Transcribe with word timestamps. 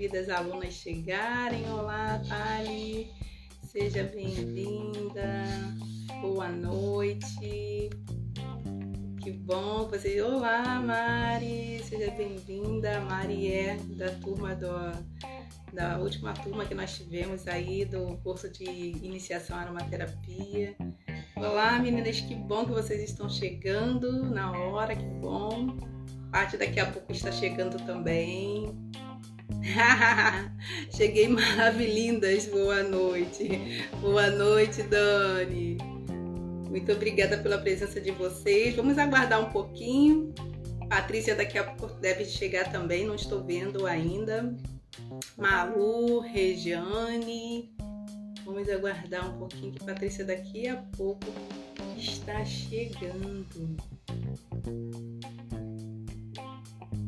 queridas 0.00 0.30
alunas 0.30 0.72
chegarem. 0.72 1.70
Olá, 1.70 2.18
Thali, 2.26 3.12
seja 3.62 4.02
bem-vinda. 4.02 5.44
Boa 6.22 6.48
noite. 6.48 7.90
Que 9.22 9.30
bom 9.30 9.86
você. 9.90 10.22
Olá, 10.22 10.80
Mari, 10.80 11.82
seja 11.84 12.10
bem-vinda. 12.12 12.98
Mari 13.02 13.52
é 13.52 13.76
da 13.98 14.10
turma 14.12 14.54
do, 14.54 14.70
da 15.74 15.98
última 15.98 16.32
turma 16.32 16.64
que 16.64 16.74
nós 16.74 16.96
tivemos 16.96 17.46
aí 17.46 17.84
do 17.84 18.16
curso 18.22 18.48
de 18.48 18.64
iniciação 18.64 19.58
à 19.58 19.60
aromaterapia. 19.60 20.74
Olá, 21.36 21.78
meninas, 21.78 22.22
que 22.22 22.34
bom 22.34 22.64
que 22.64 22.72
vocês 22.72 23.02
estão 23.02 23.28
chegando 23.28 24.24
na 24.30 24.50
hora, 24.50 24.96
que 24.96 25.04
bom. 25.20 25.76
Parte 26.32 26.56
daqui 26.56 26.80
a 26.80 26.90
pouco 26.90 27.12
está 27.12 27.30
chegando 27.30 27.76
também. 27.84 28.90
Cheguei 30.96 31.28
maravilhindas, 31.28 32.46
boa 32.46 32.82
noite. 32.82 33.86
Boa 34.00 34.30
noite, 34.30 34.82
Dani. 34.82 35.78
Muito 36.68 36.92
obrigada 36.92 37.38
pela 37.38 37.58
presença 37.58 38.00
de 38.00 38.10
vocês. 38.10 38.74
Vamos 38.74 38.98
aguardar 38.98 39.40
um 39.40 39.50
pouquinho. 39.50 40.32
Patrícia 40.88 41.34
daqui 41.34 41.58
a 41.58 41.64
pouco 41.64 41.94
deve 42.00 42.24
chegar 42.24 42.70
também, 42.70 43.04
não 43.04 43.14
estou 43.14 43.44
vendo 43.44 43.86
ainda. 43.86 44.54
Malu, 45.36 46.20
Regiane. 46.20 47.72
Vamos 48.44 48.68
aguardar 48.68 49.34
um 49.34 49.38
pouquinho 49.38 49.72
que 49.72 49.84
Patrícia 49.84 50.24
daqui 50.24 50.66
a 50.66 50.76
pouco 50.96 51.26
está 51.96 52.44
chegando. 52.44 53.76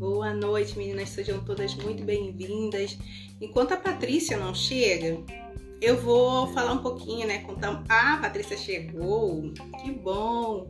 Boa 0.02 0.34
noite, 0.34 0.76
meninas. 0.76 1.10
Sejam 1.10 1.44
todas 1.44 1.76
muito 1.76 2.02
bem-vindas. 2.02 2.98
Enquanto 3.40 3.74
a 3.74 3.76
Patrícia 3.76 4.36
não 4.36 4.52
chega, 4.52 5.16
eu 5.80 5.96
vou 5.96 6.52
falar 6.52 6.72
um 6.72 6.78
pouquinho, 6.78 7.24
né? 7.24 7.38
Contar. 7.38 7.84
Ah, 7.88 8.14
a 8.14 8.16
Patrícia 8.16 8.56
chegou. 8.56 9.52
Que 9.80 9.92
bom. 9.92 10.68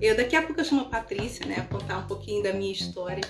Eu 0.00 0.16
daqui 0.16 0.34
a 0.34 0.42
pouco 0.42 0.60
eu 0.60 0.64
chamo 0.64 0.80
a 0.80 0.86
Patrícia, 0.86 1.46
né? 1.46 1.64
Contar 1.70 1.98
um 1.98 2.08
pouquinho 2.08 2.42
da 2.42 2.52
minha 2.52 2.72
história. 2.72 3.22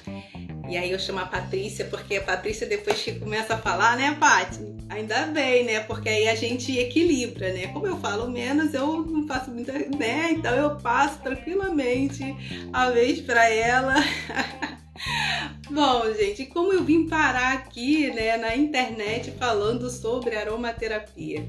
E 0.70 0.74
aí 0.74 0.90
eu 0.90 0.98
chamo 0.98 1.18
a 1.18 1.26
Patrícia, 1.26 1.84
porque 1.84 2.16
a 2.16 2.22
Patrícia 2.22 2.66
depois 2.66 3.02
que 3.02 3.20
começa 3.20 3.52
a 3.52 3.58
falar, 3.58 3.98
né, 3.98 4.16
Paty? 4.18 4.58
Ainda 4.88 5.26
bem, 5.26 5.64
né? 5.64 5.80
Porque 5.80 6.08
aí 6.08 6.30
a 6.30 6.34
gente 6.34 6.74
equilibra, 6.78 7.52
né? 7.52 7.66
Como 7.66 7.86
eu 7.86 7.98
falo 7.98 8.26
menos, 8.30 8.72
eu 8.72 9.04
não 9.04 9.26
faço 9.26 9.50
muita, 9.50 9.74
né? 9.74 10.30
Então 10.30 10.54
eu 10.54 10.76
passo 10.76 11.20
tranquilamente 11.20 12.24
a 12.72 12.88
vez 12.88 13.20
para 13.20 13.50
ela. 13.50 13.96
Bom, 15.70 16.12
gente, 16.14 16.46
como 16.46 16.72
eu 16.72 16.84
vim 16.84 17.08
parar 17.08 17.54
aqui 17.54 18.10
né, 18.10 18.36
na 18.36 18.56
internet 18.56 19.30
falando 19.32 19.90
sobre 19.90 20.36
aromaterapia? 20.36 21.46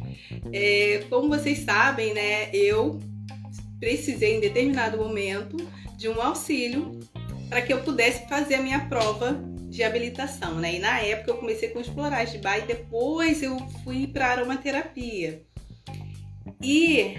É, 0.51 1.03
como 1.09 1.29
vocês 1.29 1.59
sabem, 1.59 2.13
né, 2.13 2.49
eu 2.53 2.99
precisei 3.79 4.37
em 4.37 4.39
determinado 4.39 4.97
momento 4.97 5.57
de 5.97 6.07
um 6.07 6.21
auxílio 6.21 6.99
para 7.49 7.61
que 7.61 7.71
eu 7.71 7.81
pudesse 7.81 8.27
fazer 8.27 8.55
a 8.55 8.61
minha 8.61 8.79
prova 8.87 9.39
de 9.69 9.83
habilitação, 9.83 10.55
né? 10.55 10.75
E 10.75 10.79
na 10.79 10.99
época 10.99 11.31
eu 11.31 11.38
comecei 11.38 11.69
com 11.69 11.79
os 11.79 11.88
florais 11.88 12.31
de 12.31 12.38
Bach 12.38 12.59
e 12.59 12.67
depois 12.67 13.41
eu 13.41 13.57
fui 13.83 14.07
para 14.07 14.27
aromaterapia. 14.27 15.41
E 16.61 17.15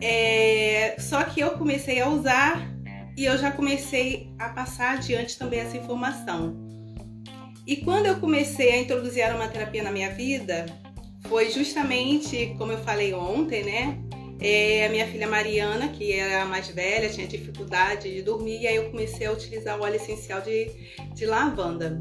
é, 0.00 0.96
só 0.98 1.24
que 1.24 1.40
eu 1.40 1.50
comecei 1.52 2.00
a 2.00 2.08
usar 2.08 2.77
e 3.18 3.24
eu 3.24 3.36
já 3.36 3.50
comecei 3.50 4.32
a 4.38 4.48
passar 4.50 4.94
adiante 4.94 5.36
também 5.36 5.58
essa 5.58 5.76
informação. 5.76 6.56
E 7.66 7.74
quando 7.78 8.06
eu 8.06 8.20
comecei 8.20 8.70
a 8.70 8.78
introduzir 8.78 9.24
a 9.24 9.30
aromaterapia 9.30 9.82
na 9.82 9.90
minha 9.90 10.10
vida, 10.10 10.66
foi 11.26 11.50
justamente, 11.50 12.54
como 12.56 12.70
eu 12.70 12.78
falei 12.78 13.12
ontem, 13.12 13.64
né? 13.64 13.98
É, 14.40 14.86
a 14.86 14.88
minha 14.88 15.04
filha 15.08 15.26
Mariana, 15.26 15.88
que 15.88 16.12
era 16.12 16.42
a 16.42 16.46
mais 16.46 16.68
velha, 16.68 17.08
tinha 17.08 17.26
dificuldade 17.26 18.08
de 18.08 18.22
dormir, 18.22 18.60
e 18.60 18.68
aí 18.68 18.76
eu 18.76 18.88
comecei 18.88 19.26
a 19.26 19.32
utilizar 19.32 19.76
o 19.76 19.82
óleo 19.82 19.96
essencial 19.96 20.40
de, 20.40 20.70
de 21.12 21.26
lavanda. 21.26 22.00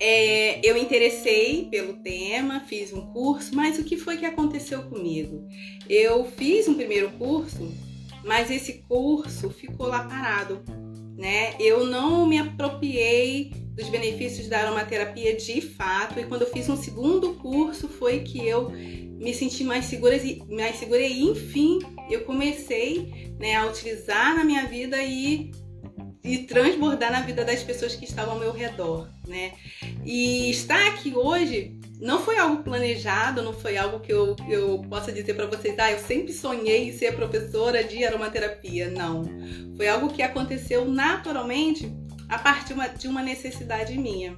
É, 0.00 0.60
eu 0.68 0.76
interessei 0.76 1.68
pelo 1.70 2.02
tema, 2.02 2.58
fiz 2.66 2.92
um 2.92 3.02
curso, 3.12 3.54
mas 3.54 3.78
o 3.78 3.84
que 3.84 3.96
foi 3.96 4.16
que 4.16 4.26
aconteceu 4.26 4.82
comigo? 4.82 5.46
Eu 5.88 6.24
fiz 6.24 6.66
um 6.66 6.74
primeiro 6.74 7.08
curso, 7.12 7.72
mas 8.24 8.50
esse 8.50 8.84
curso 8.88 9.50
ficou 9.50 9.86
lá 9.86 10.04
parado, 10.04 10.62
né? 11.16 11.54
Eu 11.58 11.84
não 11.86 12.26
me 12.26 12.38
apropriei 12.38 13.52
dos 13.74 13.88
benefícios 13.88 14.48
da 14.48 14.60
aromaterapia 14.60 15.34
de 15.36 15.60
fato, 15.60 16.20
e 16.20 16.24
quando 16.24 16.42
eu 16.42 16.50
fiz 16.50 16.68
um 16.68 16.76
segundo 16.76 17.34
curso 17.34 17.88
foi 17.88 18.20
que 18.20 18.46
eu 18.46 18.70
me 18.70 19.32
senti 19.32 19.64
mais 19.64 19.86
segura, 19.86 20.16
mais 20.50 20.76
segura 20.76 21.00
e 21.00 21.22
enfim 21.22 21.78
eu 22.10 22.24
comecei 22.24 23.32
né, 23.38 23.54
a 23.54 23.66
utilizar 23.66 24.36
na 24.36 24.44
minha 24.44 24.66
vida 24.66 25.00
e, 25.02 25.50
e 26.22 26.38
transbordar 26.38 27.12
na 27.12 27.22
vida 27.22 27.44
das 27.44 27.62
pessoas 27.62 27.94
que 27.94 28.04
estavam 28.04 28.34
ao 28.34 28.40
meu 28.40 28.52
redor, 28.52 29.08
né? 29.26 29.52
E 30.04 30.50
estar 30.50 30.88
aqui 30.88 31.14
hoje 31.14 31.78
não 32.02 32.20
foi 32.20 32.36
algo 32.36 32.64
planejado, 32.64 33.42
não 33.42 33.52
foi 33.52 33.76
algo 33.76 34.00
que 34.00 34.12
eu, 34.12 34.34
eu 34.48 34.82
possa 34.90 35.12
dizer 35.12 35.34
para 35.34 35.46
vocês, 35.46 35.78
ah, 35.78 35.92
eu 35.92 36.00
sempre 36.00 36.32
sonhei 36.32 36.88
em 36.88 36.92
ser 36.92 37.14
professora 37.14 37.84
de 37.84 38.04
aromaterapia. 38.04 38.90
Não. 38.90 39.22
Foi 39.76 39.86
algo 39.86 40.12
que 40.12 40.20
aconteceu 40.20 40.84
naturalmente 40.84 41.94
a 42.28 42.40
partir 42.40 42.74
de 42.98 43.06
uma 43.06 43.22
necessidade 43.22 43.96
minha. 43.96 44.36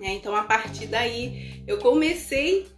É, 0.00 0.12
então, 0.12 0.36
a 0.36 0.44
partir 0.44 0.86
daí, 0.86 1.64
eu 1.66 1.78
comecei 1.78 2.68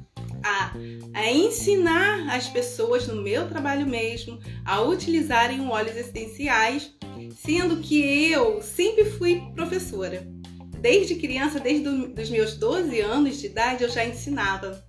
a, 0.43 0.73
a 1.13 1.31
ensinar 1.31 2.35
as 2.35 2.49
pessoas 2.49 3.07
no 3.07 3.21
meu 3.21 3.47
trabalho 3.47 3.87
mesmo 3.87 4.41
a 4.65 4.81
utilizarem 4.81 5.69
óleos 5.69 5.97
essenciais, 5.97 6.95
sendo 7.37 7.77
que 7.83 8.31
eu 8.31 8.63
sempre 8.63 9.05
fui 9.05 9.43
professora. 9.55 10.38
Desde 10.81 11.17
criança, 11.17 11.61
desde 11.61 11.89
os 11.89 12.31
meus 12.31 12.55
12 12.55 13.01
anos 13.01 13.41
de 13.41 13.47
idade, 13.47 13.85
eu 13.85 13.91
já 13.91 14.05
ensinava. 14.05 14.85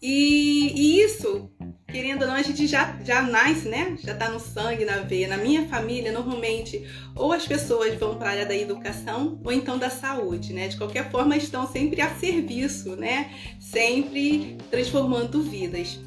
E, 0.00 0.72
e 0.74 1.00
isso 1.02 1.50
querendo 1.92 2.22
ou 2.22 2.28
não, 2.28 2.34
a 2.34 2.42
gente 2.42 2.66
já, 2.66 2.98
já 3.04 3.20
nasce, 3.20 3.68
né? 3.68 3.96
Já 4.02 4.14
tá 4.14 4.30
no 4.30 4.40
sangue, 4.40 4.84
na 4.84 5.00
veia. 5.00 5.28
Na 5.28 5.36
minha 5.36 5.68
família, 5.68 6.10
normalmente, 6.10 6.84
ou 7.14 7.32
as 7.32 7.46
pessoas 7.46 7.94
vão 7.94 8.16
para 8.16 8.28
a 8.28 8.32
área 8.32 8.46
da 8.46 8.56
educação 8.56 9.38
ou 9.44 9.52
então 9.52 9.78
da 9.78 9.90
saúde, 9.90 10.54
né? 10.54 10.68
De 10.68 10.78
qualquer 10.78 11.10
forma, 11.10 11.36
estão 11.36 11.70
sempre 11.70 12.00
a 12.00 12.08
serviço, 12.14 12.96
né? 12.96 13.30
Sempre 13.60 14.56
transformando 14.70 15.42
vidas. 15.42 16.00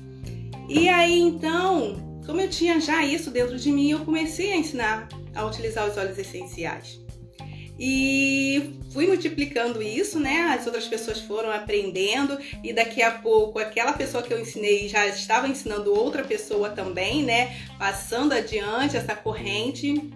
E 0.67 0.89
aí, 0.89 1.19
então, 1.19 2.19
como 2.25 2.41
eu 2.41 2.49
tinha 2.49 2.81
já 2.81 3.05
isso 3.05 3.29
dentro 3.29 3.57
de 3.57 3.71
mim, 3.71 3.91
eu 3.91 3.99
comecei 3.99 4.51
a 4.51 4.57
ensinar 4.57 5.07
a 5.35 5.45
utilizar 5.45 5.87
os 5.87 5.95
óleos 5.95 6.17
essenciais. 6.17 7.04
E 7.77 8.79
fui 8.91 9.07
multiplicando 9.07 9.83
isso, 9.83 10.19
né? 10.19 10.55
As 10.57 10.65
outras 10.65 10.87
pessoas 10.87 11.19
foram 11.19 11.51
aprendendo 11.51 12.37
e 12.63 12.71
daqui 12.71 13.01
a 13.01 13.11
pouco 13.11 13.59
aquela 13.59 13.91
pessoa 13.91 14.23
que 14.23 14.33
eu 14.33 14.39
ensinei 14.39 14.87
já 14.87 15.05
estava 15.07 15.47
ensinando 15.47 15.93
outra 15.93 16.23
pessoa 16.23 16.69
também, 16.69 17.23
né? 17.23 17.55
Passando 17.77 18.33
adiante 18.33 18.95
essa 18.95 19.13
corrente. 19.13 20.09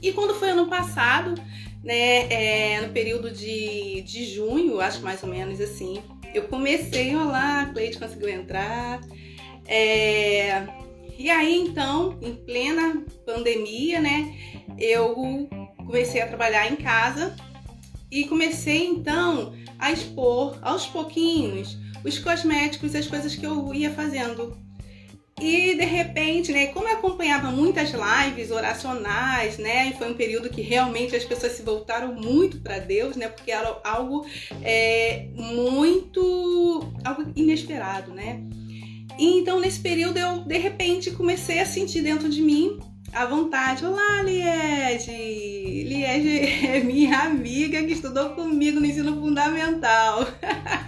E 0.00 0.12
quando 0.12 0.34
foi 0.34 0.50
ano 0.50 0.68
passado, 0.68 1.34
né? 1.84 2.26
É, 2.32 2.80
no 2.80 2.92
período 2.92 3.30
de, 3.30 4.00
de 4.02 4.24
junho, 4.24 4.80
acho 4.80 5.02
mais 5.02 5.22
ou 5.22 5.28
menos 5.28 5.60
assim, 5.60 6.02
eu 6.32 6.44
comecei, 6.44 7.14
olá, 7.14 7.62
a 7.62 7.66
Cleide 7.66 7.98
conseguiu 7.98 8.30
entrar. 8.30 9.00
É, 9.66 10.66
e 11.18 11.28
aí 11.30 11.54
então, 11.54 12.18
em 12.22 12.34
plena 12.34 13.02
pandemia, 13.26 14.00
né? 14.00 14.34
Eu 14.78 15.48
comecei 15.88 16.20
a 16.20 16.26
trabalhar 16.26 16.70
em 16.70 16.76
casa 16.76 17.34
e 18.10 18.24
comecei 18.24 18.86
então 18.86 19.54
a 19.78 19.90
expor 19.90 20.58
aos 20.60 20.86
pouquinhos 20.86 21.78
os 22.04 22.18
cosméticos 22.18 22.92
e 22.92 22.98
as 22.98 23.06
coisas 23.06 23.34
que 23.34 23.44
eu 23.44 23.74
ia 23.74 23.90
fazendo. 23.90 24.56
E 25.40 25.74
de 25.76 25.84
repente, 25.84 26.52
né, 26.52 26.66
como 26.66 26.86
eu 26.86 26.94
acompanhava 26.94 27.50
muitas 27.50 27.90
lives 27.90 28.50
oracionais, 28.50 29.56
né, 29.56 29.88
e 29.88 29.92
foi 29.96 30.10
um 30.10 30.14
período 30.14 30.50
que 30.50 30.60
realmente 30.60 31.16
as 31.16 31.24
pessoas 31.24 31.52
se 31.52 31.62
voltaram 31.62 32.14
muito 32.14 32.60
para 32.60 32.78
Deus, 32.80 33.16
né, 33.16 33.28
porque 33.28 33.50
era 33.50 33.80
algo 33.84 34.26
é, 34.62 35.28
muito 35.34 36.92
algo 37.04 37.32
inesperado, 37.34 38.12
né. 38.12 38.42
E 39.18 39.38
então 39.38 39.58
nesse 39.58 39.80
período 39.80 40.18
eu 40.18 40.40
de 40.40 40.58
repente 40.58 41.12
comecei 41.12 41.60
a 41.60 41.66
sentir 41.66 42.02
dentro 42.02 42.28
de 42.28 42.42
mim 42.42 42.78
à 43.12 43.26
vontade. 43.26 43.84
Olá, 43.84 44.22
Liege! 44.22 45.84
Liege 45.84 46.66
é 46.66 46.80
minha 46.80 47.20
amiga 47.20 47.82
que 47.82 47.92
estudou 47.92 48.30
comigo 48.30 48.80
no 48.80 48.86
ensino 48.86 49.14
fundamental. 49.20 50.26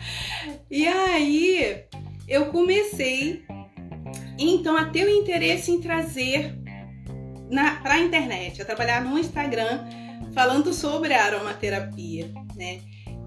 e 0.70 0.86
aí 0.86 1.84
eu 2.28 2.46
comecei 2.46 3.44
então 4.38 4.76
a 4.76 4.86
ter 4.86 5.04
o 5.04 5.10
interesse 5.10 5.70
em 5.70 5.80
trazer 5.80 6.54
para 7.82 7.94
a 7.94 8.00
internet, 8.00 8.62
a 8.62 8.64
trabalhar 8.64 9.02
no 9.02 9.18
Instagram 9.18 9.84
falando 10.32 10.72
sobre 10.72 11.12
a 11.12 11.24
aromaterapia, 11.24 12.30
né? 12.54 12.80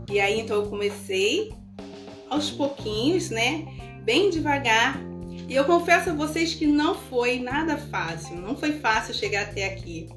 E 0.09 0.19
aí 0.19 0.39
então 0.39 0.57
eu 0.57 0.69
comecei 0.69 1.53
aos 2.29 2.49
pouquinhos, 2.49 3.29
né? 3.29 3.65
Bem 4.03 4.29
devagar. 4.29 5.12
E 5.47 5.55
eu 5.55 5.65
confesso 5.65 6.09
a 6.09 6.13
vocês 6.13 6.53
que 6.53 6.65
não 6.65 6.95
foi 6.95 7.39
nada 7.39 7.77
fácil, 7.77 8.37
não 8.37 8.55
foi 8.55 8.73
fácil 8.73 9.13
chegar 9.13 9.43
até 9.43 9.65
aqui. 9.65 10.07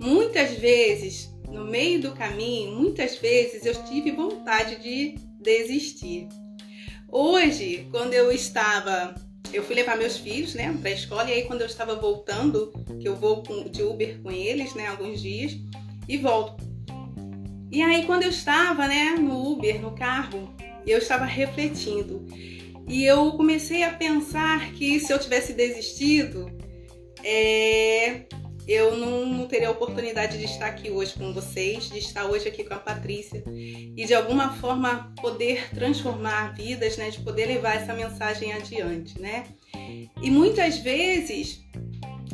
Muitas 0.00 0.52
vezes, 0.54 1.30
no 1.48 1.64
meio 1.64 2.00
do 2.00 2.12
caminho, 2.12 2.72
muitas 2.72 3.16
vezes 3.16 3.66
eu 3.66 3.74
tive 3.84 4.10
vontade 4.12 4.76
de 4.76 5.16
desistir. 5.38 6.28
Hoje, 7.08 7.86
quando 7.90 8.14
eu 8.14 8.32
estava, 8.32 9.14
eu 9.52 9.62
fui 9.62 9.74
levar 9.74 9.98
meus 9.98 10.16
filhos, 10.16 10.54
né, 10.54 10.74
para 10.80 10.90
a 10.90 10.94
escola 10.94 11.28
e 11.28 11.34
aí 11.34 11.42
quando 11.44 11.60
eu 11.60 11.66
estava 11.66 11.96
voltando, 11.96 12.72
que 13.00 13.06
eu 13.06 13.16
vou 13.16 13.42
de 13.70 13.82
Uber 13.82 14.20
com 14.22 14.30
eles, 14.30 14.74
né, 14.74 14.86
alguns 14.86 15.20
dias 15.20 15.56
e 16.08 16.16
volto. 16.16 16.64
E 17.70 17.82
aí 17.82 18.06
quando 18.06 18.22
eu 18.22 18.30
estava, 18.30 18.88
né, 18.88 19.16
no 19.18 19.52
Uber, 19.52 19.80
no 19.80 19.92
carro, 19.92 20.54
eu 20.86 20.98
estava 20.98 21.24
refletindo 21.24 22.24
e 22.90 23.04
eu 23.04 23.32
comecei 23.32 23.84
a 23.84 23.92
pensar 23.92 24.72
que 24.72 24.98
se 24.98 25.12
eu 25.12 25.18
tivesse 25.18 25.52
desistido, 25.52 26.50
é, 27.22 28.26
eu 28.66 28.96
não, 28.96 29.26
não 29.26 29.46
teria 29.46 29.68
a 29.68 29.70
oportunidade 29.70 30.38
de 30.38 30.44
estar 30.44 30.66
aqui 30.66 30.90
hoje 30.90 31.14
com 31.14 31.32
vocês, 31.32 31.88
de 31.88 31.98
estar 31.98 32.26
hoje 32.26 32.48
aqui 32.48 32.64
com 32.64 32.74
a 32.74 32.78
Patrícia 32.78 33.44
e 33.46 34.04
de 34.04 34.12
alguma 34.12 34.54
forma 34.54 35.12
poder 35.20 35.70
transformar 35.70 36.54
vidas, 36.54 36.96
né, 36.96 37.10
de 37.10 37.20
poder 37.20 37.46
levar 37.46 37.76
essa 37.76 37.94
mensagem 37.94 38.52
adiante, 38.52 39.20
né? 39.20 39.46
E 40.22 40.30
muitas 40.30 40.78
vezes 40.78 41.60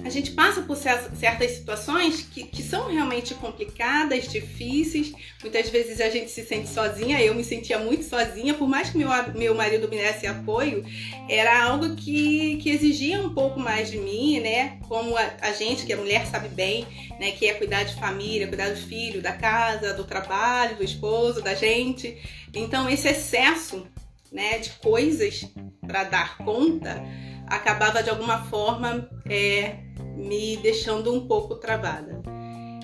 a 0.05 0.11
gente 0.11 0.33
passa 0.33 0.63
por 0.63 0.77
certas 0.77 1.51
situações 1.53 2.23
que, 2.23 2.45
que 2.45 2.63
são 2.63 2.91
realmente 2.91 3.35
complicadas, 3.35 4.29
difíceis. 4.29 5.13
Muitas 5.43 5.69
vezes 5.69 6.01
a 6.01 6.09
gente 6.11 6.31
se 6.31 6.45
sente 6.45 6.69
sozinha. 6.69 7.21
Eu 7.21 7.35
me 7.35 7.43
sentia 7.43 7.79
muito 7.79 8.05
sozinha, 8.05 8.55
por 8.55 8.69
mais 8.69 8.91
que 8.91 8.99
meu, 8.99 9.09
meu 9.35 9.55
marido 9.55 9.89
me 9.89 9.97
desse 9.97 10.27
apoio, 10.27 10.85
era 11.29 11.65
algo 11.65 11.97
que, 11.97 12.57
que 12.59 12.71
exigia 12.71 13.21
um 13.21 13.35
pouco 13.35 13.59
mais 13.59 13.91
de 13.91 13.99
mim, 13.99 14.41
né? 14.41 14.79
Como 14.87 15.17
a, 15.17 15.33
a 15.41 15.53
gente, 15.53 15.85
que 15.85 15.93
é 15.93 15.97
mulher, 15.97 16.27
sabe 16.27 16.49
bem, 16.49 16.87
né? 17.19 17.33
Que 17.33 17.47
é 17.47 17.55
cuidar 17.55 17.85
de 17.85 17.95
família, 17.95 18.47
cuidar 18.47 18.71
do 18.71 18.77
filho, 18.77 19.23
da 19.23 19.33
casa, 19.33 19.95
do 19.95 20.05
trabalho, 20.05 20.77
do 20.77 20.85
esposo, 20.85 21.43
da 21.43 21.55
gente. 21.55 22.17
Então, 22.55 22.89
esse 22.89 23.09
excesso 23.09 23.87
né, 24.31 24.59
de 24.59 24.71
coisas 24.71 25.49
para 25.87 26.05
dar 26.05 26.39
conta 26.39 27.03
acabava 27.47 28.03
de 28.03 28.11
alguma 28.11 28.45
forma 28.45 29.09
é, 29.29 29.77
me 30.17 30.57
deixando 30.59 31.15
um 31.15 31.27
pouco 31.27 31.57
travada. 31.57 32.21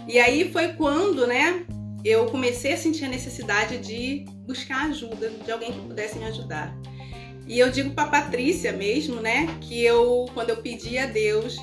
E 0.06 0.18
aí 0.18 0.50
foi 0.50 0.74
quando, 0.74 1.26
né, 1.26 1.64
eu 2.04 2.26
comecei 2.26 2.72
a 2.72 2.76
sentir 2.76 3.04
a 3.04 3.08
necessidade 3.08 3.78
de 3.78 4.24
buscar 4.46 4.88
ajuda 4.88 5.30
de 5.30 5.50
alguém 5.50 5.72
que 5.72 5.80
pudesse 5.80 6.18
me 6.18 6.24
ajudar. 6.24 6.76
E 7.46 7.58
eu 7.58 7.70
digo 7.70 7.90
para 7.90 8.08
Patrícia 8.08 8.72
mesmo, 8.72 9.20
né, 9.20 9.46
que 9.60 9.82
eu 9.82 10.26
quando 10.34 10.50
eu 10.50 10.56
pedi 10.56 10.98
a 10.98 11.06
Deus, 11.06 11.56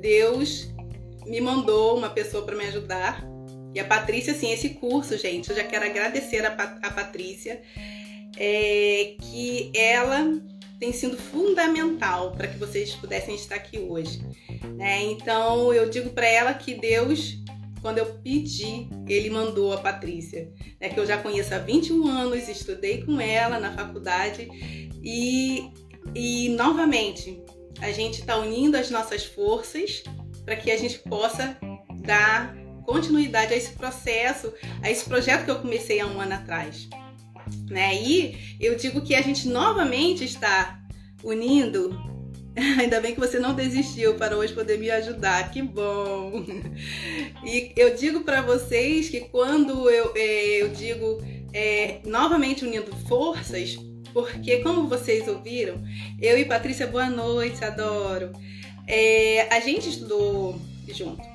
Deus 0.00 0.70
me 1.26 1.40
mandou 1.40 1.96
uma 1.96 2.10
pessoa 2.10 2.44
para 2.44 2.56
me 2.56 2.64
ajudar. 2.64 3.24
E 3.74 3.78
a 3.78 3.84
Patrícia, 3.84 4.32
assim, 4.32 4.50
esse 4.52 4.70
curso, 4.70 5.16
gente, 5.16 5.50
eu 5.50 5.56
já 5.56 5.62
quero 5.62 5.84
agradecer 5.84 6.44
a, 6.44 6.52
a 6.52 6.90
Patrícia, 6.90 7.62
é, 8.36 9.14
que 9.20 9.70
ela 9.74 10.40
tem 10.80 10.92
sido 10.94 11.16
fundamental 11.18 12.32
para 12.32 12.48
que 12.48 12.56
vocês 12.56 12.94
pudessem 12.94 13.34
estar 13.34 13.56
aqui 13.56 13.78
hoje. 13.78 14.22
Né? 14.76 15.02
Então 15.02 15.72
eu 15.74 15.90
digo 15.90 16.10
para 16.10 16.26
ela 16.26 16.54
que 16.54 16.74
Deus, 16.74 17.36
quando 17.82 17.98
eu 17.98 18.06
pedi, 18.06 18.88
Ele 19.06 19.28
mandou 19.28 19.74
a 19.74 19.78
Patrícia, 19.78 20.50
né? 20.80 20.88
que 20.88 20.98
eu 20.98 21.04
já 21.04 21.18
conheço 21.18 21.54
há 21.54 21.58
21 21.58 22.08
anos, 22.08 22.48
estudei 22.48 23.04
com 23.04 23.20
ela 23.20 23.60
na 23.60 23.72
faculdade 23.74 24.48
e, 25.02 25.70
e 26.14 26.48
novamente 26.48 27.44
a 27.80 27.92
gente 27.92 28.20
está 28.20 28.38
unindo 28.38 28.76
as 28.76 28.90
nossas 28.90 29.24
forças 29.24 30.02
para 30.46 30.56
que 30.56 30.70
a 30.70 30.78
gente 30.78 30.98
possa 31.00 31.58
dar 32.02 32.56
continuidade 32.86 33.52
a 33.52 33.56
esse 33.56 33.72
processo, 33.72 34.52
a 34.82 34.90
esse 34.90 35.04
projeto 35.04 35.44
que 35.44 35.50
eu 35.50 35.60
comecei 35.60 36.00
há 36.00 36.06
um 36.06 36.20
ano 36.20 36.34
atrás. 36.34 36.88
Né? 37.68 37.94
E 38.02 38.56
eu 38.60 38.76
digo 38.76 39.00
que 39.00 39.14
a 39.14 39.22
gente 39.22 39.48
novamente 39.48 40.24
está 40.24 40.80
unindo. 41.22 41.98
Ainda 42.78 43.00
bem 43.00 43.14
que 43.14 43.20
você 43.20 43.38
não 43.38 43.54
desistiu 43.54 44.14
para 44.14 44.36
hoje 44.36 44.52
poder 44.52 44.78
me 44.78 44.90
ajudar, 44.90 45.50
que 45.50 45.62
bom! 45.62 46.44
E 47.42 47.72
eu 47.74 47.96
digo 47.96 48.20
para 48.20 48.42
vocês 48.42 49.08
que 49.08 49.20
quando 49.20 49.88
eu, 49.88 50.12
é, 50.14 50.62
eu 50.62 50.68
digo 50.68 51.22
é, 51.54 52.00
novamente 52.04 52.66
unindo 52.66 52.94
forças, 53.08 53.78
porque 54.12 54.58
como 54.58 54.88
vocês 54.88 55.26
ouviram, 55.26 55.82
eu 56.20 56.38
e 56.38 56.44
Patrícia, 56.44 56.86
boa 56.86 57.08
noite, 57.08 57.64
adoro. 57.64 58.30
É, 58.86 59.48
a 59.50 59.60
gente 59.60 59.88
estudou 59.88 60.60
junto 60.86 61.29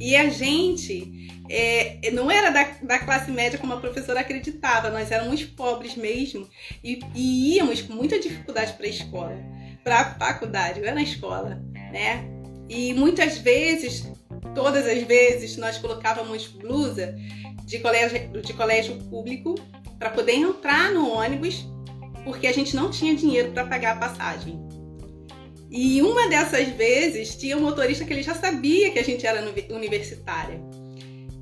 e 0.00 0.16
a 0.16 0.30
gente 0.30 1.28
é, 1.50 2.10
não 2.10 2.30
era 2.30 2.48
da, 2.48 2.64
da, 2.82 2.98
classe 2.98 3.30
média 3.30 3.58
como 3.58 3.74
a 3.74 3.80
professora 3.80 4.20
acreditava, 4.20 4.88
nós 4.88 5.10
éramos 5.10 5.44
pobres 5.44 5.94
mesmo 5.94 6.48
e, 6.82 7.00
e 7.14 7.56
íamos 7.56 7.82
com 7.82 7.92
muita 7.92 8.18
dificuldade 8.18 8.72
para 8.72 8.86
a 8.86 8.88
escola, 8.88 9.36
para 9.84 10.00
a 10.00 10.14
faculdade, 10.14 10.80
eu 10.80 10.94
na 10.94 11.02
escola, 11.02 11.62
né? 11.92 12.24
E 12.66 12.94
muitas 12.94 13.36
vezes, 13.38 14.10
todas 14.54 14.86
as 14.86 15.02
vezes, 15.02 15.58
nós 15.58 15.76
colocávamos 15.76 16.46
blusa 16.46 17.14
de 17.64 17.78
colégio, 17.80 18.40
de 18.40 18.52
colégio 18.54 18.96
público 19.10 19.54
para 19.98 20.08
poder 20.08 20.32
entrar 20.32 20.92
no 20.92 21.10
ônibus, 21.10 21.66
porque 22.24 22.46
a 22.46 22.52
gente 22.52 22.74
não 22.74 22.90
tinha 22.90 23.14
dinheiro 23.14 23.52
para 23.52 23.66
pagar 23.66 23.96
a 23.96 24.08
passagem. 24.08 24.69
E 25.70 26.02
uma 26.02 26.28
dessas 26.28 26.68
vezes 26.70 27.36
tinha 27.36 27.56
um 27.56 27.60
motorista 27.60 28.04
que 28.04 28.12
ele 28.12 28.22
já 28.22 28.34
sabia 28.34 28.90
que 28.90 28.98
a 28.98 29.04
gente 29.04 29.24
era 29.24 29.40
universitária. 29.70 30.60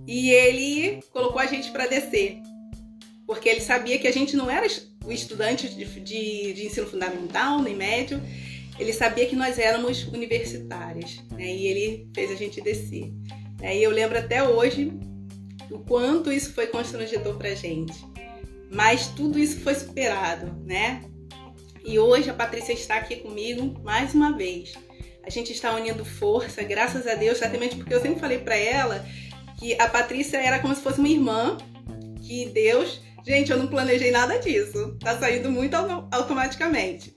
E 0.06 0.30
ele 0.30 1.00
colocou 1.10 1.40
a 1.40 1.46
gente 1.46 1.70
para 1.70 1.86
descer. 1.86 2.38
Porque 3.26 3.48
ele 3.48 3.60
sabia 3.60 3.98
que 3.98 4.06
a 4.06 4.12
gente 4.12 4.36
não 4.36 4.50
era 4.50 4.66
o 5.04 5.12
estudante 5.12 5.68
de, 5.68 5.84
de, 5.84 6.52
de, 6.52 6.66
ensino 6.66 6.86
fundamental 6.86 7.62
nem 7.62 7.74
médio. 7.74 8.20
Ele 8.78 8.92
sabia 8.92 9.26
que 9.26 9.36
nós 9.36 9.58
éramos 9.58 10.04
universitárias. 10.04 11.22
Né? 11.32 11.46
E 11.46 11.66
ele 11.66 12.08
fez 12.14 12.30
a 12.30 12.34
gente 12.34 12.60
descer. 12.60 13.10
Né? 13.60 13.78
E 13.78 13.82
eu 13.82 13.90
lembro 13.90 14.18
até 14.18 14.42
hoje 14.42 14.92
o 15.70 15.78
quanto 15.78 16.30
isso 16.30 16.52
foi 16.52 16.66
constrangedor 16.66 17.36
pra 17.36 17.54
gente. 17.54 17.94
Mas 18.70 19.08
tudo 19.08 19.38
isso 19.38 19.60
foi 19.60 19.74
superado, 19.74 20.54
né? 20.66 21.02
E 21.84 21.98
hoje 21.98 22.30
a 22.30 22.34
Patrícia 22.34 22.72
está 22.72 22.96
aqui 22.96 23.16
comigo 23.16 23.80
mais 23.82 24.14
uma 24.14 24.36
vez. 24.36 24.74
A 25.24 25.30
gente 25.30 25.52
está 25.52 25.74
unindo 25.74 26.04
força, 26.04 26.62
graças 26.62 27.06
a 27.06 27.14
Deus, 27.14 27.38
exatamente 27.38 27.76
porque 27.76 27.92
eu 27.92 28.00
sempre 28.00 28.20
falei 28.20 28.38
para 28.38 28.56
ela 28.56 29.04
que 29.58 29.78
a 29.80 29.88
Patrícia 29.88 30.38
era 30.38 30.58
como 30.58 30.74
se 30.74 30.82
fosse 30.82 30.98
uma 30.98 31.08
irmã, 31.08 31.58
que 32.22 32.46
Deus. 32.46 33.00
Gente, 33.26 33.50
eu 33.50 33.58
não 33.58 33.66
planejei 33.66 34.10
nada 34.10 34.38
disso. 34.38 34.96
Tá 35.00 35.18
saindo 35.18 35.50
muito 35.50 35.74
automaticamente. 36.10 37.16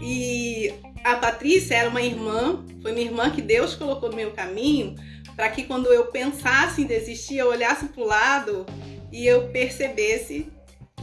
E 0.00 0.72
a 1.04 1.16
Patrícia 1.16 1.74
era 1.74 1.90
uma 1.90 2.00
irmã, 2.00 2.64
foi 2.80 2.92
minha 2.92 3.06
irmã 3.06 3.30
que 3.30 3.42
Deus 3.42 3.74
colocou 3.74 4.08
no 4.08 4.16
meu 4.16 4.32
caminho 4.32 4.94
para 5.36 5.48
que 5.48 5.64
quando 5.64 5.86
eu 5.86 6.06
pensasse 6.06 6.82
em 6.82 6.86
desistir, 6.86 7.38
eu 7.38 7.48
olhasse 7.48 7.86
para 7.86 8.02
o 8.02 8.06
lado 8.06 8.66
e 9.10 9.26
eu 9.26 9.48
percebesse 9.48 10.46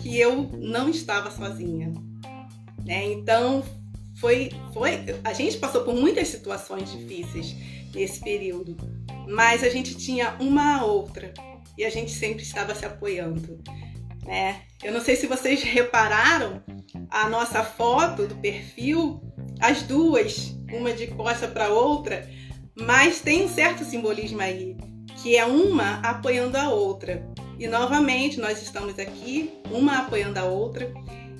que 0.01 0.19
eu 0.19 0.49
não 0.57 0.89
estava 0.89 1.31
sozinha. 1.31 1.93
Né? 2.89 3.05
Então, 3.05 3.63
foi, 4.15 4.49
foi, 4.73 5.05
a 5.23 5.31
gente 5.31 5.59
passou 5.59 5.83
por 5.83 5.93
muitas 5.93 6.27
situações 6.27 6.91
difíceis 6.91 7.55
nesse 7.93 8.19
período, 8.19 8.75
mas 9.27 9.63
a 9.63 9.69
gente 9.69 9.95
tinha 9.95 10.35
uma 10.39 10.77
a 10.77 10.85
outra 10.85 11.31
e 11.77 11.85
a 11.85 11.89
gente 11.91 12.09
sempre 12.09 12.41
estava 12.41 12.73
se 12.73 12.83
apoiando. 12.83 13.61
Né? 14.25 14.63
Eu 14.81 14.91
não 14.91 15.01
sei 15.01 15.15
se 15.15 15.27
vocês 15.27 15.61
repararam 15.63 16.63
a 17.11 17.29
nossa 17.29 17.63
foto 17.63 18.25
do 18.25 18.35
perfil, 18.37 19.21
as 19.59 19.83
duas, 19.83 20.57
uma 20.73 20.91
de 20.91 21.05
costa 21.07 21.47
para 21.47 21.69
outra, 21.69 22.27
mas 22.73 23.21
tem 23.21 23.45
um 23.45 23.49
certo 23.49 23.85
simbolismo 23.85 24.41
aí, 24.41 24.75
que 25.21 25.37
é 25.37 25.45
uma 25.45 25.99
apoiando 25.99 26.57
a 26.57 26.69
outra. 26.69 27.23
E 27.59 27.67
novamente 27.67 28.39
nós 28.39 28.63
estamos 28.63 28.97
aqui, 28.97 29.51
uma 29.69 29.99
apoiando 29.99 30.39
a 30.39 30.45
outra, 30.45 30.91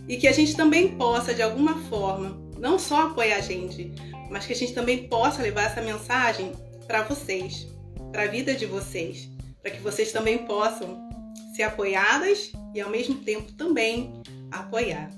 e 0.10 0.18
que 0.18 0.28
a 0.28 0.32
gente 0.32 0.56
também 0.56 0.98
possa, 0.98 1.36
de 1.36 1.44
alguma 1.44 1.76
forma, 1.84 2.36
não 2.58 2.80
só 2.80 3.04
apoiar 3.04 3.38
a 3.38 3.42
gente, 3.42 3.94
mas 4.30 4.46
que 4.46 4.54
a 4.54 4.56
gente 4.56 4.74
também 4.74 5.08
possa 5.08 5.44
levar 5.44 5.66
essa 5.66 5.82
mensagem 5.82 6.52
para 6.88 7.04
vocês, 7.04 7.68
para 8.12 8.24
a 8.24 8.28
vida 8.28 8.56
de 8.56 8.66
vocês, 8.66 9.30
para 9.62 9.72
que 9.72 9.80
vocês 9.80 10.12
também 10.12 10.40
possam 10.40 11.08
ser 11.56 11.64
apoiadas 11.64 12.52
e 12.74 12.82
ao 12.82 12.90
mesmo 12.90 13.16
tempo 13.20 13.52
também 13.54 14.20
apoiar. 14.52 15.12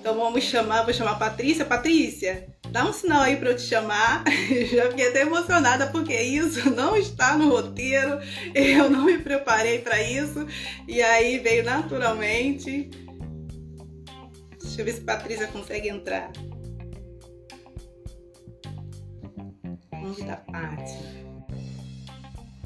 Então 0.00 0.14
vamos 0.14 0.44
chamar, 0.44 0.84
vou 0.84 0.94
chamar 0.94 1.12
a 1.12 1.16
Patrícia. 1.16 1.64
Patrícia, 1.64 2.46
dá 2.70 2.84
um 2.84 2.92
sinal 2.92 3.22
aí 3.22 3.36
para 3.36 3.50
eu 3.50 3.56
te 3.56 3.62
chamar. 3.62 4.24
Já 4.72 4.88
fiquei 4.88 5.08
até 5.08 5.22
emocionada 5.22 5.88
porque 5.88 6.14
isso 6.14 6.70
não 6.70 6.96
está 6.96 7.36
no 7.36 7.50
roteiro. 7.50 8.18
Eu 8.54 8.88
não 8.88 9.04
me 9.04 9.18
preparei 9.18 9.80
para 9.80 10.00
isso 10.00 10.46
e 10.88 11.02
aí 11.02 11.38
veio 11.38 11.64
naturalmente. 11.64 12.88
Deixa 14.70 14.82
eu 14.82 14.84
ver 14.84 14.92
se 14.92 15.00
a 15.00 15.04
Patrícia 15.04 15.48
consegue 15.48 15.88
entrar. 15.88 16.30
Vamos 19.90 20.18
da 20.18 20.36
parte. 20.36 20.96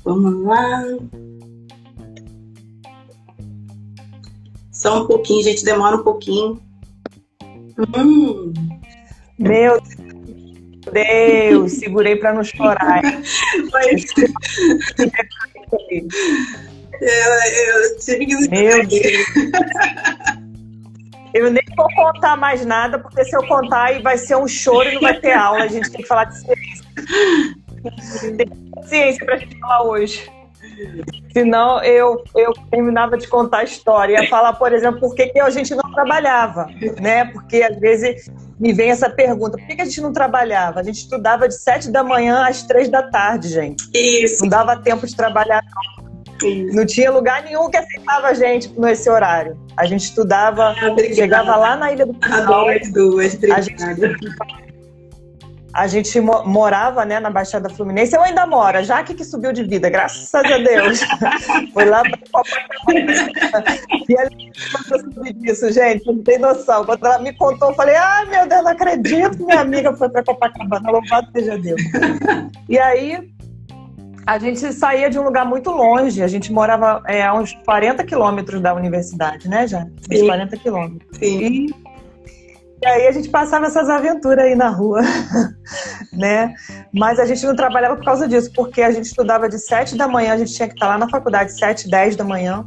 Vamos 0.05 0.45
lá. 0.45 0.83
Só 4.71 5.03
um 5.03 5.07
pouquinho, 5.07 5.45
gente, 5.45 5.65
demora 5.65 5.97
um 5.97 6.05
pouquinho. 6.05 6.63
Hum. 7.97 8.53
Meu 9.39 9.81
Deus, 10.93 11.73
segurei 11.73 12.17
para 12.17 12.35
não 12.35 12.45
chorar. 12.45 13.01
Mas... 13.73 14.05
eu, 17.01 17.33
eu 17.81 17.99
tive 17.99 18.27
que 18.27 18.49
Meu 18.51 18.87
Deus. 18.87 19.27
Eu 21.35 21.51
nem 21.51 21.65
vou 21.77 21.89
contar 21.97 22.37
mais 22.37 22.65
nada, 22.65 22.99
porque 22.99 23.25
se 23.25 23.37
eu 23.37 23.45
contar 23.47 23.87
aí 23.87 24.01
vai 24.01 24.17
ser 24.17 24.37
um 24.37 24.47
choro 24.47 24.89
e 24.89 24.95
não 24.95 25.01
vai 25.01 25.19
ter 25.19 25.33
aula. 25.33 25.65
A 25.65 25.67
gente 25.67 25.91
tem 25.91 26.01
que 26.01 26.07
falar 26.07 26.27
de 26.27 26.39
ciência. 26.39 26.85
Tem 28.37 28.49
ciência 28.85 29.27
pra 29.27 29.37
gente 29.37 29.59
falar 29.59 29.83
hoje. 29.83 30.31
Senão 31.33 31.83
eu, 31.83 32.23
eu 32.37 32.53
terminava 32.71 33.19
de 33.19 33.27
contar 33.27 33.59
a 33.59 33.65
história. 33.65 34.23
Ia 34.23 34.29
falar, 34.29 34.53
por 34.53 34.73
exemplo, 34.73 35.01
por 35.01 35.15
que, 35.15 35.27
que 35.27 35.41
a 35.41 35.51
gente 35.51 35.75
não 35.75 35.93
trabalhava, 35.93 36.69
né? 37.01 37.25
Porque 37.27 37.63
às 37.63 37.77
vezes 37.79 38.31
me 38.59 38.73
vem 38.73 38.91
essa 38.91 39.11
pergunta: 39.11 39.59
por 39.59 39.67
que, 39.67 39.75
que 39.75 39.83
a 39.83 39.85
gente 39.85 40.01
não 40.01 40.13
trabalhava? 40.13 40.81
A 40.81 40.83
gente 40.83 40.99
estudava 40.99 41.49
de 41.49 41.55
sete 41.55 41.91
da 41.91 42.05
manhã 42.05 42.47
às 42.47 42.63
três 42.63 42.89
da 42.89 43.03
tarde, 43.03 43.49
gente. 43.49 43.85
Isso. 43.93 44.43
Não 44.43 44.49
dava 44.49 44.77
tempo 44.77 45.07
de 45.07 45.17
trabalhar, 45.17 45.63
não. 45.65 45.94
Não 46.73 46.87
tinha 46.87 47.11
lugar 47.11 47.43
nenhum 47.43 47.71
que 47.71 47.77
aceitava 47.77 48.29
a 48.29 48.35
gente 48.35 48.73
nesse 48.79 49.09
horário. 49.09 49.57
A 49.77 49.87
gente 49.87 50.05
estudava, 50.05 50.71
ah, 50.71 51.15
chegava 51.15 51.57
lá 51.57 51.77
na 51.77 51.93
Ilha 51.93 52.07
do 52.07 52.15
Pinhal. 52.15 52.47
Duas, 52.47 52.93
duas, 52.93 53.39
a 53.45 53.61
gente 53.61 53.83
a 55.75 55.89
gente 55.89 56.21
morava 56.21 57.05
né, 57.05 57.19
na 57.19 57.29
Baixada 57.29 57.69
Fluminense. 57.69 58.15
Eu 58.15 58.23
ainda 58.23 58.47
moro, 58.47 58.83
já 58.85 59.03
que, 59.03 59.13
que 59.13 59.25
subiu 59.25 59.53
de 59.53 59.65
vida, 59.65 59.91
graças 59.91 60.33
a 60.33 60.41
Deus. 60.41 61.01
Foi 61.75 61.85
lá 61.85 62.03
para 62.03 62.19
Copacabana. 62.31 63.73
E 64.09 64.17
ela 64.17 64.31
eu 64.93 65.13
subi 65.13 65.33
disso, 65.33 65.73
gente, 65.73 66.07
não 66.07 66.23
tem 66.23 66.39
noção. 66.39 66.85
Quando 66.85 67.05
ela 67.05 67.19
me 67.19 67.33
contou, 67.33 67.71
eu 67.71 67.75
falei, 67.75 67.97
ai 67.97 68.25
meu 68.27 68.47
Deus, 68.47 68.63
não 68.63 68.71
acredito 68.71 69.37
que 69.37 69.45
minha 69.45 69.61
amiga 69.61 69.93
foi 69.97 70.09
para 70.09 70.23
Copacabana. 70.23 70.93
Louvado 70.93 71.29
seja 71.35 71.59
Deus. 71.59 71.83
E 72.69 72.79
aí, 72.79 73.34
a 74.27 74.39
gente 74.39 74.73
saía 74.73 75.11
de 75.11 75.19
um 75.19 75.23
lugar 75.23 75.45
muito 75.45 75.71
longe. 75.71 76.23
A 76.23 76.29
gente 76.29 76.53
morava 76.53 77.03
é, 77.07 77.23
a 77.23 77.35
uns 77.35 77.53
40 77.65 78.05
quilômetros 78.05 78.61
da 78.61 78.75
universidade, 78.75 79.49
né, 79.49 79.67
já? 79.67 79.87
Uns 80.11 80.23
40 80.23 80.57
quilômetros. 80.57 81.19
Sim. 81.19 81.67
E 81.71 81.95
e 82.85 82.87
aí 82.87 83.07
a 83.07 83.13
gente 83.13 83.31
passava 83.31 83.65
essas 83.65 83.89
aventuras 83.89 84.45
aí 84.45 84.55
na 84.55 84.69
rua, 84.69 85.01
né? 86.13 86.55
Mas 86.93 87.19
a 87.19 87.25
gente 87.25 87.43
não 87.47 87.57
trabalhava 87.57 87.97
por 87.97 88.05
causa 88.05 88.29
disso, 88.29 88.53
porque 88.55 88.83
a 88.83 88.91
gente 88.91 89.07
estudava 89.07 89.49
de 89.49 89.59
7 89.59 89.97
da 89.97 90.07
manhã, 90.07 90.35
a 90.35 90.37
gente 90.37 90.53
tinha 90.53 90.69
que 90.69 90.75
estar 90.75 90.89
lá 90.89 90.99
na 90.99 91.09
faculdade 91.09 91.59
7, 91.59 91.89
10 91.89 92.15
da 92.15 92.25
manhã, 92.25 92.63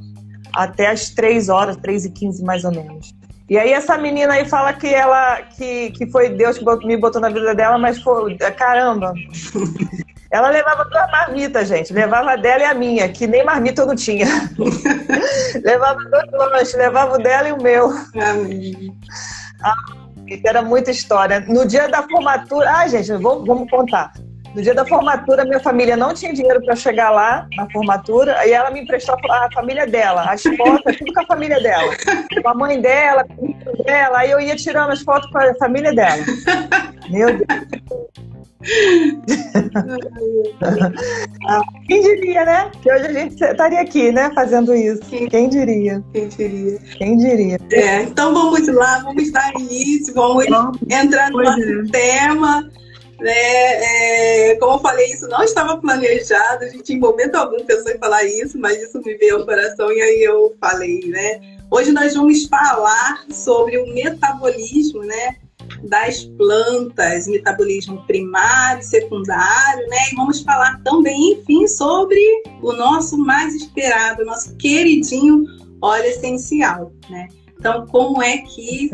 até 0.56 0.88
as 0.88 1.12
3 1.12 1.50
horas, 1.50 1.78
3 1.78 2.06
e 2.06 2.10
15 2.10 2.44
mais 2.44 2.64
ou 2.64 2.72
menos. 2.72 3.14
E 3.48 3.60
aí 3.60 3.72
essa 3.72 3.96
menina 3.96 4.34
aí 4.34 4.46
fala 4.46 4.74
que 4.74 4.88
ela 4.88 5.44
que, 5.56 5.92
que 5.92 6.08
foi 6.08 6.30
Deus 6.30 6.58
que 6.58 6.88
me 6.88 6.98
botou 6.98 7.22
na 7.22 7.30
vida 7.30 7.54
dela, 7.54 7.78
mas 7.78 8.02
foi 8.02 8.36
caramba. 8.38 9.14
Ela 10.30 10.50
levava 10.50 10.86
duas 10.86 11.12
marmitas, 11.12 11.68
gente. 11.68 11.94
Levava 11.94 12.32
a 12.32 12.36
dela 12.36 12.64
e 12.64 12.66
a 12.66 12.74
minha, 12.74 13.10
que 13.10 13.26
nem 13.28 13.44
marmita 13.44 13.82
eu 13.82 13.88
não 13.88 13.96
tinha. 13.96 14.28
levava 15.64 16.00
dois 16.04 16.32
lanches, 16.32 16.76
levava 16.76 17.16
o 17.16 17.18
dela 17.18 17.50
e 17.50 17.52
o 17.52 17.62
meu. 17.62 17.90
Amém. 18.16 18.94
Ah, 19.64 19.76
era 20.46 20.62
muita 20.62 20.92
história. 20.92 21.40
No 21.42 21.66
dia 21.66 21.88
da 21.88 22.04
formatura, 22.04 22.70
ah, 22.70 22.88
gente, 22.88 23.12
vamos, 23.14 23.46
vamos 23.46 23.70
contar. 23.70 24.12
No 24.54 24.62
dia 24.64 24.74
da 24.74 24.86
formatura, 24.86 25.46
minha 25.46 25.60
família 25.60 25.96
não 25.96 26.14
tinha 26.14 26.34
dinheiro 26.34 26.60
para 26.66 26.76
chegar 26.76 27.12
lá 27.12 27.48
na 27.56 27.70
formatura, 27.70 28.40
aí 28.40 28.52
ela 28.52 28.72
me 28.72 28.82
emprestou 28.82 29.16
a 29.30 29.50
família 29.54 29.86
dela, 29.86 30.24
as 30.24 30.42
fotos, 30.42 30.98
tudo 30.98 31.14
com 31.14 31.20
a 31.22 31.26
família 31.26 31.62
dela. 31.62 31.94
Com 32.42 32.50
a 32.50 32.54
mãe 32.56 32.82
dela, 32.82 33.24
com 33.24 33.46
a 33.46 33.84
dela, 33.84 34.18
aí 34.18 34.32
eu 34.32 34.40
ia 34.40 34.56
tirando 34.56 34.92
as 34.92 35.02
fotos 35.02 35.30
com 35.30 35.38
a 35.38 35.54
família 35.56 35.94
dela. 35.94 36.24
Meu 37.08 37.38
Deus. 37.38 37.48
Quem 41.88 42.02
diria, 42.02 42.46
né? 42.46 42.72
Que 42.82 42.92
hoje 42.92 43.06
a 43.06 43.14
gente 43.14 43.42
estaria 43.42 43.82
aqui, 43.82 44.12
né? 44.12 44.32
Fazendo 44.36 44.76
isso. 44.76 45.02
Quem, 45.02 45.28
Quem 45.28 45.48
diria? 45.50 46.04
Quem 46.14 46.28
diria? 46.28 46.80
Quem 46.98 47.18
diria? 47.18 47.58
É, 47.72 48.02
então 48.04 48.34
vamos 48.34 48.68
lá, 48.68 49.00
vamos 49.00 49.32
dar 49.32 49.54
início, 49.60 50.14
vamos, 50.14 50.46
vamos 50.48 50.78
entrar 50.90 51.32
no 51.32 51.42
nosso 51.44 51.62
é. 51.62 51.84
tema. 51.92 52.70
Né? 53.20 53.32
É, 53.32 54.56
como 54.60 54.74
eu 54.76 54.80
falei, 54.80 55.08
isso 55.12 55.28
não 55.28 55.42
estava 55.44 55.78
planejado, 55.78 56.66
a 56.66 56.68
gente 56.68 56.94
em 56.94 57.00
momento 57.00 57.34
algum 57.36 57.66
pensou 57.66 57.92
em 57.92 57.98
falar 57.98 58.24
isso, 58.26 58.60
mas 58.60 58.80
isso 58.80 59.02
me 59.02 59.16
veio 59.16 59.38
ao 59.38 59.46
coração 59.46 59.92
e 59.92 60.00
aí 60.00 60.22
eu 60.24 60.56
falei, 60.62 61.00
né? 61.08 61.42
Hoje 61.72 61.92
nós 61.92 62.14
vamos 62.14 62.46
falar 62.46 63.26
sobre 63.32 63.78
o 63.80 63.92
metabolismo, 63.94 65.02
né? 65.04 65.36
Das 65.84 66.24
plantas, 66.24 67.28
metabolismo 67.28 68.04
primário, 68.06 68.84
secundário, 68.84 69.88
né? 69.88 69.98
E 70.12 70.16
vamos 70.16 70.42
falar 70.42 70.82
também, 70.84 71.34
enfim, 71.34 71.68
sobre 71.68 72.20
o 72.62 72.74
nosso 72.74 73.18
mais 73.18 73.54
esperado, 73.56 74.26
nosso 74.26 74.56
queridinho 74.56 75.46
óleo 75.82 76.06
essencial, 76.06 76.92
né? 77.10 77.28
Então, 77.60 77.88
como 77.88 78.22
é 78.22 78.38
que 78.38 78.90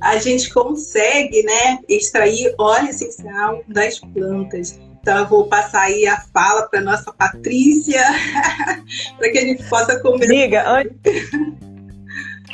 a 0.00 0.18
gente 0.18 0.52
consegue, 0.52 1.42
né, 1.42 1.78
extrair 1.88 2.54
óleo 2.58 2.88
essencial 2.88 3.62
das 3.68 4.00
plantas? 4.00 4.80
Então, 5.00 5.18
eu 5.18 5.28
vou 5.28 5.46
passar 5.46 5.82
aí 5.82 6.06
a 6.06 6.18
fala 6.32 6.66
para 6.68 6.80
nossa 6.80 7.12
Patrícia, 7.12 8.02
para 9.18 9.30
que 9.30 9.38
a 9.38 9.42
gente 9.42 9.62
possa 9.68 10.00
conversar. 10.00 10.34
Liga, 10.34 10.68
antes, 10.68 11.30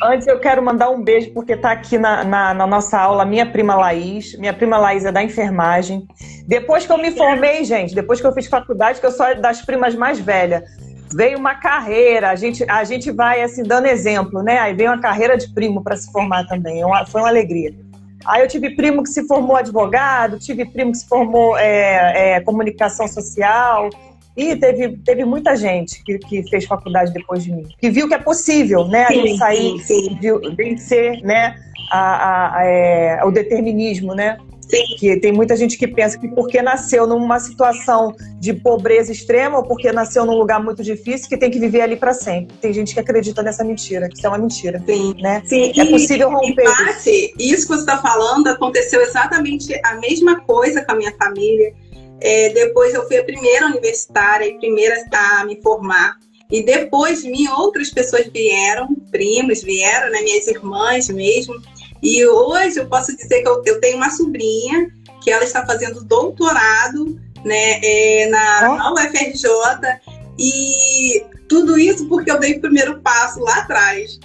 Antes 0.04 0.26
eu 0.26 0.40
quero 0.40 0.60
mandar 0.60 0.90
um 0.90 1.00
beijo, 1.00 1.32
porque 1.32 1.52
está 1.52 1.70
aqui 1.70 1.96
na, 1.96 2.24
na, 2.24 2.52
na, 2.52 2.66
nossa 2.66 2.98
aula 2.98 3.24
minha 3.24 3.46
prima 3.46 3.76
Laís. 3.76 4.36
Minha 4.36 4.52
prima 4.52 4.76
Laís 4.76 5.04
é 5.04 5.12
da 5.12 5.22
enfermagem. 5.22 6.08
Depois 6.44 6.84
que 6.84 6.90
eu 6.90 6.98
me 6.98 7.12
formei, 7.12 7.64
gente, 7.64 7.94
depois 7.94 8.20
que 8.20 8.26
eu 8.26 8.32
fiz 8.32 8.46
faculdade, 8.46 8.98
que 8.98 9.06
eu 9.06 9.12
sou 9.12 9.40
das 9.40 9.62
primas 9.62 9.94
mais 9.94 10.18
velhas, 10.18 10.64
veio 11.14 11.38
uma 11.38 11.54
carreira, 11.54 12.30
a 12.30 12.34
gente, 12.34 12.68
a 12.68 12.82
gente 12.82 13.12
vai 13.12 13.42
assim 13.42 13.62
dando 13.62 13.86
exemplo, 13.86 14.42
né? 14.42 14.58
Aí 14.58 14.74
veio 14.74 14.90
uma 14.90 15.00
carreira 15.00 15.36
de 15.36 15.48
primo 15.54 15.84
para 15.84 15.96
se 15.96 16.10
formar 16.10 16.48
também, 16.48 16.82
é 16.82 17.06
foi 17.06 17.20
uma 17.20 17.28
alegria. 17.28 17.72
Aí 18.24 18.42
eu 18.42 18.48
tive 18.48 18.70
primo 18.74 19.02
que 19.02 19.08
se 19.08 19.26
formou 19.26 19.56
advogado, 19.56 20.38
tive 20.38 20.64
primo 20.64 20.90
que 20.92 20.98
se 20.98 21.08
formou 21.08 21.56
é, 21.56 22.34
é, 22.36 22.40
comunicação 22.40 23.06
social, 23.06 23.88
e 24.36 24.56
teve, 24.56 24.96
teve 24.98 25.24
muita 25.24 25.54
gente 25.54 26.02
que, 26.02 26.18
que 26.18 26.42
fez 26.48 26.64
faculdade 26.64 27.12
depois 27.12 27.44
de 27.44 27.52
mim, 27.52 27.68
que 27.78 27.90
viu 27.90 28.08
que 28.08 28.14
é 28.14 28.18
possível, 28.18 28.86
né? 28.88 29.06
Sim, 29.06 29.12
a 29.12 29.26
gente 29.26 29.38
sair, 29.38 29.78
sim, 29.80 30.02
sim. 30.04 30.14
De, 30.16 30.54
vencer, 30.54 31.20
né? 31.22 31.56
A, 31.90 31.98
a, 31.98 32.58
a, 32.58 32.66
é, 32.66 33.20
o 33.24 33.30
determinismo, 33.30 34.14
né? 34.14 34.38
Sim. 34.72 34.96
Que 34.98 35.20
tem 35.20 35.32
muita 35.32 35.54
gente 35.54 35.76
que 35.76 35.86
pensa 35.86 36.18
que 36.18 36.26
porque 36.28 36.62
nasceu 36.62 37.06
numa 37.06 37.38
situação 37.38 38.14
de 38.40 38.54
pobreza 38.54 39.12
extrema 39.12 39.58
ou 39.58 39.64
porque 39.64 39.92
nasceu 39.92 40.24
num 40.24 40.34
lugar 40.34 40.62
muito 40.62 40.82
difícil 40.82 41.28
que 41.28 41.36
tem 41.36 41.50
que 41.50 41.58
viver 41.58 41.82
ali 41.82 41.96
para 41.96 42.14
sempre. 42.14 42.56
Tem 42.56 42.72
gente 42.72 42.94
que 42.94 43.00
acredita 43.00 43.42
nessa 43.42 43.62
mentira, 43.62 44.08
que 44.08 44.16
isso 44.16 44.26
é 44.26 44.30
uma 44.30 44.38
mentira. 44.38 44.82
Sim. 44.86 45.14
Né? 45.20 45.42
Sim. 45.44 45.72
É 45.78 45.84
possível 45.84 46.30
romper. 46.30 46.62
Em 46.62 46.64
parte, 46.64 47.34
isso 47.38 47.66
que 47.66 47.74
você 47.74 47.80
está 47.80 47.98
falando 47.98 48.46
aconteceu 48.46 49.02
exatamente 49.02 49.78
a 49.84 49.96
mesma 49.96 50.40
coisa 50.40 50.82
com 50.82 50.92
a 50.92 50.94
minha 50.94 51.12
família 51.18 51.74
é, 52.22 52.48
depois 52.50 52.94
eu 52.94 53.06
fui 53.06 53.18
a 53.18 53.24
primeira 53.24 53.66
universitária 53.66 54.46
e 54.46 54.58
primeira 54.58 55.04
a 55.12 55.44
me 55.44 55.60
formar. 55.60 56.16
E 56.50 56.62
depois 56.62 57.22
de 57.22 57.30
mim, 57.30 57.48
outras 57.48 57.90
pessoas 57.90 58.26
vieram, 58.26 58.94
primos 59.10 59.62
vieram, 59.62 60.10
né, 60.10 60.20
minhas 60.20 60.46
irmãs 60.46 61.08
mesmo. 61.08 61.54
E 62.02 62.26
hoje 62.26 62.78
eu 62.78 62.86
posso 62.88 63.16
dizer 63.16 63.42
que 63.42 63.48
eu, 63.48 63.62
eu 63.64 63.80
tenho 63.80 63.96
uma 63.96 64.10
sobrinha 64.10 64.90
que 65.22 65.30
ela 65.30 65.44
está 65.44 65.64
fazendo 65.64 66.04
doutorado 66.04 67.18
né, 67.44 67.80
é, 67.82 68.28
na, 68.28 68.76
na 68.76 68.92
UFRJ. 68.92 69.48
E 70.38 71.24
tudo 71.48 71.78
isso 71.78 72.06
porque 72.06 72.30
eu 72.30 72.38
dei 72.38 72.54
o 72.54 72.60
primeiro 72.60 73.00
passo 73.00 73.40
lá 73.40 73.58
atrás, 73.58 74.18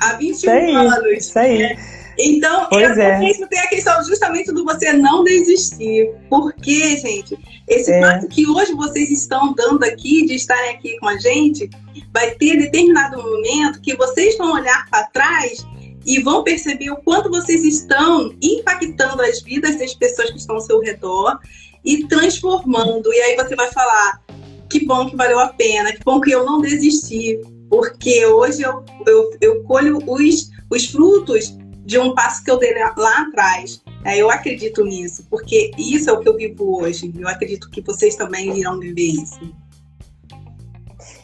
há 0.00 0.14
21 0.14 0.30
isso 0.30 0.50
aí, 0.50 0.74
anos. 0.74 1.18
Isso 1.18 1.38
aí. 1.38 1.58
Né? 1.58 1.95
Então, 2.18 2.66
pois 2.70 2.96
é, 2.96 3.30
é. 3.30 3.46
tem 3.46 3.60
a 3.60 3.68
questão 3.68 4.02
justamente 4.04 4.52
do 4.52 4.64
você 4.64 4.92
não 4.92 5.22
desistir. 5.22 6.10
Porque, 6.30 6.96
gente, 6.96 7.38
esse 7.68 7.92
é. 7.92 8.00
passo 8.00 8.28
que 8.28 8.48
hoje 8.48 8.72
vocês 8.74 9.10
estão 9.10 9.52
dando 9.54 9.84
aqui, 9.84 10.24
de 10.24 10.34
estarem 10.34 10.70
aqui 10.70 10.98
com 10.98 11.08
a 11.08 11.18
gente, 11.18 11.68
vai 12.12 12.30
ter 12.32 12.56
determinado 12.56 13.22
momento 13.22 13.80
que 13.80 13.94
vocês 13.96 14.36
vão 14.38 14.54
olhar 14.54 14.86
para 14.90 15.04
trás 15.08 15.66
e 16.06 16.20
vão 16.20 16.44
perceber 16.44 16.90
o 16.90 16.96
quanto 16.96 17.28
vocês 17.28 17.64
estão 17.64 18.32
impactando 18.40 19.20
as 19.22 19.42
vidas 19.42 19.76
das 19.78 19.92
pessoas 19.94 20.30
que 20.30 20.38
estão 20.38 20.56
ao 20.56 20.62
seu 20.62 20.80
redor 20.80 21.38
e 21.84 22.06
transformando. 22.06 23.12
E 23.12 23.20
aí 23.20 23.36
você 23.36 23.54
vai 23.56 23.70
falar: 23.72 24.22
que 24.70 24.86
bom 24.86 25.10
que 25.10 25.16
valeu 25.16 25.38
a 25.38 25.48
pena, 25.48 25.92
que 25.92 26.04
bom 26.04 26.20
que 26.20 26.30
eu 26.30 26.44
não 26.44 26.60
desisti, 26.60 27.40
porque 27.68 28.24
hoje 28.26 28.62
eu, 28.62 28.84
eu, 29.06 29.30
eu 29.40 29.62
colho 29.64 29.98
os, 30.06 30.50
os 30.70 30.86
frutos 30.86 31.55
de 31.86 31.98
um 32.00 32.12
passo 32.12 32.42
que 32.42 32.50
eu 32.50 32.58
dei 32.58 32.74
lá 32.96 33.20
atrás. 33.20 33.80
É, 34.04 34.18
eu 34.18 34.28
acredito 34.28 34.84
nisso, 34.84 35.24
porque 35.30 35.70
isso 35.78 36.10
é 36.10 36.12
o 36.12 36.18
que 36.18 36.28
eu 36.28 36.36
vivo 36.36 36.82
hoje. 36.82 37.12
Eu 37.16 37.28
acredito 37.28 37.70
que 37.70 37.80
vocês 37.80 38.16
também 38.16 38.58
irão 38.58 38.78
viver 38.78 39.12
isso. 39.22 39.40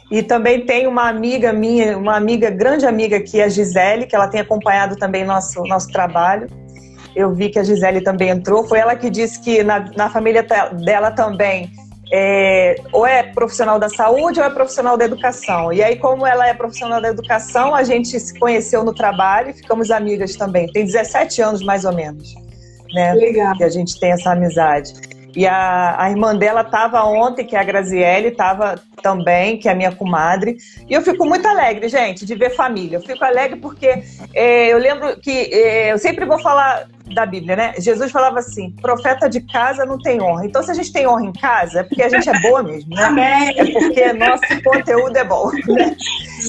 E 0.09 0.23
também 0.23 0.65
tem 0.65 0.87
uma 0.87 1.09
amiga 1.09 1.53
minha, 1.53 1.99
uma 1.99 2.17
amiga, 2.17 2.49
grande 2.49 2.87
amiga 2.87 3.17
aqui, 3.17 3.43
a 3.43 3.49
Gisele, 3.49 4.07
que 4.07 4.15
ela 4.15 4.29
tem 4.29 4.41
acompanhado 4.41 4.95
também 4.97 5.25
nosso, 5.25 5.63
nosso 5.65 5.89
trabalho. 5.89 6.47
Eu 7.17 7.35
vi 7.35 7.51
que 7.51 7.59
a 7.59 7.65
Gisele 7.65 8.01
também 8.01 8.29
entrou. 8.29 8.67
Foi 8.67 8.79
ela 8.79 8.95
que 8.95 9.11
disse 9.11 9.41
que 9.41 9.65
na, 9.65 9.81
na 9.97 10.09
família 10.11 10.47
dela 10.85 11.11
também 11.11 11.73
é, 12.15 12.77
ou 12.93 13.07
é 13.07 13.23
profissional 13.23 13.79
da 13.79 13.89
saúde 13.89 14.39
ou 14.39 14.45
é 14.45 14.51
profissional 14.51 14.99
da 14.99 15.05
educação. 15.07 15.73
E 15.73 15.83
aí, 15.83 15.97
como 15.97 16.27
ela 16.27 16.47
é 16.47 16.53
profissional 16.53 17.01
da 17.01 17.09
educação, 17.09 17.75
a 17.75 17.83
gente 17.83 18.21
se 18.21 18.39
conheceu 18.39 18.85
no 18.85 18.93
trabalho 18.93 19.49
e 19.51 19.55
ficamos 19.55 19.91
amigas 19.91 20.37
também. 20.37 20.71
Tem 20.71 20.85
17 20.85 21.41
anos 21.41 21.63
mais 21.63 21.87
ou 21.87 21.95
menos, 21.95 22.35
né? 22.95 23.15
Legal. 23.15 23.57
Que 23.57 23.65
a 23.65 23.71
gente 23.71 23.99
tem 23.99 24.13
essa 24.13 24.33
amizade. 24.33 24.93
E 25.35 25.47
a, 25.47 25.97
a 25.99 26.11
irmã 26.11 26.37
dela 26.37 26.61
estava 26.61 27.05
ontem, 27.05 27.45
que 27.45 27.57
é 27.57 27.61
a 27.61 27.65
Graziele, 27.65 28.29
estava 28.29 28.75
também, 29.03 29.59
que 29.59 29.69
é 29.69 29.73
a 29.73 29.75
minha 29.75 29.93
comadre. 29.93 30.57
E 30.89 30.93
eu 30.93 31.03
fico 31.03 31.25
muito 31.25 31.47
alegre, 31.47 31.89
gente, 31.89 32.25
de 32.25 32.35
ver 32.35 32.51
família. 32.51 32.97
Eu 32.97 33.03
fico 33.03 33.25
alegre 33.25 33.59
porque 33.59 34.03
é, 34.35 34.69
eu 34.69 34.79
lembro 34.79 35.19
que 35.21 35.31
é, 35.31 35.93
eu 35.93 35.99
sempre 35.99 36.25
vou 36.25 36.39
falar 36.39 36.87
da 37.15 37.27
Bíblia, 37.27 37.57
né? 37.57 37.75
Jesus 37.79 38.11
falava 38.11 38.39
assim: 38.39 38.71
profeta 38.81 39.29
de 39.29 39.41
casa 39.41 39.85
não 39.85 39.99
tem 39.99 40.21
honra. 40.21 40.47
Então, 40.47 40.63
se 40.63 40.71
a 40.71 40.75
gente 40.75 40.93
tem 40.93 41.07
honra 41.07 41.25
em 41.25 41.33
casa, 41.33 41.81
é 41.81 41.83
porque 41.83 42.03
a 42.03 42.09
gente 42.09 42.29
é 42.29 42.41
boa 42.41 42.63
mesmo, 42.63 42.95
né? 42.95 43.05
Amém. 43.05 43.55
É 43.57 43.73
porque 43.73 44.13
nosso 44.13 44.63
conteúdo 44.63 45.17
é 45.17 45.25
bom. 45.25 45.51
Né? 45.69 45.97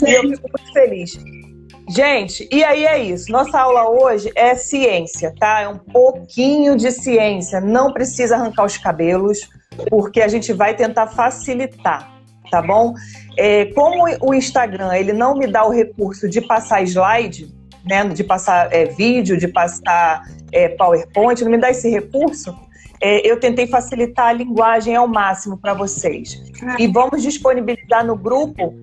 E 0.06 0.12
eu 0.12 0.22
fico 0.30 0.50
muito 0.50 0.74
feliz. 0.74 1.43
Gente, 1.88 2.48
e 2.52 2.64
aí 2.64 2.86
é 2.86 2.98
isso. 3.04 3.32
Nossa 3.32 3.60
aula 3.60 3.90
hoje 3.90 4.32
é 4.36 4.56
ciência, 4.56 5.34
tá? 5.38 5.62
É 5.62 5.68
um 5.68 5.78
pouquinho 5.78 6.76
de 6.76 6.92
ciência. 6.92 7.60
Não 7.60 7.92
precisa 7.92 8.36
arrancar 8.36 8.66
os 8.66 8.78
cabelos, 8.78 9.50
porque 9.90 10.22
a 10.22 10.28
gente 10.28 10.54
vai 10.54 10.76
tentar 10.76 11.08
facilitar, 11.08 12.10
tá 12.50 12.62
bom? 12.62 12.94
É, 13.38 13.66
como 13.74 14.06
o 14.22 14.34
Instagram 14.34 14.96
ele 14.96 15.14
não 15.14 15.36
me 15.36 15.48
dá 15.48 15.66
o 15.66 15.72
recurso 15.72 16.30
de 16.30 16.40
passar 16.42 16.82
slide, 16.84 17.54
né? 17.86 18.06
De 18.06 18.24
passar 18.24 18.72
é, 18.74 18.86
vídeo, 18.86 19.38
de 19.38 19.48
passar 19.48 20.24
é, 20.52 20.70
PowerPoint, 20.70 21.44
não 21.44 21.52
me 21.52 21.58
dá 21.58 21.70
esse 21.70 21.90
recurso. 21.90 22.56
É, 23.02 23.30
eu 23.30 23.38
tentei 23.38 23.68
facilitar 23.68 24.28
a 24.28 24.34
linguagem 24.34 24.96
ao 24.96 25.08
máximo 25.08 25.58
para 25.58 25.74
vocês. 25.74 26.42
Ah. 26.64 26.78
E 26.80 26.88
vamos 26.88 27.22
disponibilizar 27.22 28.06
no 28.06 28.16
grupo 28.16 28.74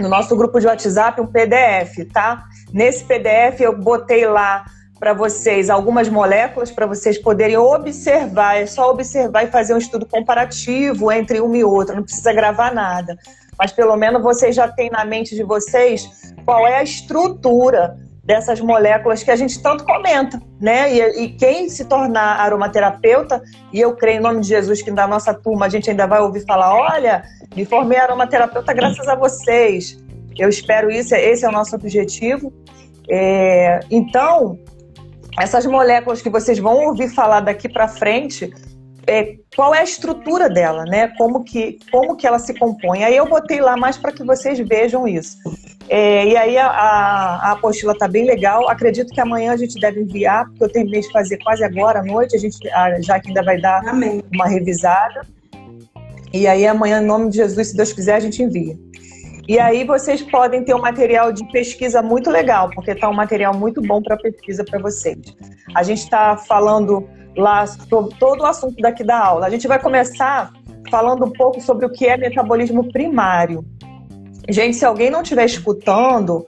no 0.00 0.08
nosso 0.08 0.36
grupo 0.36 0.58
de 0.58 0.66
WhatsApp 0.66 1.20
um 1.20 1.26
PDF, 1.26 2.10
tá? 2.12 2.44
Nesse 2.72 3.04
PDF 3.04 3.60
eu 3.60 3.76
botei 3.76 4.26
lá 4.26 4.64
para 4.98 5.12
vocês 5.12 5.68
algumas 5.68 6.08
moléculas 6.08 6.70
para 6.70 6.86
vocês 6.86 7.18
poderem 7.18 7.56
observar, 7.56 8.56
é 8.56 8.66
só 8.66 8.88
observar 8.90 9.44
e 9.44 9.48
fazer 9.48 9.74
um 9.74 9.78
estudo 9.78 10.06
comparativo 10.06 11.10
entre 11.10 11.40
uma 11.40 11.56
e 11.56 11.64
outra, 11.64 11.96
não 11.96 12.04
precisa 12.04 12.32
gravar 12.32 12.72
nada. 12.72 13.16
Mas 13.58 13.72
pelo 13.72 13.96
menos 13.96 14.22
vocês 14.22 14.54
já 14.54 14.68
têm 14.68 14.90
na 14.90 15.04
mente 15.04 15.34
de 15.34 15.42
vocês 15.42 16.32
qual 16.44 16.66
é 16.66 16.78
a 16.78 16.82
estrutura 16.82 17.96
dessas 18.32 18.62
moléculas 18.62 19.22
que 19.22 19.30
a 19.30 19.36
gente 19.36 19.62
tanto 19.62 19.84
comenta, 19.84 20.40
né? 20.58 20.90
E, 20.90 21.24
e, 21.24 21.28
quem 21.34 21.68
se 21.68 21.84
tornar 21.84 22.40
aromaterapeuta, 22.40 23.42
e 23.70 23.78
eu 23.78 23.94
creio 23.94 24.20
em 24.20 24.22
nome 24.22 24.40
de 24.40 24.48
Jesus 24.48 24.80
que 24.80 24.90
da 24.90 25.06
nossa 25.06 25.34
turma 25.34 25.66
a 25.66 25.68
gente 25.68 25.90
ainda 25.90 26.06
vai 26.06 26.20
ouvir 26.22 26.42
falar, 26.46 26.74
olha, 26.74 27.22
me 27.54 27.66
formei 27.66 27.98
aromaterapeuta 27.98 28.72
graças 28.72 29.06
a 29.06 29.14
vocês. 29.14 30.02
Eu 30.38 30.48
espero 30.48 30.90
isso, 30.90 31.14
esse 31.14 31.44
é 31.44 31.48
o 31.48 31.52
nosso 31.52 31.76
objetivo. 31.76 32.50
É, 33.06 33.80
então, 33.90 34.58
essas 35.38 35.66
moléculas 35.66 36.22
que 36.22 36.30
vocês 36.30 36.58
vão 36.58 36.86
ouvir 36.86 37.10
falar 37.10 37.40
daqui 37.40 37.68
para 37.68 37.86
frente, 37.86 38.50
é, 39.06 39.36
qual 39.54 39.74
é 39.74 39.80
a 39.80 39.84
estrutura 39.84 40.48
dela, 40.48 40.84
né? 40.84 41.08
Como 41.18 41.42
que, 41.44 41.78
como 41.90 42.16
que 42.16 42.26
ela 42.26 42.38
se 42.38 42.54
compõe. 42.54 43.04
Aí 43.04 43.16
eu 43.16 43.28
botei 43.28 43.60
lá 43.60 43.76
mais 43.76 43.96
para 43.96 44.12
que 44.12 44.24
vocês 44.24 44.58
vejam 44.60 45.08
isso. 45.08 45.36
É, 45.88 46.26
e 46.26 46.36
aí 46.36 46.56
a, 46.56 46.66
a, 46.66 47.48
a 47.48 47.52
apostila 47.52 47.92
está 47.92 48.06
bem 48.06 48.24
legal. 48.24 48.68
Acredito 48.68 49.12
que 49.12 49.20
amanhã 49.20 49.52
a 49.52 49.56
gente 49.56 49.78
deve 49.80 50.00
enviar, 50.00 50.46
porque 50.46 50.64
eu 50.64 50.72
terminei 50.72 51.00
de 51.00 51.10
fazer 51.10 51.38
quase 51.38 51.64
agora 51.64 52.00
à 52.00 52.02
noite. 52.02 52.36
A 52.36 52.38
gente, 52.38 52.58
já 53.00 53.18
que 53.18 53.28
ainda 53.28 53.42
vai 53.42 53.60
dar 53.60 53.86
Amém. 53.86 54.22
uma 54.32 54.46
revisada. 54.46 55.26
E 56.32 56.46
aí 56.46 56.66
amanhã, 56.66 57.02
em 57.02 57.06
nome 57.06 57.28
de 57.28 57.36
Jesus, 57.36 57.68
se 57.68 57.76
Deus 57.76 57.92
quiser, 57.92 58.14
a 58.14 58.20
gente 58.20 58.42
envia. 58.42 58.76
E 59.48 59.58
aí 59.58 59.84
vocês 59.84 60.22
podem 60.22 60.64
ter 60.64 60.74
um 60.74 60.80
material 60.80 61.32
de 61.32 61.44
pesquisa 61.50 62.00
muito 62.00 62.30
legal, 62.30 62.70
porque 62.70 62.92
está 62.92 63.08
um 63.08 63.14
material 63.14 63.52
muito 63.52 63.82
bom 63.82 64.00
para 64.00 64.16
pesquisa 64.16 64.64
para 64.64 64.78
vocês. 64.78 65.18
A 65.74 65.82
gente 65.82 65.98
está 65.98 66.36
falando 66.36 67.06
lá 67.36 67.66
sobre 67.66 68.14
todo 68.16 68.40
o 68.40 68.46
assunto 68.46 68.76
daqui 68.80 69.04
da 69.04 69.18
aula. 69.18 69.46
A 69.46 69.50
gente 69.50 69.66
vai 69.66 69.78
começar 69.78 70.52
falando 70.90 71.24
um 71.24 71.30
pouco 71.30 71.60
sobre 71.60 71.86
o 71.86 71.90
que 71.90 72.06
é 72.06 72.16
metabolismo 72.16 72.90
primário. 72.92 73.64
Gente, 74.48 74.76
se 74.76 74.84
alguém 74.84 75.10
não 75.10 75.22
estiver 75.22 75.44
escutando, 75.44 76.46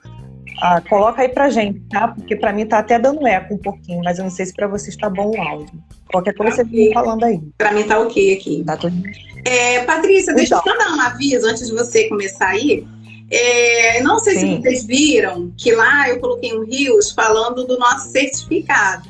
ah, 0.61 0.81
coloca 0.81 1.23
aí 1.23 1.29
pra 1.29 1.49
gente, 1.49 1.81
tá? 1.91 2.09
Porque 2.09 2.37
para 2.37 2.53
mim 2.53 2.67
tá 2.67 2.79
até 2.79 2.99
dando 2.99 3.27
eco 3.27 3.55
um 3.55 3.59
pouquinho, 3.59 4.03
mas 4.05 4.19
eu 4.19 4.25
não 4.25 4.31
sei 4.31 4.47
se 4.47 4.55
para 4.55 4.67
vocês 4.67 4.97
tá 4.97 5.09
bom 5.09 5.31
o 5.31 5.41
áudio. 5.41 5.83
Qualquer 6.11 6.35
coisa 6.35 6.63
okay. 6.63 6.65
você 6.65 6.85
fica 6.89 6.95
falando 6.95 7.25
aí. 7.25 7.41
Para 7.57 7.73
mim 7.73 7.85
tá 7.85 7.99
ok 7.99 8.35
aqui. 8.35 8.65
Tá 8.65 8.77
tudo... 8.77 8.97
É, 9.45 9.85
Patrícia, 9.85 10.35
deixa 10.35 10.57
então. 10.57 10.73
eu 10.73 10.81
só 10.81 10.85
dar 10.85 10.97
um 10.97 11.01
aviso 11.01 11.47
antes 11.47 11.69
de 11.69 11.75
você 11.75 12.09
começar 12.09 12.49
aí. 12.49 12.87
É, 13.31 14.03
não 14.03 14.19
sei 14.19 14.39
Sim. 14.39 14.57
se 14.57 14.63
vocês 14.63 14.85
viram 14.85 15.53
que 15.57 15.73
lá 15.73 16.09
eu 16.09 16.21
coloquei 16.21 16.57
um 16.57 16.65
rios 16.65 17.11
falando 17.11 17.67
do 17.67 17.79
nosso 17.79 18.11
certificado. 18.11 19.09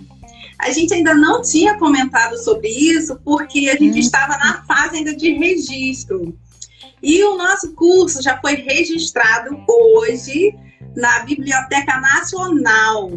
A 0.58 0.70
gente 0.70 0.94
ainda 0.94 1.14
não 1.14 1.42
tinha 1.42 1.78
comentado 1.78 2.36
sobre 2.38 2.68
isso 2.68 3.18
porque 3.24 3.70
a 3.70 3.76
gente 3.76 3.96
hum. 3.96 4.00
estava 4.00 4.36
na 4.38 4.64
fase 4.64 4.98
ainda 4.98 5.14
de 5.14 5.32
registro. 5.32 6.36
E 7.02 7.22
o 7.24 7.36
nosso 7.36 7.72
curso 7.74 8.22
já 8.22 8.40
foi 8.40 8.54
registrado 8.54 9.56
hoje 9.68 10.54
na 10.96 11.20
Biblioteca 11.20 12.00
Nacional. 12.00 13.10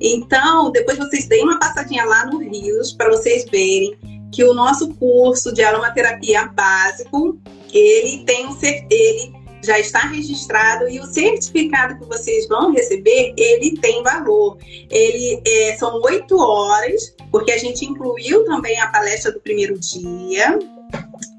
Então, 0.00 0.70
depois 0.70 0.98
vocês 0.98 1.26
deem 1.26 1.44
uma 1.44 1.58
passadinha 1.58 2.04
lá 2.04 2.26
no 2.26 2.38
Rios 2.38 2.92
para 2.92 3.10
vocês 3.10 3.44
verem 3.50 3.96
que 4.32 4.42
o 4.44 4.54
nosso 4.54 4.94
curso 4.94 5.52
de 5.52 5.62
aromaterapia 5.62 6.46
básico, 6.46 7.38
ele 7.72 8.24
tem 8.24 8.46
um 8.46 8.56
ele 8.62 9.41
já 9.62 9.78
está 9.78 10.00
registrado 10.00 10.88
e 10.88 10.98
o 10.98 11.06
certificado 11.06 11.98
que 11.98 12.06
vocês 12.06 12.48
vão 12.48 12.72
receber, 12.72 13.32
ele 13.36 13.78
tem 13.78 14.02
valor. 14.02 14.58
Ele 14.90 15.40
é, 15.46 15.76
são 15.76 16.00
oito 16.02 16.36
horas, 16.38 17.14
porque 17.30 17.52
a 17.52 17.58
gente 17.58 17.84
incluiu 17.84 18.44
também 18.44 18.78
a 18.80 18.88
palestra 18.88 19.32
do 19.32 19.40
primeiro 19.40 19.78
dia. 19.78 20.58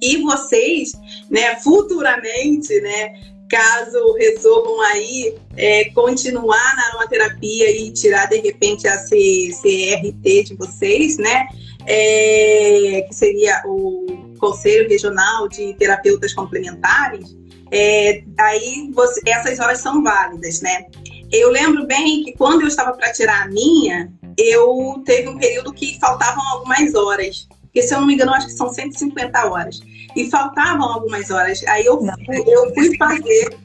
E 0.01 0.17
vocês, 0.21 0.93
né, 1.29 1.55
futuramente, 1.57 2.79
né, 2.81 3.13
caso 3.49 4.13
resolvam 4.13 4.81
aí 4.81 5.35
é, 5.55 5.85
continuar 5.91 6.75
na 6.75 6.87
aromaterapia 6.87 7.69
e 7.69 7.91
tirar 7.91 8.27
de 8.27 8.37
repente 8.37 8.87
a 8.87 8.97
CRT 8.97 10.43
de 10.43 10.55
vocês, 10.55 11.17
né, 11.17 11.47
é, 11.85 13.05
que 13.07 13.13
seria 13.13 13.61
o 13.65 14.33
Conselho 14.39 14.89
Regional 14.89 15.47
de 15.47 15.73
Terapeutas 15.75 16.33
Complementares, 16.33 17.35
é, 17.73 18.23
aí 18.39 18.91
você, 18.93 19.19
essas 19.25 19.59
horas 19.59 19.79
são 19.79 20.03
válidas, 20.03 20.61
né? 20.61 20.85
Eu 21.31 21.49
lembro 21.49 21.87
bem 21.87 22.23
que 22.23 22.33
quando 22.33 22.61
eu 22.61 22.67
estava 22.67 22.93
para 22.93 23.11
tirar 23.11 23.43
a 23.43 23.47
minha, 23.47 24.13
eu 24.37 25.01
teve 25.03 25.29
um 25.29 25.37
período 25.39 25.73
que 25.73 25.97
faltavam 25.99 26.43
algumas 26.49 26.93
horas. 26.93 27.47
Porque, 27.63 27.81
se 27.81 27.95
eu 27.95 27.99
não 27.99 28.07
me 28.07 28.13
engano, 28.13 28.31
acho 28.35 28.45
que 28.45 28.53
são 28.53 28.71
150 28.71 29.47
horas. 29.47 29.79
E 30.15 30.29
faltavam 30.29 30.87
algumas 30.87 31.31
horas. 31.31 31.63
Aí 31.67 31.83
eu, 31.83 31.99
eu 32.29 32.73
fui 32.75 32.95
fazer. 32.95 33.57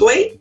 Oi? 0.00 0.40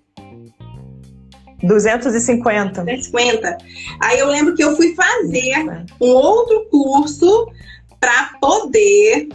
250. 1.63 2.83
250. 2.83 3.57
Aí 3.99 4.19
eu 4.19 4.27
lembro 4.27 4.53
que 4.53 4.63
eu 4.63 4.75
fui 4.75 4.93
fazer 4.93 5.65
um 5.99 6.09
outro 6.09 6.67
curso 6.69 7.51
para 7.99 8.35
poder 8.39 9.29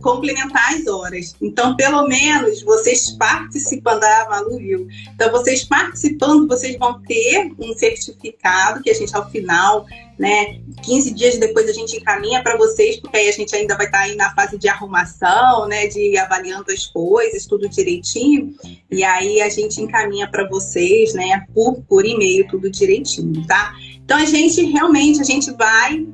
complementar 0.00 0.74
as 0.74 0.86
horas. 0.86 1.34
Então, 1.40 1.76
pelo 1.76 2.06
menos, 2.06 2.62
vocês 2.62 3.10
participando, 3.12 4.02
ah, 4.04 4.26
Malu 4.30 4.58
viu. 4.58 4.88
Então, 5.14 5.30
vocês 5.30 5.64
participando, 5.64 6.46
vocês 6.46 6.76
vão 6.78 7.00
ter 7.02 7.52
um 7.58 7.74
certificado 7.74 8.82
que 8.82 8.90
a 8.90 8.94
gente, 8.94 9.14
ao 9.14 9.30
final, 9.30 9.86
né, 10.18 10.60
15 10.82 11.12
dias 11.12 11.38
depois 11.38 11.68
a 11.68 11.72
gente 11.72 11.96
encaminha 11.96 12.42
para 12.42 12.56
vocês, 12.56 12.96
porque 12.96 13.16
aí 13.16 13.28
a 13.28 13.32
gente 13.32 13.54
ainda 13.54 13.76
vai 13.76 13.86
estar 13.86 13.98
tá 13.98 14.04
aí 14.04 14.16
na 14.16 14.34
fase 14.34 14.58
de 14.58 14.68
arrumação, 14.68 15.68
né, 15.68 15.86
de 15.86 16.16
avaliando 16.18 16.72
as 16.72 16.86
coisas, 16.86 17.46
tudo 17.46 17.68
direitinho. 17.68 18.54
E 18.90 19.04
aí 19.04 19.40
a 19.40 19.48
gente 19.48 19.80
encaminha 19.80 20.28
para 20.28 20.48
vocês, 20.48 21.14
né, 21.14 21.46
por, 21.54 21.82
por 21.88 22.04
e-mail, 22.04 22.46
tudo 22.48 22.70
direitinho, 22.70 23.46
tá? 23.46 23.72
Então, 24.04 24.16
a 24.16 24.24
gente 24.24 24.62
realmente, 24.62 25.20
a 25.20 25.24
gente 25.24 25.52
vai 25.52 26.06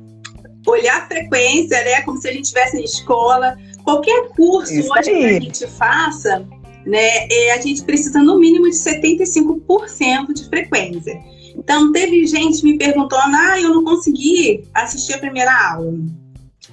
olhar 0.67 1.03
a 1.03 1.07
frequência, 1.07 1.83
né? 1.83 2.01
Como 2.01 2.19
se 2.19 2.27
a 2.27 2.33
gente 2.33 2.45
estivesse 2.45 2.77
em 2.77 2.83
escola. 2.83 3.57
Qualquer 3.85 4.29
curso 4.29 4.73
Isso 4.73 4.91
hoje 4.91 5.09
aí. 5.09 5.19
que 5.19 5.25
a 5.25 5.39
gente 5.39 5.67
faça, 5.67 6.45
né? 6.85 7.27
É, 7.31 7.53
a 7.53 7.61
gente 7.61 7.83
precisa 7.83 8.21
no 8.21 8.37
mínimo 8.37 8.69
de 8.69 8.75
75% 8.75 10.33
de 10.33 10.49
frequência. 10.49 11.17
Então, 11.55 11.91
teve 11.93 12.25
gente 12.27 12.63
me 12.65 12.77
perguntando, 12.77 13.33
ah, 13.33 13.61
eu 13.61 13.69
não 13.69 13.85
consegui 13.85 14.67
assistir 14.73 15.13
a 15.13 15.19
primeira 15.19 15.51
aula. 15.71 15.93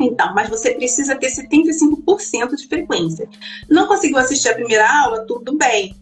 Então, 0.01 0.35
mas 0.35 0.49
você 0.49 0.73
precisa 0.73 1.15
ter 1.15 1.29
75% 1.29 2.57
de 2.57 2.67
frequência. 2.67 3.29
Não 3.71 3.87
conseguiu 3.87 4.19
assistir 4.19 4.49
a 4.49 4.55
primeira 4.55 4.91
aula? 5.05 5.25
Tudo 5.27 5.57
bem. 5.57 5.95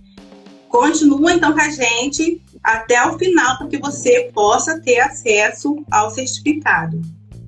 Continua 0.68 1.34
então 1.34 1.52
com 1.52 1.60
a 1.60 1.68
gente 1.68 2.40
até 2.62 3.04
o 3.04 3.18
final 3.18 3.58
para 3.58 3.66
que 3.66 3.78
você 3.78 4.30
possa 4.32 4.80
ter 4.80 5.00
acesso 5.00 5.84
ao 5.90 6.10
certificado 6.12 7.00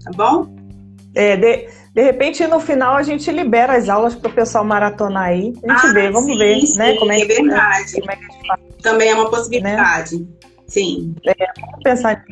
tá 0.02 0.10
bom? 0.14 0.54
É, 1.14 1.36
de, 1.36 1.68
de 1.94 2.02
repente 2.02 2.46
no 2.46 2.58
final 2.58 2.96
a 2.96 3.02
gente 3.02 3.30
libera 3.30 3.76
as 3.76 3.88
aulas 3.88 4.14
para 4.14 4.30
o 4.30 4.34
pessoal 4.34 4.64
maratonar 4.64 5.24
aí. 5.24 5.52
A 5.68 5.72
gente 5.72 5.86
ah, 5.86 5.92
vê, 5.92 6.10
vamos 6.10 6.32
sim, 6.32 6.38
ver, 6.38 6.60
sim, 6.60 6.78
né? 6.78 6.96
Como 6.96 7.12
é, 7.12 7.20
é 7.20 7.24
verdade. 7.24 8.00
Como 8.00 8.10
é 8.10 8.16
que 8.16 8.82
Também 8.82 9.10
é 9.10 9.14
uma 9.14 9.30
possibilidade. 9.30 10.18
Né? 10.18 10.26
Sim. 10.66 11.14
É, 11.26 11.34
vamos 11.60 11.82
pensar 11.82 12.24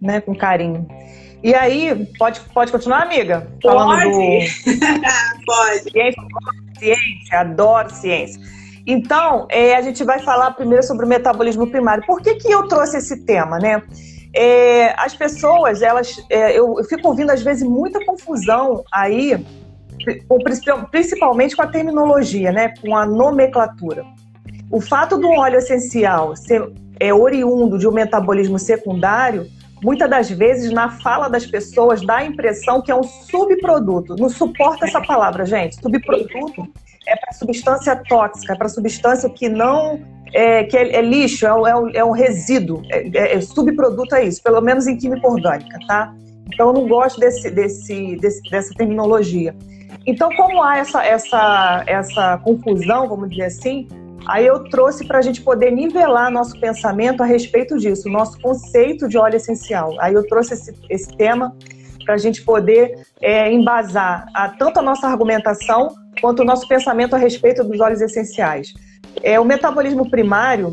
né, 0.00 0.20
com 0.22 0.34
carinho. 0.34 0.86
E 1.42 1.54
aí, 1.54 2.06
pode, 2.18 2.40
pode 2.54 2.72
continuar, 2.72 3.02
amiga? 3.02 3.48
Falando 3.62 4.00
pode. 4.00 4.10
Do... 4.10 4.16
pode. 5.44 5.90
Ciência, 5.90 6.22
ciência, 6.78 7.40
adoro 7.40 7.90
ciência. 7.90 8.40
Então, 8.86 9.46
é, 9.50 9.76
a 9.76 9.82
gente 9.82 10.02
vai 10.04 10.20
falar 10.20 10.52
primeiro 10.52 10.82
sobre 10.84 11.04
o 11.04 11.08
metabolismo 11.08 11.70
primário. 11.70 12.04
Por 12.06 12.22
que, 12.22 12.36
que 12.36 12.50
eu 12.50 12.66
trouxe 12.66 12.98
esse 12.98 13.24
tema, 13.24 13.58
né? 13.58 13.82
É, 14.34 14.94
as 14.98 15.14
pessoas, 15.14 15.82
elas, 15.82 16.24
é, 16.30 16.58
eu, 16.58 16.78
eu, 16.78 16.84
fico 16.84 17.06
ouvindo 17.06 17.30
às 17.30 17.42
vezes 17.42 17.62
muita 17.62 18.04
confusão 18.04 18.82
aí, 18.90 19.44
principalmente 20.90 21.54
com 21.54 21.62
a 21.62 21.66
terminologia, 21.66 22.50
né, 22.50 22.72
com 22.80 22.96
a 22.96 23.04
nomenclatura. 23.04 24.04
O 24.70 24.80
fato 24.80 25.18
do 25.18 25.28
óleo 25.28 25.58
essencial 25.58 26.34
ser 26.34 26.72
é, 26.98 27.12
oriundo 27.12 27.78
de 27.78 27.86
um 27.86 27.92
metabolismo 27.92 28.58
secundário, 28.58 29.46
muitas 29.82 30.08
das 30.08 30.30
vezes 30.30 30.72
na 30.72 30.88
fala 30.88 31.28
das 31.28 31.44
pessoas 31.44 32.00
dá 32.00 32.18
a 32.18 32.24
impressão 32.24 32.80
que 32.80 32.90
é 32.90 32.94
um 32.94 33.02
subproduto. 33.02 34.16
Não 34.16 34.30
suporta 34.30 34.86
essa 34.86 35.00
palavra, 35.02 35.44
gente. 35.44 35.76
Subproduto 35.76 36.68
é 37.12 37.16
para 37.16 37.32
substância 37.32 37.94
tóxica, 38.08 38.54
é 38.54 38.56
para 38.56 38.68
substância 38.68 39.28
que 39.28 39.48
não 39.48 40.00
é, 40.32 40.64
que 40.64 40.76
é, 40.76 40.96
é 40.96 41.02
lixo, 41.02 41.46
é, 41.46 41.54
um, 41.54 41.88
é 41.90 42.04
um 42.04 42.16
é 42.16 42.18
resíduo, 42.18 42.82
é, 42.90 43.06
é, 43.14 43.36
é, 43.36 43.40
subproduto 43.40 44.14
é 44.14 44.24
isso, 44.24 44.42
pelo 44.42 44.60
menos 44.60 44.86
em 44.86 44.96
química 44.96 45.28
orgânica, 45.28 45.78
tá? 45.86 46.14
Então 46.52 46.68
eu 46.68 46.72
não 46.72 46.88
gosto 46.88 47.20
desse, 47.20 47.50
desse, 47.50 48.16
desse, 48.16 48.42
dessa 48.50 48.74
terminologia. 48.74 49.54
Então, 50.06 50.30
como 50.34 50.62
há 50.62 50.78
essa, 50.78 51.04
essa, 51.04 51.84
essa 51.86 52.38
confusão, 52.38 53.08
vamos 53.08 53.30
dizer 53.30 53.44
assim, 53.44 53.86
aí 54.26 54.46
eu 54.46 54.64
trouxe 54.70 55.06
para 55.06 55.18
a 55.18 55.22
gente 55.22 55.42
poder 55.42 55.70
nivelar 55.70 56.30
nosso 56.30 56.58
pensamento 56.58 57.22
a 57.22 57.26
respeito 57.26 57.78
disso, 57.78 58.08
nosso 58.08 58.40
conceito 58.40 59.08
de 59.08 59.18
óleo 59.18 59.36
essencial. 59.36 59.94
Aí 60.00 60.14
eu 60.14 60.26
trouxe 60.26 60.54
esse, 60.54 60.74
esse 60.88 61.16
tema 61.16 61.54
para 62.04 62.14
a 62.14 62.18
gente 62.18 62.42
poder 62.42 63.06
é, 63.20 63.52
embasar 63.52 64.26
a, 64.34 64.48
tanto 64.48 64.80
a 64.80 64.82
nossa 64.82 65.06
argumentação 65.06 65.94
quanto 66.22 66.40
o 66.40 66.44
nosso 66.44 66.66
pensamento 66.68 67.14
a 67.14 67.18
respeito 67.18 67.64
dos 67.64 67.80
óleos 67.80 68.00
essenciais. 68.00 68.72
É, 69.22 69.38
o 69.40 69.44
metabolismo 69.44 70.08
primário, 70.08 70.72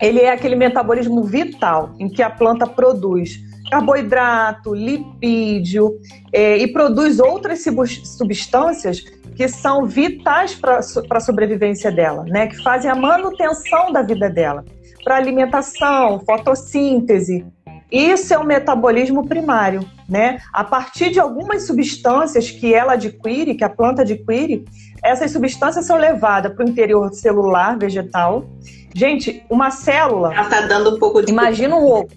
ele 0.00 0.20
é 0.20 0.30
aquele 0.30 0.54
metabolismo 0.54 1.24
vital 1.24 1.94
em 1.98 2.08
que 2.08 2.22
a 2.22 2.30
planta 2.30 2.66
produz 2.66 3.50
carboidrato, 3.68 4.74
lipídio 4.74 5.92
é, 6.32 6.56
e 6.56 6.72
produz 6.72 7.20
outras 7.20 7.64
substâncias 8.04 9.00
que 9.36 9.48
são 9.48 9.86
vitais 9.86 10.54
para 10.54 10.78
a 10.78 11.20
sobrevivência 11.20 11.90
dela, 11.90 12.24
né? 12.24 12.46
que 12.46 12.62
fazem 12.62 12.90
a 12.90 12.94
manutenção 12.94 13.92
da 13.92 14.02
vida 14.02 14.28
dela, 14.28 14.64
para 15.04 15.16
alimentação, 15.16 16.20
fotossíntese. 16.20 17.44
Isso 17.90 18.34
é 18.34 18.38
o 18.38 18.44
metabolismo 18.44 19.26
primário, 19.26 19.84
né? 20.10 20.42
A 20.52 20.64
partir 20.64 21.10
de 21.10 21.20
algumas 21.20 21.68
substâncias 21.68 22.50
que 22.50 22.74
ela 22.74 22.94
adquire, 22.94 23.54
que 23.54 23.62
a 23.62 23.70
planta 23.70 24.02
adquire, 24.02 24.64
essas 25.02 25.30
substâncias 25.30 25.86
são 25.86 25.96
levadas 25.96 26.52
para 26.52 26.66
o 26.66 26.68
interior 26.68 27.14
celular 27.14 27.78
vegetal. 27.78 28.44
Gente, 28.92 29.44
uma 29.48 29.70
célula. 29.70 30.34
Ela 30.34 30.48
tá 30.48 30.62
dando 30.62 30.96
um 30.96 30.98
pouco 30.98 31.22
de. 31.22 31.30
Imagina 31.30 31.76
um 31.76 31.86
ovo. 31.86 32.08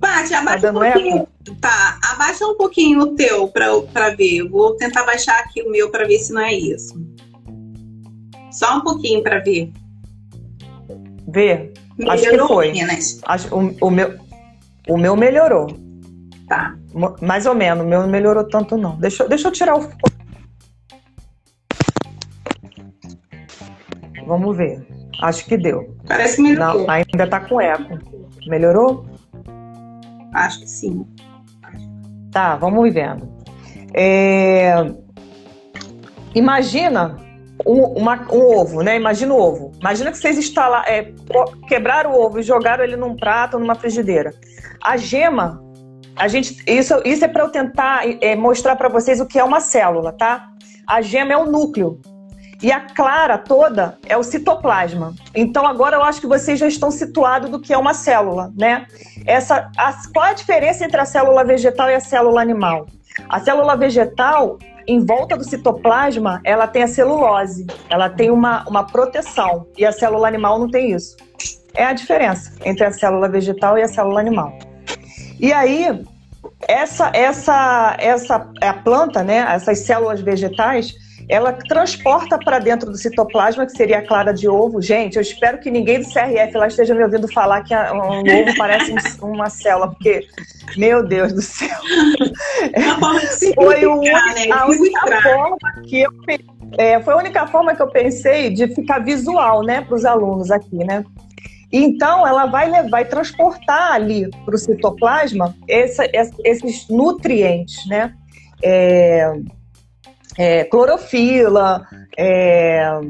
Bate, 0.00 0.34
abaixa 0.34 0.60
tá 0.60 0.70
um 0.70 0.82
pouquinho. 0.82 1.16
Eco? 1.16 1.60
Tá, 1.60 1.98
abaixa 2.12 2.44
um 2.44 2.56
pouquinho 2.56 3.00
o 3.02 3.14
teu 3.14 3.46
para 3.46 4.10
ver. 4.16 4.38
Eu 4.38 4.50
vou 4.50 4.74
tentar 4.74 5.04
baixar 5.04 5.38
aqui 5.38 5.62
o 5.62 5.70
meu 5.70 5.90
para 5.90 6.04
ver 6.08 6.18
se 6.18 6.32
não 6.32 6.42
é 6.42 6.52
isso. 6.52 7.00
Só 8.50 8.78
um 8.78 8.80
pouquinho 8.80 9.22
para 9.22 9.38
ver. 9.38 9.72
Ver? 11.28 11.72
Acho 12.08 12.30
que 12.30 12.38
foi. 12.38 12.72
Acho, 13.26 13.54
o, 13.54 13.86
o, 13.86 13.90
meu, 13.90 14.18
o 14.88 14.98
meu 14.98 15.14
melhorou. 15.14 15.68
Tá. 16.48 16.76
Mais 17.20 17.46
ou 17.46 17.54
menos. 17.54 17.86
Meu 17.86 18.02
não 18.02 18.08
melhorou 18.08 18.44
tanto, 18.44 18.76
não. 18.76 18.96
Deixa, 18.96 19.28
deixa 19.28 19.48
eu 19.48 19.52
tirar 19.52 19.76
o 19.76 19.88
Vamos 24.26 24.56
ver. 24.56 24.86
Acho 25.22 25.44
que 25.44 25.56
deu. 25.56 25.96
Parece 26.06 26.36
que 26.36 26.42
melhorou. 26.42 26.86
Não, 26.86 26.90
ainda 26.90 27.26
tá 27.28 27.40
com 27.40 27.60
eco. 27.60 27.98
Melhorou? 28.46 29.04
Acho 30.32 30.60
que 30.60 30.68
sim. 30.68 31.06
Tá, 32.30 32.56
vamos 32.56 32.92
vendo. 32.92 33.28
É... 33.92 34.74
Imagina 36.34 37.16
um, 37.66 37.82
uma, 37.98 38.26
um, 38.32 38.56
ovo, 38.56 38.82
né? 38.82 38.96
Imagina 38.96 39.34
o 39.34 39.40
ovo. 39.40 39.72
Imagina 39.80 40.10
que 40.10 40.18
vocês 40.18 40.38
instalar, 40.38 40.84
é, 40.88 41.12
quebraram 41.66 42.12
o 42.12 42.20
ovo 42.24 42.38
e 42.38 42.42
jogaram 42.42 42.84
ele 42.84 42.96
num 42.96 43.16
prato 43.16 43.54
ou 43.54 43.60
numa 43.60 43.74
frigideira. 43.74 44.32
A 44.82 44.96
gema, 44.96 45.60
a 46.16 46.28
gente, 46.28 46.62
isso, 46.66 47.00
isso 47.04 47.24
é 47.24 47.28
para 47.28 47.44
eu 47.44 47.48
tentar 47.50 48.02
é, 48.20 48.36
mostrar 48.36 48.76
para 48.76 48.88
vocês 48.88 49.20
o 49.20 49.26
que 49.26 49.38
é 49.38 49.44
uma 49.44 49.60
célula, 49.60 50.12
tá? 50.12 50.48
A 50.86 51.00
gema 51.00 51.32
é 51.32 51.36
o 51.36 51.46
núcleo. 51.46 52.00
E 52.62 52.70
a 52.70 52.80
clara 52.80 53.38
toda 53.38 53.96
é 54.06 54.16
o 54.16 54.22
citoplasma. 54.22 55.14
Então 55.34 55.66
agora 55.66 55.96
eu 55.96 56.02
acho 56.02 56.20
que 56.20 56.26
vocês 56.26 56.58
já 56.58 56.66
estão 56.66 56.90
situados 56.90 57.48
do 57.48 57.58
que 57.58 57.72
é 57.72 57.78
uma 57.78 57.94
célula, 57.94 58.52
né? 58.54 58.86
Essa, 59.26 59.70
a, 59.78 59.94
qual 60.12 60.26
a 60.26 60.32
diferença 60.34 60.84
entre 60.84 61.00
a 61.00 61.06
célula 61.06 61.42
vegetal 61.42 61.88
e 61.88 61.94
a 61.94 62.00
célula 62.00 62.42
animal? 62.42 62.86
A 63.28 63.40
célula 63.40 63.76
vegetal, 63.76 64.58
em 64.86 65.04
volta 65.04 65.36
do 65.36 65.44
citoplasma, 65.44 66.40
ela 66.44 66.66
tem 66.66 66.82
a 66.82 66.88
celulose, 66.88 67.66
ela 67.88 68.10
tem 68.10 68.30
uma, 68.30 68.64
uma 68.68 68.84
proteção, 68.84 69.66
e 69.76 69.86
a 69.86 69.92
célula 69.92 70.28
animal 70.28 70.58
não 70.58 70.70
tem 70.70 70.92
isso. 70.92 71.16
É 71.74 71.84
a 71.84 71.92
diferença 71.92 72.52
entre 72.64 72.84
a 72.84 72.90
célula 72.90 73.28
vegetal 73.28 73.78
e 73.78 73.82
a 73.82 73.88
célula 73.88 74.20
animal. 74.20 74.52
E 75.40 75.52
aí, 75.52 76.04
essa, 76.68 77.10
essa, 77.14 77.96
essa 77.98 78.52
é 78.60 78.68
a 78.68 78.74
planta, 78.74 79.22
né? 79.24 79.38
Essas 79.48 79.80
células 79.80 80.20
vegetais, 80.20 80.94
ela 81.28 81.52
transporta 81.52 82.38
para 82.38 82.58
dentro 82.58 82.90
do 82.90 82.96
citoplasma, 82.96 83.64
que 83.64 83.72
seria 83.72 83.98
a 83.98 84.06
clara 84.06 84.32
de 84.32 84.48
ovo. 84.48 84.82
Gente, 84.82 85.16
eu 85.16 85.22
espero 85.22 85.58
que 85.58 85.70
ninguém 85.70 86.00
do 86.00 86.06
CRF 86.06 86.56
lá 86.56 86.66
esteja 86.66 86.94
me 86.94 87.02
ouvindo 87.02 87.26
falar 87.32 87.62
que 87.62 87.74
um 87.74 88.20
ovo 88.20 88.54
parece 88.58 88.92
uma 89.22 89.48
célula, 89.48 89.88
porque, 89.88 90.26
meu 90.76 91.02
Deus 91.06 91.32
do 91.32 91.42
céu. 91.42 91.78
foi 93.54 93.86
o, 93.86 94.00
né? 94.00 94.12
a 94.52 94.66
única 94.66 95.22
forma 95.22 95.56
que 95.88 96.02
eu 96.02 96.10
é, 96.78 97.00
foi 97.02 97.14
a 97.14 97.16
única 97.16 97.46
forma 97.46 97.74
que 97.74 97.82
eu 97.82 97.88
pensei 97.88 98.50
de 98.50 98.68
ficar 98.68 99.00
visual, 99.00 99.62
né, 99.62 99.80
para 99.80 99.94
os 99.94 100.04
alunos 100.04 100.50
aqui, 100.50 100.76
né? 100.76 101.04
Então, 101.72 102.26
ela 102.26 102.46
vai 102.46 102.88
vai 102.88 103.04
transportar 103.04 103.92
ali 103.92 104.28
para 104.44 104.54
o 104.54 104.58
citoplasma 104.58 105.54
essa, 105.68 106.04
esses 106.44 106.88
nutrientes, 106.88 107.86
né? 107.86 108.12
É, 108.62 109.32
é, 110.36 110.64
clorofila, 110.64 111.86
é, 112.16 113.00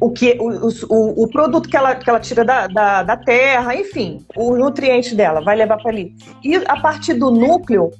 o, 0.00 0.10
que, 0.10 0.36
o, 0.40 0.68
o, 0.88 1.24
o, 1.24 1.28
produto 1.28 1.68
que 1.68 1.76
ela, 1.76 1.94
que 1.94 2.08
ela 2.08 2.20
tira 2.20 2.44
da, 2.44 2.66
da, 2.66 3.02
da 3.02 3.16
terra, 3.16 3.74
enfim, 3.74 4.24
o 4.36 4.56
nutriente 4.56 5.14
dela 5.14 5.40
vai 5.40 5.56
levar 5.56 5.78
para 5.78 5.90
ali. 5.90 6.14
E 6.44 6.56
a 6.56 6.80
partir 6.80 7.14
do 7.14 7.30
núcleo, 7.30 7.90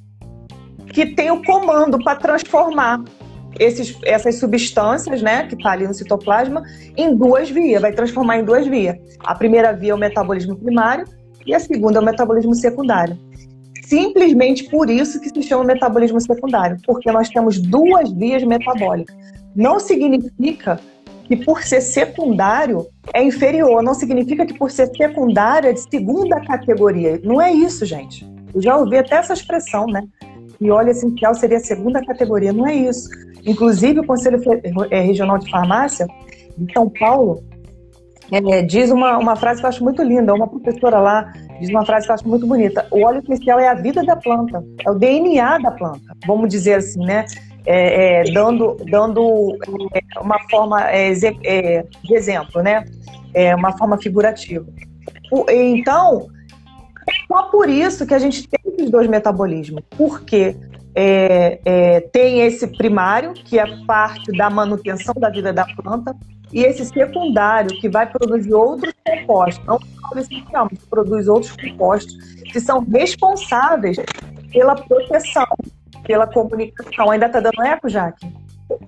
que 0.93 1.05
tem 1.07 1.31
o 1.31 1.43
comando 1.43 2.01
para 2.03 2.17
transformar 2.17 3.03
esses, 3.57 3.97
essas 4.03 4.35
substâncias, 4.35 5.21
né, 5.21 5.47
que 5.47 5.55
está 5.55 5.71
ali 5.71 5.87
no 5.87 5.93
citoplasma, 5.93 6.63
em 6.95 7.15
duas 7.15 7.49
vias, 7.49 7.81
vai 7.81 7.91
transformar 7.91 8.39
em 8.39 8.43
duas 8.43 8.67
vias. 8.67 8.97
A 9.19 9.33
primeira 9.33 9.71
via 9.71 9.91
é 9.91 9.95
o 9.95 9.97
metabolismo 9.97 10.55
primário 10.55 11.05
e 11.45 11.53
a 11.53 11.59
segunda 11.59 11.99
é 11.99 12.01
o 12.01 12.05
metabolismo 12.05 12.53
secundário. 12.53 13.17
Simplesmente 13.83 14.69
por 14.69 14.89
isso 14.89 15.19
que 15.19 15.29
se 15.29 15.41
chama 15.41 15.63
metabolismo 15.63 16.21
secundário, 16.21 16.77
porque 16.85 17.11
nós 17.11 17.29
temos 17.29 17.59
duas 17.59 18.11
vias 18.11 18.43
metabólicas. 18.43 19.15
Não 19.55 19.79
significa 19.79 20.79
que 21.25 21.35
por 21.35 21.63
ser 21.63 21.81
secundário 21.81 22.85
é 23.13 23.23
inferior, 23.23 23.81
não 23.83 23.93
significa 23.93 24.45
que 24.45 24.53
por 24.53 24.69
ser 24.69 24.87
secundário 24.95 25.69
é 25.69 25.73
de 25.73 25.81
segunda 25.81 26.39
categoria. 26.41 27.19
Não 27.23 27.41
é 27.41 27.51
isso, 27.51 27.85
gente. 27.85 28.27
Eu 28.53 28.61
já 28.61 28.77
ouvi 28.77 28.97
até 28.97 29.15
essa 29.15 29.33
expressão, 29.33 29.85
né? 29.85 30.03
E 30.59 30.69
óleo 30.69 30.89
essencial 30.89 31.33
seria 31.33 31.59
segunda 31.59 32.03
categoria. 32.05 32.51
Não 32.51 32.67
é 32.67 32.75
isso. 32.75 33.09
Inclusive, 33.45 34.01
o 34.01 34.05
Conselho 34.05 34.41
é, 34.91 35.01
Regional 35.01 35.37
de 35.37 35.49
Farmácia 35.49 36.05
de 36.57 36.73
São 36.73 36.89
Paulo 36.89 37.43
é, 38.31 38.61
diz 38.61 38.91
uma, 38.91 39.17
uma 39.17 39.35
frase 39.35 39.59
que 39.59 39.65
eu 39.65 39.69
acho 39.69 39.83
muito 39.83 40.03
linda. 40.03 40.33
Uma 40.33 40.47
professora 40.47 40.99
lá 40.99 41.33
diz 41.59 41.69
uma 41.69 41.85
frase 41.85 42.05
que 42.05 42.11
eu 42.11 42.15
acho 42.15 42.27
muito 42.27 42.45
bonita. 42.45 42.85
O 42.91 43.03
óleo 43.03 43.19
essencial 43.19 43.59
é 43.59 43.67
a 43.67 43.73
vida 43.73 44.03
da 44.03 44.15
planta, 44.15 44.63
é 44.85 44.89
o 44.89 44.95
DNA 44.95 45.57
da 45.59 45.71
planta, 45.71 46.15
vamos 46.25 46.49
dizer 46.49 46.75
assim, 46.75 47.03
né? 47.05 47.25
É, 47.65 48.21
é, 48.21 48.31
dando, 48.31 48.77
dando 48.89 49.57
uma 50.21 50.39
forma 50.49 50.81
de 52.03 52.15
exemplo, 52.15 52.63
né? 52.63 52.85
É 53.33 53.55
uma 53.55 53.77
forma 53.77 53.97
figurativa. 53.97 54.65
Então, 55.49 56.27
só 57.27 57.43
por 57.43 57.69
isso 57.69 58.07
que 58.07 58.13
a 58.13 58.19
gente 58.19 58.47
tem 58.47 58.58
dois 58.89 59.07
metabolismos, 59.07 59.83
porque 59.97 60.55
é, 60.95 61.59
é, 61.63 62.01
tem 62.01 62.41
esse 62.41 62.67
primário, 62.67 63.33
que 63.33 63.59
é 63.59 63.65
parte 63.85 64.31
da 64.31 64.49
manutenção 64.49 65.13
da 65.17 65.29
vida 65.29 65.53
da 65.53 65.65
planta, 65.65 66.15
e 66.51 66.63
esse 66.63 66.83
secundário, 66.85 67.79
que 67.79 67.87
vai 67.87 68.09
produzir 68.11 68.53
outros 68.53 68.93
compostos, 69.05 69.65
não 69.65 69.79
só 69.79 70.19
essencial, 70.19 70.67
mas 70.71 70.83
produz 70.85 71.27
outros 71.27 71.55
compostos 71.55 72.15
que 72.51 72.59
são 72.59 72.79
responsáveis 72.79 73.97
pela 74.51 74.75
proteção, 74.75 75.45
pela 76.03 76.25
comunicação. 76.25 77.11
Ainda 77.11 77.27
está 77.27 77.39
dando 77.39 77.61
eco, 77.61 77.87
Jaque? 77.87 78.27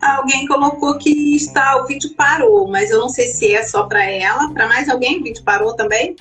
Alguém 0.02 0.48
colocou 0.48 0.98
que 0.98 1.36
está, 1.36 1.82
o 1.82 1.88
vídeo 1.88 2.14
parou, 2.16 2.68
mas 2.68 2.92
eu 2.92 3.00
não 3.00 3.10
sei 3.10 3.28
se 3.28 3.54
é 3.54 3.64
só 3.64 3.84
para 3.84 4.04
ela. 4.04 4.52
Para 4.54 4.68
mais 4.68 4.90
alguém, 4.90 5.20
o 5.20 5.24
vídeo 5.24 5.44
parou 5.44 5.76
também? 5.76 6.16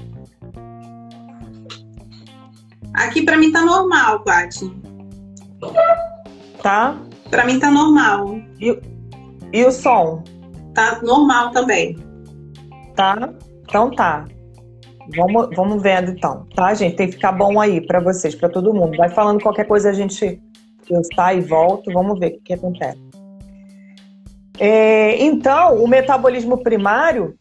Aqui 2.94 3.22
para 3.22 3.36
mim 3.36 3.52
tá 3.52 3.62
normal, 3.62 4.20
Paty. 4.20 4.70
Tá? 6.62 6.96
Para 7.30 7.44
mim 7.44 7.58
tá 7.58 7.70
normal. 7.70 8.36
E, 8.60 8.78
e 9.52 9.64
o 9.64 9.70
som? 9.70 10.22
Tá 10.74 11.00
normal 11.02 11.50
também. 11.52 11.96
Tá? 12.94 13.32
Então 13.62 13.90
tá. 13.90 14.26
Vamos, 15.16 15.48
vamos 15.56 15.82
vendo 15.82 16.12
então, 16.12 16.46
tá, 16.54 16.72
gente? 16.74 16.94
Tem 16.94 17.08
que 17.08 17.14
ficar 17.14 17.32
bom 17.32 17.60
aí 17.60 17.84
para 17.84 17.98
vocês, 18.00 18.34
para 18.34 18.48
todo 18.48 18.72
mundo. 18.72 18.96
Vai 18.96 19.08
falando 19.08 19.42
qualquer 19.42 19.66
coisa, 19.66 19.90
a 19.90 19.92
gente 19.92 20.40
eu 20.90 21.02
saio 21.14 21.38
e 21.38 21.42
volto, 21.42 21.92
vamos 21.92 22.18
ver 22.18 22.26
o 22.26 22.30
que, 22.32 22.40
que 22.40 22.52
acontece. 22.52 23.00
É, 24.58 25.22
então, 25.24 25.82
o 25.82 25.88
metabolismo 25.88 26.58
primário 26.58 27.34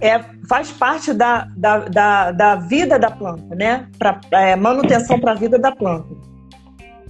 é, 0.00 0.24
faz 0.48 0.70
parte 0.70 1.12
da, 1.12 1.46
da, 1.56 1.78
da, 1.80 2.32
da 2.32 2.56
vida 2.56 2.98
da 2.98 3.10
planta, 3.10 3.54
né? 3.54 3.88
Para 3.98 4.20
é, 4.32 4.56
manutenção 4.56 5.20
para 5.20 5.32
a 5.32 5.34
vida 5.34 5.58
da 5.58 5.72
planta. 5.72 6.08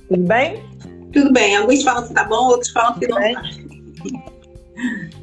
Tudo 0.09 0.23
bem? 0.25 0.63
Tudo 1.13 1.33
bem. 1.33 1.57
Alguns 1.57 1.83
falam 1.83 2.07
que 2.07 2.15
tá 2.15 2.25
bom, 2.25 2.49
outros 2.49 2.71
falam 2.71 2.95
que 2.95 3.07
Tudo 3.07 3.15
não 3.15 3.21
bem? 3.21 3.35
tá. 3.35 3.43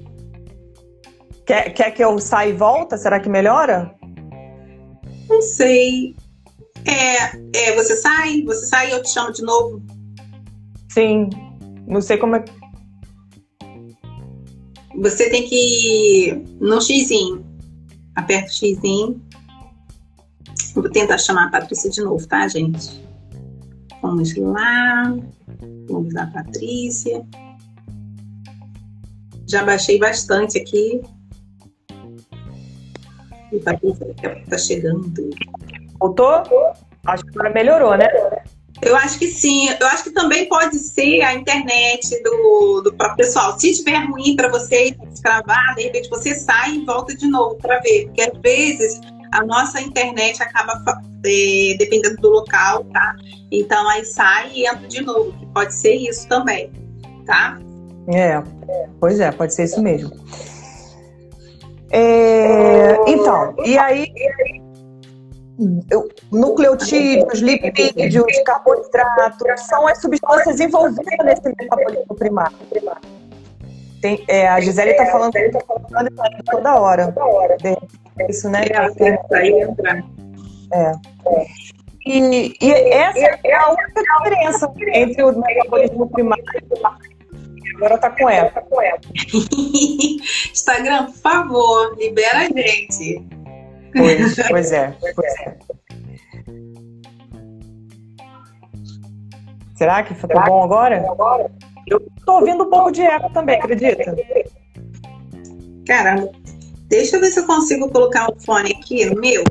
Quer, 1.47 1.73
quer 1.73 1.91
que 1.91 2.03
eu 2.03 2.19
saia 2.19 2.49
e 2.49 2.53
volta? 2.53 2.97
Será 2.97 3.21
que 3.21 3.29
melhora? 3.29 3.95
Não 5.29 5.41
sei. 5.41 6.13
É, 6.83 7.69
é, 7.69 7.73
você 7.73 7.95
sai, 7.95 8.41
você 8.41 8.65
sai 8.65 8.89
e 8.89 8.91
eu 8.91 9.01
te 9.01 9.09
chamo 9.09 9.31
de 9.31 9.41
novo. 9.43 9.81
Sim. 10.89 11.29
Não 11.87 12.01
sei 12.01 12.17
como 12.17 12.35
é. 12.35 12.43
Você 14.97 15.29
tem 15.29 15.47
que 15.47 15.55
ir 15.55 16.43
no 16.59 16.81
xizinho. 16.81 17.46
Aperta 18.17 18.47
o 18.47 18.53
xizinho. 18.53 19.21
Vou 20.73 20.89
tentar 20.89 21.19
chamar 21.19 21.47
a 21.47 21.51
Patrícia 21.51 21.89
de 21.89 22.01
novo, 22.01 22.27
tá, 22.27 22.47
gente? 22.47 23.05
Vamos 24.01 24.35
lá. 24.35 25.15
Vamos 25.87 26.13
lá, 26.15 26.25
Patrícia. 26.27 27.23
Já 29.47 29.63
baixei 29.63 29.99
bastante 29.99 30.57
aqui. 30.59 30.99
E 33.51 33.59
Patrícia 33.59 34.15
está 34.43 34.57
chegando. 34.57 35.29
Voltou? 35.99 36.43
Acho 37.05 37.23
que 37.23 37.29
agora 37.29 37.53
melhorou, 37.53 37.95
né? 37.97 38.07
Eu 38.81 38.95
acho 38.95 39.17
que 39.17 39.27
sim. 39.27 39.69
Eu 39.79 39.87
acho 39.87 40.03
que 40.03 40.11
também 40.11 40.47
pode 40.47 40.77
ser 40.77 41.21
a 41.21 41.33
internet 41.33 42.21
do, 42.23 42.81
do 42.81 42.93
próprio 42.93 43.17
pessoal. 43.17 43.59
Se 43.59 43.71
estiver 43.71 44.05
ruim 44.05 44.35
para 44.35 44.49
você 44.49 44.95
gravar, 45.23 45.75
de 45.75 45.83
repente 45.83 46.09
você 46.09 46.35
sai 46.35 46.75
e 46.75 46.85
volta 46.85 47.15
de 47.15 47.27
novo 47.27 47.55
para 47.55 47.79
ver. 47.79 48.05
Porque 48.05 48.21
às 48.21 48.37
vezes 48.39 49.01
a 49.31 49.43
nossa 49.45 49.81
internet 49.81 50.41
acaba 50.41 50.81
é, 51.25 51.75
dependendo 51.77 52.17
do 52.17 52.29
local, 52.29 52.83
tá? 52.85 53.15
Então 53.51 53.87
aí 53.89 54.05
sai 54.05 54.51
e 54.53 54.67
entra 54.67 54.87
de 54.87 55.01
novo. 55.01 55.33
Pode 55.53 55.73
ser 55.73 55.95
isso 55.95 56.27
também, 56.27 56.71
tá? 57.25 57.59
É, 58.13 58.41
pois 58.99 59.19
é, 59.19 59.31
pode 59.31 59.53
ser 59.53 59.65
isso 59.65 59.81
mesmo. 59.81 60.11
É, 61.89 62.95
então, 63.07 63.55
e 63.65 63.77
aí 63.77 64.11
nucleotídeos, 66.31 67.39
lipídios, 67.39 68.25
carboidratos, 68.45 69.61
são 69.67 69.87
as 69.87 69.99
substâncias 69.99 70.59
envolvidas 70.59 71.17
nesse 71.25 71.49
metabolismo 71.49 72.15
primário. 72.15 72.57
Tem, 74.01 74.23
é, 74.27 74.47
a 74.47 74.59
Gisele 74.59 74.91
está 74.91 75.07
falando, 75.07 75.33
tá 75.33 75.59
falando 75.89 76.11
toda 76.45 76.75
hora. 76.75 77.13
Isso, 78.29 78.49
né? 78.49 78.65
É. 80.73 80.91
E, 82.05 82.55
e 82.61 82.71
essa 82.71 83.39
é 83.43 83.53
a 83.53 83.69
única 83.71 84.01
diferença 84.01 84.73
entre 84.93 85.23
o 85.23 85.39
metabolismo 85.39 86.09
primário 86.09 86.43
e 87.67 87.75
agora 87.75 87.97
tá. 87.97 88.09
Tá 88.09 88.15
com 88.15 88.29
ela. 88.29 88.51
Instagram, 90.51 91.05
por 91.05 91.15
favor, 91.15 91.97
libera 91.97 92.39
a 92.39 92.43
gente. 92.43 93.36
Pois, 93.95 94.35
pois 94.49 94.71
é, 94.71 94.93
pois 95.15 95.35
é. 95.39 95.57
Será 99.75 100.03
que 100.03 100.15
ficou 100.15 100.43
bom 100.43 100.63
agora? 100.63 101.05
Eu 101.85 102.05
tô 102.25 102.39
ouvindo 102.39 102.63
um 102.63 102.69
pouco 102.69 102.91
de 102.91 103.01
eco 103.01 103.31
também, 103.31 103.59
acredita? 103.59 104.15
Caramba. 105.87 106.31
Deixa 106.89 107.17
eu 107.17 107.21
ver 107.21 107.27
se 107.27 107.39
eu 107.39 107.45
consigo 107.45 107.89
colocar 107.89 108.27
o 108.31 108.39
fone 108.39 108.71
aqui, 108.71 109.05
no 109.05 109.19
meu. 109.21 109.43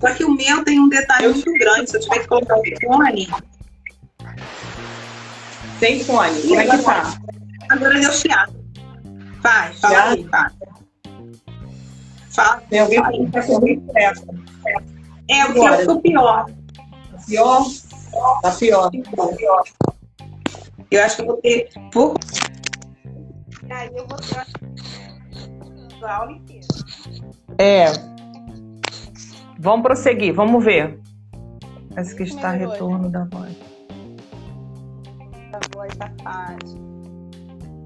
Só 0.00 0.12
que 0.14 0.24
o 0.24 0.30
meu 0.34 0.64
tem 0.64 0.80
um 0.80 0.88
detalhe 0.88 1.28
muito 1.28 1.52
grande. 1.54 1.90
Se 1.90 1.96
eu 1.96 2.00
tiver 2.00 2.20
que 2.20 2.28
colocar 2.28 2.58
o 2.58 2.62
fone. 2.82 3.28
Sem 5.78 6.02
fone, 6.04 6.42
como 6.42 6.60
é 6.60 6.66
que 6.66 6.82
tá? 6.82 7.14
Agora 7.70 8.00
deu 8.00 8.12
chiado. 8.12 8.52
Vai, 9.40 9.72
fala 9.74 10.10
aí, 10.10 10.24
vai. 10.24 10.50
Fala. 12.38 12.62
Tem 12.70 12.78
alguém 12.78 13.02
que 13.02 13.22
está 13.24 13.42
com 13.42 13.60
muito 13.60 13.98
essa. 13.98 14.24
É, 15.28 15.44
o 15.44 15.52
que 15.52 16.02
pior. 16.02 16.46
Pior? 17.26 17.62
Tá 18.42 18.50
pior. 18.52 18.90
Tá 18.90 19.26
pior. 19.36 19.64
Eu 20.88 21.04
acho 21.04 21.16
que 21.16 21.22
eu 21.22 21.26
vou 21.26 21.36
ter. 21.38 21.68
Por... 21.92 22.14
Aí 23.70 23.90
eu 23.92 24.06
vou 24.06 24.18
ter 24.18 24.46
a 26.04 26.16
aula 26.16 26.32
inteira. 26.32 26.66
É. 27.58 27.86
Vamos 29.58 29.82
prosseguir, 29.82 30.32
vamos 30.32 30.64
ver. 30.64 31.00
Parece 31.90 32.14
que 32.14 32.22
está 32.22 32.52
retorno 32.52 33.10
da 33.10 33.24
voz. 33.24 33.56
Da 35.50 35.60
voz 35.74 35.92
da 35.96 36.08
parte. 36.22 36.76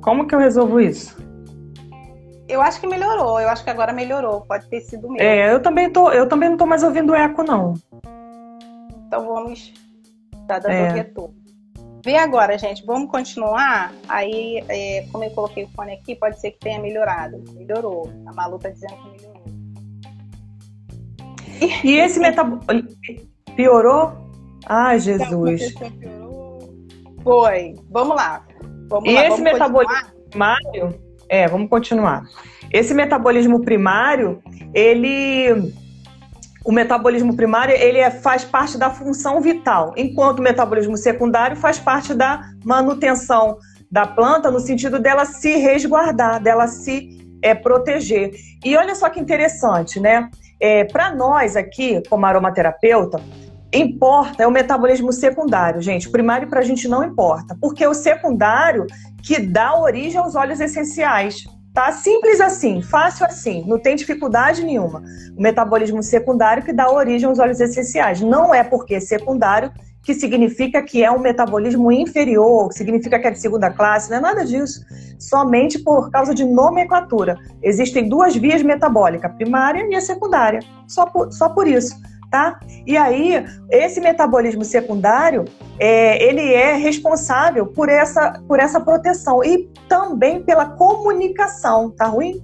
Como 0.02 0.26
que 0.26 0.34
eu 0.34 0.38
resolvo 0.38 0.78
isso? 0.78 1.16
Eu 2.52 2.60
acho 2.60 2.78
que 2.78 2.86
melhorou, 2.86 3.40
eu 3.40 3.48
acho 3.48 3.64
que 3.64 3.70
agora 3.70 3.94
melhorou, 3.94 4.42
pode 4.42 4.66
ter 4.66 4.82
sido 4.82 5.08
mesmo. 5.08 5.26
É, 5.26 5.50
eu 5.54 5.62
também 5.62 5.90
tô, 5.90 6.10
eu 6.10 6.28
também 6.28 6.50
não 6.50 6.58
tô 6.58 6.66
mais 6.66 6.82
ouvindo 6.82 7.14
eco 7.14 7.42
não. 7.42 7.72
Então 9.06 9.26
vamos 9.26 9.72
tá 10.46 10.58
dando 10.58 10.72
é. 10.72 10.92
retorno. 10.92 11.34
Vê 12.04 12.16
agora, 12.16 12.58
gente, 12.58 12.84
vamos 12.84 13.10
continuar. 13.10 13.92
Aí, 14.06 14.62
é, 14.68 15.06
como 15.10 15.24
eu 15.24 15.30
coloquei 15.30 15.64
o 15.64 15.68
fone 15.68 15.94
aqui, 15.94 16.14
pode 16.14 16.40
ser 16.40 16.50
que 16.50 16.58
tenha 16.58 16.78
melhorado. 16.78 17.42
Melhorou. 17.54 18.12
A 18.26 18.32
Malu 18.34 18.58
tá 18.58 18.68
dizendo 18.68 18.94
que 18.96 19.10
melhorou. 19.10 19.42
E 21.84 21.96
esse 21.96 22.18
metabolismo 22.18 22.90
piorou? 23.56 24.12
Ai, 24.66 24.98
Jesus. 24.98 25.74
Foi. 27.22 27.76
Vamos 27.88 28.16
lá. 28.16 28.44
Vamos 28.88 29.08
e 29.08 29.14
lá, 29.14 29.28
esse 29.28 29.40
metabolismo 29.40 30.12
primário, 30.28 31.00
é, 31.32 31.48
vamos 31.48 31.70
continuar. 31.70 32.24
Esse 32.70 32.92
metabolismo 32.92 33.62
primário, 33.64 34.42
ele 34.74 35.72
o 36.62 36.70
metabolismo 36.70 37.34
primário 37.34 37.74
ele 37.74 37.98
é, 37.98 38.10
faz 38.10 38.44
parte 38.44 38.76
da 38.76 38.90
função 38.90 39.40
vital, 39.40 39.94
enquanto 39.96 40.40
o 40.40 40.42
metabolismo 40.42 40.96
secundário 40.96 41.56
faz 41.56 41.78
parte 41.78 42.12
da 42.12 42.42
manutenção 42.62 43.56
da 43.90 44.06
planta 44.06 44.50
no 44.50 44.60
sentido 44.60 44.98
dela 44.98 45.24
se 45.24 45.56
resguardar, 45.56 46.40
dela 46.40 46.68
se 46.68 47.08
é, 47.42 47.54
proteger. 47.54 48.32
E 48.62 48.76
olha 48.76 48.94
só 48.94 49.08
que 49.08 49.18
interessante, 49.18 49.98
né? 49.98 50.28
É, 50.60 50.84
Para 50.84 51.14
nós 51.14 51.56
aqui, 51.56 52.02
como 52.08 52.26
aromaterapeuta, 52.26 53.20
importa 53.72 54.42
é 54.42 54.46
o 54.46 54.50
metabolismo 54.50 55.12
secundário, 55.12 55.80
gente. 55.80 56.08
O 56.08 56.12
primário 56.12 56.48
para 56.48 56.60
a 56.60 56.64
gente 56.64 56.86
não 56.86 57.02
importa, 57.02 57.56
porque 57.60 57.82
é 57.82 57.88
o 57.88 57.94
secundário 57.94 58.86
que 59.22 59.38
dá 59.40 59.78
origem 59.78 60.18
aos 60.18 60.34
óleos 60.34 60.60
essenciais. 60.60 61.44
Tá 61.72 61.90
simples 61.90 62.38
assim, 62.38 62.82
fácil 62.82 63.24
assim, 63.24 63.64
não 63.66 63.78
tem 63.78 63.96
dificuldade 63.96 64.62
nenhuma. 64.62 65.02
O 65.34 65.40
metabolismo 65.40 66.02
secundário 66.02 66.62
que 66.62 66.72
dá 66.72 66.90
origem 66.90 67.26
aos 67.26 67.38
óleos 67.38 67.60
essenciais. 67.60 68.20
Não 68.20 68.54
é 68.54 68.62
porque 68.62 68.96
é 68.96 69.00
secundário 69.00 69.72
que 70.02 70.12
significa 70.12 70.82
que 70.82 71.02
é 71.02 71.10
um 71.10 71.20
metabolismo 71.20 71.90
inferior, 71.90 72.68
que 72.68 72.74
significa 72.74 73.18
que 73.18 73.26
é 73.26 73.30
de 73.30 73.40
segunda 73.40 73.70
classe, 73.70 74.10
não 74.10 74.18
é 74.18 74.20
nada 74.20 74.44
disso. 74.44 74.84
Somente 75.18 75.78
por 75.78 76.10
causa 76.10 76.34
de 76.34 76.44
nomenclatura. 76.44 77.38
Existem 77.62 78.06
duas 78.06 78.36
vias 78.36 78.62
metabólicas, 78.62 79.30
a 79.30 79.34
primária 79.34 79.86
e 79.88 79.94
a 79.94 80.00
secundária. 80.00 80.60
Só 80.86 81.06
por, 81.06 81.32
só 81.32 81.48
por 81.48 81.66
isso 81.66 81.96
tá? 82.32 82.58
E 82.86 82.96
aí, 82.96 83.44
esse 83.70 84.00
metabolismo 84.00 84.64
secundário, 84.64 85.44
é, 85.78 86.24
ele 86.26 86.52
é 86.54 86.74
responsável 86.74 87.66
por 87.66 87.90
essa, 87.90 88.42
por 88.48 88.58
essa 88.58 88.80
proteção 88.80 89.44
e 89.44 89.68
também 89.86 90.42
pela 90.42 90.64
comunicação, 90.70 91.90
tá 91.90 92.06
ruim? 92.06 92.42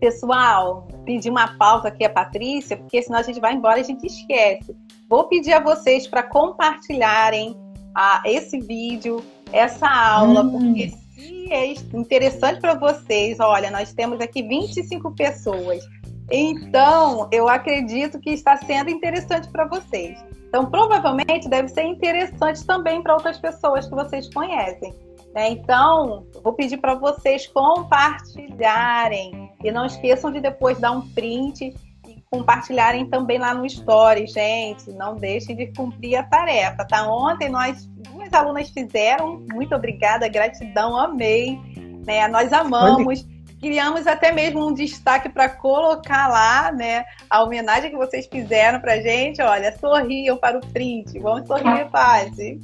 Pessoal, 0.00 0.88
pedi 1.04 1.28
uma 1.28 1.58
pausa 1.58 1.88
aqui 1.88 2.06
a 2.06 2.10
Patrícia, 2.10 2.78
porque 2.78 3.02
senão 3.02 3.18
a 3.18 3.22
gente 3.22 3.38
vai 3.38 3.52
embora 3.52 3.78
e 3.78 3.82
a 3.82 3.84
gente 3.84 4.06
esquece. 4.06 4.74
Vou 5.10 5.28
pedir 5.28 5.52
a 5.52 5.60
vocês 5.60 6.06
para 6.06 6.22
compartilharem 6.22 7.54
a, 7.94 8.22
esse 8.24 8.58
vídeo, 8.58 9.22
essa 9.52 9.86
aula, 9.86 10.42
hum. 10.42 10.52
porque 10.52 10.88
se 10.88 11.52
é 11.52 11.74
interessante 11.92 12.62
para 12.62 12.74
vocês, 12.74 13.38
olha, 13.40 13.70
nós 13.70 13.92
temos 13.92 14.18
aqui 14.20 14.42
25 14.42 15.14
pessoas 15.14 15.84
então, 16.32 17.28
eu 17.30 17.46
acredito 17.46 18.18
que 18.18 18.30
está 18.30 18.56
sendo 18.56 18.88
interessante 18.88 19.50
para 19.50 19.66
vocês. 19.66 20.18
Então, 20.48 20.64
provavelmente 20.64 21.48
deve 21.48 21.68
ser 21.68 21.82
interessante 21.82 22.64
também 22.64 23.02
para 23.02 23.12
outras 23.12 23.38
pessoas 23.38 23.86
que 23.86 23.94
vocês 23.94 24.32
conhecem. 24.32 24.94
Né? 25.34 25.50
Então, 25.50 26.26
vou 26.42 26.54
pedir 26.54 26.78
para 26.78 26.94
vocês 26.94 27.46
compartilharem. 27.48 29.50
E 29.62 29.70
não 29.70 29.84
esqueçam 29.84 30.32
de 30.32 30.40
depois 30.40 30.78
dar 30.78 30.92
um 30.92 31.06
print 31.08 31.74
e 32.08 32.22
compartilharem 32.30 33.08
também 33.08 33.38
lá 33.38 33.54
no 33.54 33.66
Story, 33.66 34.26
gente. 34.26 34.90
Não 34.92 35.16
deixem 35.16 35.54
de 35.54 35.66
cumprir 35.74 36.16
a 36.16 36.22
tarefa, 36.22 36.86
tá? 36.86 37.06
Ontem 37.10 37.50
nós, 37.50 37.86
duas 38.10 38.32
alunas 38.32 38.70
fizeram. 38.70 39.44
Muito 39.52 39.74
obrigada, 39.74 40.28
gratidão, 40.28 40.96
amei. 40.96 41.58
Né? 42.06 42.26
Nós 42.28 42.52
amamos 42.52 43.26
criamos 43.62 44.08
até 44.08 44.32
mesmo 44.32 44.66
um 44.66 44.74
destaque 44.74 45.28
para 45.28 45.48
colocar 45.48 46.26
lá, 46.26 46.72
né, 46.72 47.04
a 47.30 47.44
homenagem 47.44 47.90
que 47.90 47.96
vocês 47.96 48.26
fizeram 48.26 48.80
para 48.80 49.00
gente. 49.00 49.40
Olha, 49.40 49.72
sorriam 49.78 50.36
para 50.36 50.58
o 50.58 50.60
print. 50.60 51.16
Vamos 51.20 51.46
sorrir, 51.46 51.88
Paty. 51.88 52.60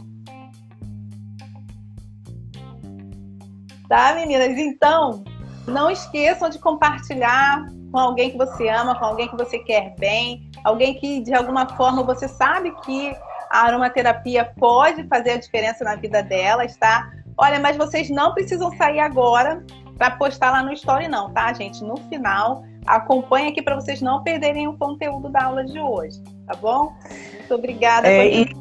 Tá, 3.89 4.13
meninas? 4.17 4.59
Então, 4.59 5.23
não 5.69 5.89
esqueçam 5.89 6.51
de 6.51 6.59
compartilhar 6.59 7.65
com 7.93 7.99
alguém 7.99 8.33
que 8.33 8.37
você 8.37 8.69
ama, 8.69 8.99
com 8.99 9.05
alguém 9.05 9.29
que 9.29 9.37
você 9.37 9.61
quer 9.61 9.95
bem, 9.99 10.51
alguém 10.65 10.95
que 10.95 11.21
de 11.23 11.33
alguma 11.33 11.67
forma 11.77 12.03
você 12.03 12.27
sabe 12.27 12.75
que 12.83 13.17
a 13.51 13.67
aromaterapia 13.67 14.53
pode 14.59 15.07
fazer 15.07 15.31
a 15.31 15.39
diferença 15.39 15.85
na 15.85 15.95
vida 15.95 16.23
delas, 16.23 16.77
tá? 16.77 17.09
Olha, 17.39 17.61
mas 17.61 17.77
vocês 17.77 18.11
não 18.11 18.35
precisam 18.35 18.77
sair 18.77 18.99
agora 18.99 19.65
para 19.99 20.13
postar 20.13 20.53
lá 20.53 20.63
no 20.63 20.73
Story, 20.73 21.09
não, 21.09 21.31
tá, 21.31 21.53
gente? 21.53 21.83
No 21.83 21.97
final, 22.09 22.63
acompanhe 22.87 23.49
aqui 23.49 23.61
para 23.61 23.75
vocês 23.75 24.01
não 24.01 24.23
perderem 24.23 24.69
o 24.69 24.79
conteúdo 24.79 25.29
da 25.29 25.45
aula 25.45 25.65
de 25.65 25.79
hoje, 25.81 26.23
tá 26.47 26.55
bom? 26.55 26.93
Muito 27.33 27.55
obrigada 27.55 28.09
é, 28.09 28.45
por 28.45 28.51
e... 28.51 28.57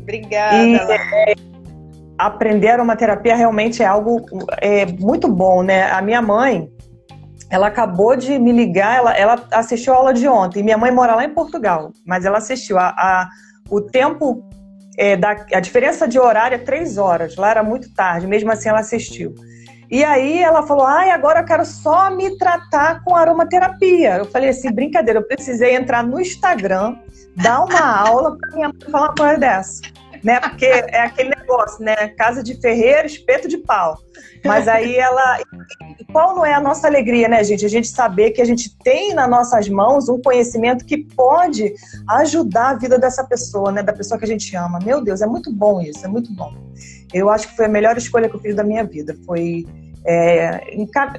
Obrigada. 0.00 0.56
E, 0.56 0.76
é, 0.76 1.34
aprender 2.18 2.68
aromaterapia 2.68 3.36
realmente 3.36 3.82
é 3.82 3.86
algo 3.86 4.24
é, 4.60 4.86
muito 4.86 5.28
bom, 5.28 5.62
né? 5.62 5.90
A 5.90 6.00
minha 6.00 6.22
mãe, 6.22 6.68
ela 7.50 7.66
acabou 7.66 8.16
de 8.16 8.38
me 8.38 8.52
ligar, 8.52 8.96
ela, 8.96 9.16
ela 9.16 9.44
assistiu 9.52 9.92
a 9.92 9.96
aula 9.96 10.14
de 10.14 10.26
ontem. 10.26 10.62
Minha 10.62 10.78
mãe 10.78 10.90
mora 10.90 11.14
lá 11.14 11.24
em 11.24 11.34
Portugal, 11.34 11.92
mas 12.06 12.24
ela 12.24 12.38
assistiu. 12.38 12.78
A, 12.78 12.88
a 12.88 13.28
o 13.70 13.80
tempo, 13.80 14.46
é, 14.98 15.16
da, 15.16 15.30
a 15.52 15.60
diferença 15.60 16.06
de 16.06 16.18
horário 16.18 16.54
é 16.54 16.58
três 16.58 16.98
horas. 16.98 17.36
Lá 17.36 17.50
era 17.50 17.62
muito 17.62 17.92
tarde, 17.94 18.26
mesmo 18.26 18.50
assim 18.50 18.68
ela 18.68 18.80
assistiu. 18.80 19.34
E 19.94 20.02
aí 20.02 20.42
ela 20.42 20.66
falou: 20.66 20.84
ai, 20.84 21.12
agora 21.12 21.38
eu 21.38 21.44
quero 21.44 21.64
só 21.64 22.10
me 22.10 22.36
tratar 22.36 23.04
com 23.04 23.14
aromaterapia. 23.14 24.16
Eu 24.16 24.24
falei 24.24 24.48
assim: 24.48 24.72
brincadeira, 24.72 25.20
eu 25.20 25.24
precisei 25.24 25.76
entrar 25.76 26.02
no 26.02 26.20
Instagram, 26.20 26.96
dar 27.36 27.60
uma 27.60 27.78
aula 28.04 28.36
para 28.36 28.56
minha 28.56 28.68
mãe 28.70 28.90
falar 28.90 29.06
uma 29.10 29.14
coisa 29.14 29.38
dessa. 29.38 29.82
Né? 30.20 30.40
Porque 30.40 30.64
é 30.64 31.02
aquele 31.02 31.28
negócio, 31.28 31.84
né? 31.84 31.94
Casa 32.08 32.42
de 32.42 32.60
ferreiro, 32.60 33.06
espeto 33.06 33.46
de 33.46 33.58
pau. 33.58 33.96
Mas 34.44 34.66
aí 34.66 34.96
ela. 34.96 35.38
Qual 36.10 36.34
não 36.34 36.44
é 36.44 36.54
a 36.54 36.60
nossa 36.60 36.88
alegria, 36.88 37.28
né, 37.28 37.44
gente? 37.44 37.64
A 37.64 37.68
gente 37.68 37.86
saber 37.86 38.32
que 38.32 38.42
a 38.42 38.44
gente 38.44 38.76
tem 38.78 39.14
nas 39.14 39.30
nossas 39.30 39.68
mãos 39.68 40.08
um 40.08 40.20
conhecimento 40.20 40.84
que 40.84 41.04
pode 41.04 41.72
ajudar 42.08 42.70
a 42.70 42.74
vida 42.74 42.98
dessa 42.98 43.22
pessoa, 43.22 43.70
né? 43.70 43.80
Da 43.80 43.92
pessoa 43.92 44.18
que 44.18 44.24
a 44.24 44.28
gente 44.28 44.56
ama. 44.56 44.80
Meu 44.84 45.00
Deus, 45.00 45.20
é 45.20 45.26
muito 45.26 45.52
bom 45.52 45.80
isso, 45.80 46.04
é 46.04 46.08
muito 46.08 46.34
bom. 46.34 46.52
Eu 47.12 47.30
acho 47.30 47.46
que 47.46 47.54
foi 47.54 47.66
a 47.66 47.68
melhor 47.68 47.96
escolha 47.96 48.28
que 48.28 48.34
eu 48.34 48.40
fiz 48.40 48.56
da 48.56 48.64
minha 48.64 48.82
vida. 48.82 49.16
Foi 49.24 49.64
é, 50.06 50.60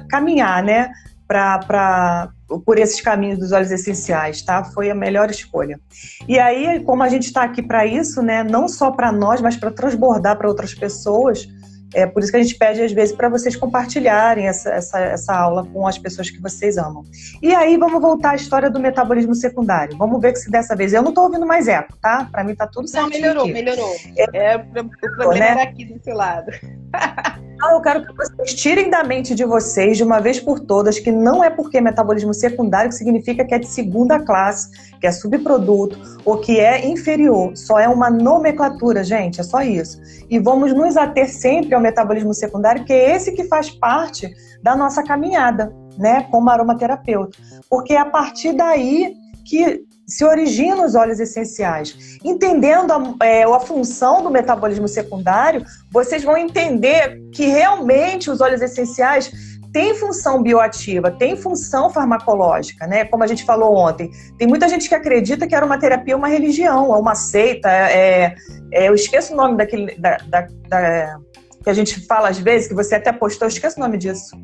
caminhar, 0.08 0.62
né? 0.62 0.90
Pra, 1.26 1.58
pra, 1.58 2.28
por 2.64 2.78
esses 2.78 3.00
caminhos 3.00 3.38
dos 3.38 3.50
óleos 3.50 3.72
essenciais, 3.72 4.42
tá? 4.42 4.62
Foi 4.62 4.90
a 4.90 4.94
melhor 4.94 5.28
escolha. 5.28 5.80
E 6.28 6.38
aí, 6.38 6.80
como 6.84 7.02
a 7.02 7.08
gente 7.08 7.24
está 7.24 7.42
aqui 7.42 7.60
para 7.60 7.84
isso, 7.84 8.22
né? 8.22 8.44
Não 8.44 8.68
só 8.68 8.92
para 8.92 9.10
nós, 9.10 9.40
mas 9.40 9.56
para 9.56 9.72
transbordar 9.72 10.38
para 10.38 10.46
outras 10.46 10.72
pessoas, 10.72 11.48
é 11.94 12.06
por 12.06 12.22
isso 12.22 12.30
que 12.30 12.36
a 12.36 12.42
gente 12.42 12.56
pede, 12.56 12.82
às 12.82 12.92
vezes, 12.92 13.14
para 13.14 13.28
vocês 13.28 13.56
compartilharem 13.56 14.46
essa, 14.46 14.70
essa, 14.70 15.00
essa 15.00 15.34
aula 15.34 15.66
com 15.66 15.86
as 15.86 15.96
pessoas 15.98 16.30
que 16.30 16.40
vocês 16.40 16.76
amam. 16.76 17.04
E 17.42 17.54
aí, 17.54 17.76
vamos 17.76 18.00
voltar 18.00 18.30
à 18.30 18.34
história 18.34 18.68
do 18.68 18.78
metabolismo 18.78 19.34
secundário. 19.34 19.96
Vamos 19.96 20.20
ver 20.20 20.36
se 20.36 20.50
dessa 20.50 20.76
vez. 20.76 20.92
Eu 20.92 21.02
não 21.02 21.08
estou 21.10 21.24
ouvindo 21.24 21.46
mais 21.46 21.68
eco, 21.68 21.96
tá? 22.00 22.28
Para 22.30 22.44
mim 22.44 22.54
tá 22.54 22.66
tudo 22.66 22.86
certo. 22.86 23.04
Não, 23.04 23.10
melhorou, 23.10 23.44
aqui. 23.44 23.52
melhorou. 23.52 23.96
É, 24.16 24.52
é, 24.52 24.56
o 24.56 25.16
problema 25.16 25.34
né? 25.34 25.50
era 25.50 25.62
aqui 25.62 25.84
desse 25.84 26.12
lado. 26.12 26.52
Então, 27.56 27.72
eu 27.72 27.80
quero 27.80 28.06
que 28.06 28.14
vocês 28.14 28.54
tirem 28.54 28.90
da 28.90 29.02
mente 29.02 29.34
de 29.34 29.42
vocês, 29.42 29.96
de 29.96 30.04
uma 30.04 30.20
vez 30.20 30.38
por 30.38 30.60
todas, 30.60 30.98
que 30.98 31.10
não 31.10 31.42
é 31.42 31.48
porque 31.48 31.78
é 31.78 31.80
metabolismo 31.80 32.34
secundário 32.34 32.90
que 32.90 32.96
significa 32.96 33.46
que 33.46 33.54
é 33.54 33.58
de 33.58 33.66
segunda 33.66 34.20
classe, 34.20 34.70
que 35.00 35.06
é 35.06 35.10
subproduto 35.10 35.98
ou 36.22 36.36
que 36.36 36.60
é 36.60 36.86
inferior. 36.86 37.56
Só 37.56 37.78
é 37.78 37.88
uma 37.88 38.10
nomenclatura, 38.10 39.02
gente, 39.02 39.40
é 39.40 39.42
só 39.42 39.62
isso. 39.62 39.98
E 40.28 40.38
vamos 40.38 40.74
nos 40.74 40.98
ater 40.98 41.30
sempre 41.30 41.74
ao 41.74 41.80
metabolismo 41.80 42.34
secundário, 42.34 42.84
que 42.84 42.92
é 42.92 43.16
esse 43.16 43.32
que 43.32 43.44
faz 43.44 43.70
parte 43.70 44.30
da 44.62 44.76
nossa 44.76 45.02
caminhada, 45.02 45.74
né, 45.96 46.26
como 46.30 46.50
aromaterapeuta. 46.50 47.38
Porque 47.70 47.94
é 47.94 47.98
a 47.98 48.04
partir 48.04 48.52
daí 48.52 49.14
que 49.46 49.82
se 50.06 50.24
originam 50.24 50.84
os 50.84 50.94
óleos 50.94 51.18
essenciais. 51.18 52.18
Entendendo 52.24 52.92
a, 52.92 53.26
é, 53.26 53.42
a 53.42 53.60
função 53.60 54.22
do 54.22 54.30
metabolismo 54.30 54.86
secundário, 54.86 55.64
vocês 55.90 56.22
vão 56.22 56.36
entender 56.36 57.20
que 57.32 57.46
realmente 57.46 58.30
os 58.30 58.40
óleos 58.40 58.62
essenciais 58.62 59.32
têm 59.72 59.94
função 59.94 60.42
bioativa, 60.42 61.10
têm 61.10 61.36
função 61.36 61.90
farmacológica, 61.90 62.86
né? 62.86 63.04
Como 63.04 63.22
a 63.22 63.26
gente 63.26 63.44
falou 63.44 63.76
ontem. 63.76 64.10
Tem 64.38 64.46
muita 64.46 64.68
gente 64.68 64.88
que 64.88 64.94
acredita 64.94 65.46
que 65.46 65.54
a 65.54 65.58
aromaterapia 65.58 66.14
é 66.14 66.16
uma 66.16 66.28
religião, 66.28 66.94
é 66.94 66.98
uma 66.98 67.14
seita, 67.14 67.68
é, 67.70 68.34
é 68.72 68.88
eu 68.88 68.94
esqueço 68.94 69.34
o 69.34 69.36
nome 69.36 69.56
daquele 69.56 69.94
da, 69.96 70.16
da, 70.28 70.48
da, 70.68 71.18
que 71.62 71.68
a 71.68 71.74
gente 71.74 72.06
fala 72.06 72.28
às 72.28 72.38
vezes, 72.38 72.68
que 72.68 72.74
você 72.74 72.94
até 72.94 73.12
postou, 73.12 73.46
eu 73.46 73.50
esqueço 73.50 73.76
o 73.76 73.82
nome 73.82 73.98
disso. 73.98 74.36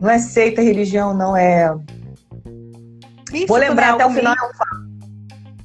Não 0.00 0.10
é 0.10 0.18
seita, 0.18 0.62
religião, 0.62 1.14
não 1.14 1.36
é 1.36 1.72
Vou 3.46 3.56
lembrar 3.56 3.86
né? 3.86 3.92
até 3.92 4.06
o 4.06 4.10
final. 4.10 4.34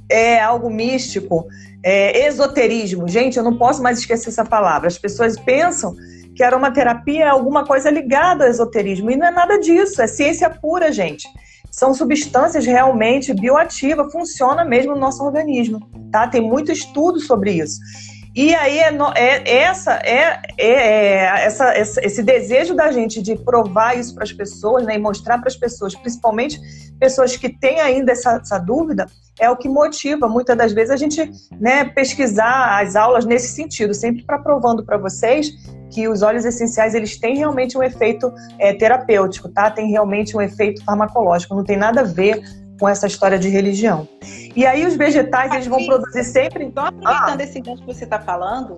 É 0.10 0.42
algo 0.42 0.70
místico, 0.70 1.48
é, 1.84 2.28
esoterismo. 2.28 3.08
Gente, 3.08 3.38
eu 3.38 3.44
não 3.44 3.58
posso 3.58 3.82
mais 3.82 4.00
esquecer 4.00 4.30
essa 4.30 4.46
palavra. 4.46 4.88
As 4.88 4.98
pessoas 4.98 5.40
pensam 5.40 5.96
que 6.36 6.44
aromaterapia 6.44 7.26
é 7.26 7.28
alguma 7.28 7.66
coisa 7.66 7.90
ligada 7.90 8.46
ao 8.46 8.50
esoterismo. 8.50 9.12
E 9.12 9.16
não 9.16 9.28
é 9.28 9.32
nada 9.32 9.60
disso, 9.60 10.02
é 10.02 10.08
ciência 10.08 10.50
pura, 10.50 10.92
gente. 10.92 11.28
São 11.72 11.94
substâncias 11.94 12.66
realmente 12.66 13.34
bioativas, 13.34 14.12
funciona 14.12 14.64
mesmo 14.64 14.94
no 14.94 15.00
nosso 15.00 15.24
organismo, 15.24 15.80
tá? 16.12 16.28
Tem 16.28 16.42
muito 16.42 16.72
estudo 16.72 17.20
sobre 17.20 17.54
isso. 17.54 17.80
E 18.36 18.54
aí 18.56 18.80
é, 18.80 18.92
é 19.16 19.58
essa, 19.60 19.94
é, 20.04 20.42
é, 20.58 20.68
é 20.68 21.46
essa, 21.46 21.78
esse 21.78 22.24
desejo 22.24 22.74
da 22.74 22.92
gente 22.92 23.22
de 23.22 23.36
provar 23.36 23.98
isso 23.98 24.16
para 24.16 24.24
as 24.24 24.34
pessoas, 24.34 24.84
né, 24.86 24.96
e 24.96 24.98
mostrar 24.98 25.38
para 25.38 25.48
as 25.48 25.56
pessoas, 25.56 25.94
principalmente 25.94 26.60
pessoas 27.00 27.38
que 27.38 27.50
têm 27.50 27.80
ainda 27.80 28.12
essa, 28.12 28.40
essa, 28.42 28.58
dúvida, 28.58 29.06
é 29.40 29.50
o 29.50 29.58
que 29.58 29.70
motiva 29.70 30.28
muitas 30.28 30.58
das 30.58 30.74
vezes 30.74 30.92
a 30.92 30.98
gente 30.98 31.30
né, 31.60 31.86
pesquisar 31.86 32.82
as 32.82 32.96
aulas 32.96 33.26
nesse 33.26 33.50
sentido, 33.50 33.94
sempre 33.94 34.24
para 34.24 34.40
provando 34.40 34.84
para 34.84 34.98
vocês 34.98 35.52
que 35.92 36.08
os 36.08 36.24
óleos 36.24 36.44
essenciais 36.44 36.96
eles 36.96 37.20
têm 37.20 37.38
realmente 37.38 37.78
um 37.78 37.84
efeito 37.84 38.34
é, 38.58 38.74
terapêutico, 38.74 39.48
tá? 39.50 39.70
Tem 39.70 39.92
realmente 39.92 40.36
um 40.36 40.42
efeito 40.42 40.84
farmacológico, 40.84 41.54
não 41.54 41.64
tem 41.64 41.78
nada 41.78 42.02
a 42.02 42.04
ver 42.04 42.42
com 42.84 42.90
essa 42.90 43.08
história 43.08 43.40
de 43.40 43.48
religião. 43.48 44.06
E 44.54 44.66
aí 44.66 44.86
os 44.86 44.98
vegetais 44.98 45.54
eles 45.54 45.68
vão 45.68 45.86
produzir 45.86 46.26
sempre. 46.26 46.66
Então, 46.66 46.86
aproveitando 46.86 47.40
ah. 47.40 47.44
esse 47.46 47.62
gancho 47.62 47.82
que 47.82 47.94
você 47.94 48.04
está 48.04 48.20
falando, 48.20 48.76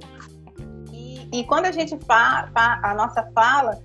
e, 0.94 1.28
e, 1.34 1.44
quando 1.46 1.66
a 1.66 1.72
gente 1.72 1.98
fala, 2.06 2.52
a 2.54 2.94
nossa 2.94 3.28
fala, 3.34 3.80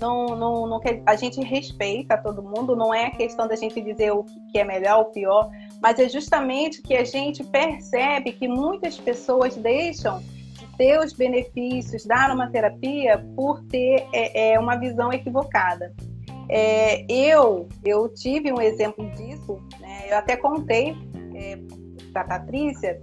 não, 0.00 0.26
não, 0.36 0.66
não, 0.68 0.80
a 1.04 1.16
gente 1.16 1.40
respeita 1.40 2.16
todo 2.16 2.40
mundo, 2.40 2.76
não 2.76 2.94
é 2.94 3.06
a 3.06 3.10
questão 3.10 3.48
da 3.48 3.56
gente 3.56 3.80
dizer 3.80 4.12
o 4.12 4.24
que 4.52 4.60
é 4.60 4.64
melhor 4.64 4.98
ou 4.98 5.04
pior, 5.06 5.50
mas 5.82 5.98
é 5.98 6.08
justamente 6.08 6.80
que 6.80 6.94
a 6.94 7.02
gente 7.02 7.42
percebe 7.42 8.30
que 8.30 8.46
muitas 8.46 8.96
pessoas 8.96 9.56
deixam 9.56 10.22
de 10.52 10.68
ter 10.78 11.00
os 11.00 11.12
benefícios 11.12 12.06
da 12.06 12.18
aromaterapia 12.18 13.26
por 13.34 13.60
ter 13.64 14.06
é, 14.12 14.52
é 14.52 14.60
uma 14.60 14.76
visão 14.76 15.12
equivocada. 15.12 15.92
É, 16.48 17.04
eu, 17.10 17.68
eu 17.84 18.08
tive 18.08 18.52
um 18.52 18.60
exemplo 18.60 19.08
disso, 19.10 19.60
né? 19.80 20.06
eu 20.10 20.18
até 20.18 20.36
contei 20.36 20.96
é, 21.34 21.58
para 22.12 22.24
Patrícia. 22.24 23.00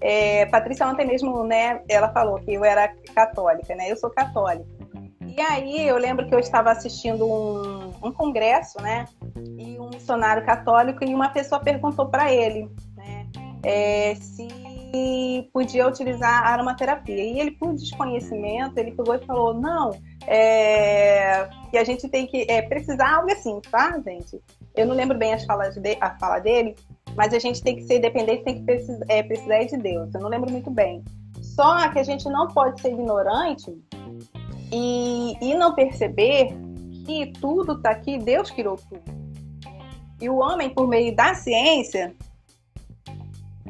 É, 0.00 0.46
Patrícia 0.46 0.86
ontem 0.86 1.06
mesmo, 1.06 1.44
né? 1.44 1.82
Ela 1.88 2.12
falou 2.12 2.38
que 2.38 2.52
eu 2.52 2.64
era 2.64 2.88
católica, 3.14 3.74
né? 3.74 3.90
Eu 3.90 3.96
sou 3.96 4.10
católica. 4.10 4.66
E 5.26 5.40
aí 5.40 5.88
eu 5.88 5.96
lembro 5.96 6.28
que 6.28 6.34
eu 6.34 6.38
estava 6.38 6.70
assistindo 6.70 7.26
um, 7.26 7.92
um 8.02 8.12
congresso, 8.12 8.80
né? 8.80 9.06
E 9.58 9.78
um 9.80 9.88
missionário 9.88 10.44
católico 10.44 11.04
e 11.04 11.14
uma 11.14 11.30
pessoa 11.30 11.60
perguntou 11.60 12.06
para 12.06 12.32
ele, 12.32 12.70
né? 12.96 13.26
É, 13.62 14.14
se 14.14 14.46
podia 15.52 15.86
utilizar 15.86 16.46
aromaterapia. 16.46 17.22
E 17.22 17.40
ele, 17.40 17.52
por 17.52 17.74
desconhecimento, 17.74 18.78
ele 18.78 18.92
pegou 18.92 19.14
e 19.14 19.24
falou: 19.24 19.54
não, 19.54 19.92
é, 20.26 21.48
que 21.70 21.76
a 21.76 21.84
gente 21.84 22.08
tem 22.08 22.26
que 22.26 22.46
é, 22.48 22.62
precisar 22.62 23.16
algo 23.16 23.30
assim, 23.30 23.60
tá, 23.70 24.00
gente? 24.04 24.40
Eu 24.74 24.86
não 24.86 24.94
lembro 24.94 25.16
bem 25.16 25.32
as 25.32 25.44
falas 25.44 25.76
de, 25.76 25.96
a 26.00 26.18
fala 26.18 26.38
dele, 26.38 26.74
mas 27.16 27.32
a 27.32 27.38
gente 27.38 27.62
tem 27.62 27.76
que 27.76 27.82
ser 27.84 28.00
dependente, 28.00 28.44
tem 28.44 28.56
que 28.56 28.64
precisar, 28.64 29.04
é, 29.08 29.22
precisar 29.22 29.64
de 29.64 29.76
Deus. 29.76 30.14
Eu 30.14 30.20
não 30.20 30.28
lembro 30.28 30.50
muito 30.50 30.70
bem. 30.70 31.02
Só 31.40 31.88
que 31.90 31.98
a 31.98 32.02
gente 32.02 32.28
não 32.28 32.48
pode 32.48 32.80
ser 32.80 32.92
ignorante 32.92 33.72
e, 34.72 35.36
e 35.40 35.54
não 35.54 35.74
perceber 35.74 36.48
que 37.06 37.32
tudo 37.40 37.74
está 37.74 37.90
aqui, 37.90 38.18
Deus 38.18 38.50
criou 38.50 38.76
tudo. 38.76 39.02
E 40.20 40.28
o 40.28 40.36
homem, 40.38 40.70
por 40.70 40.88
meio 40.88 41.14
da 41.14 41.34
ciência, 41.34 42.14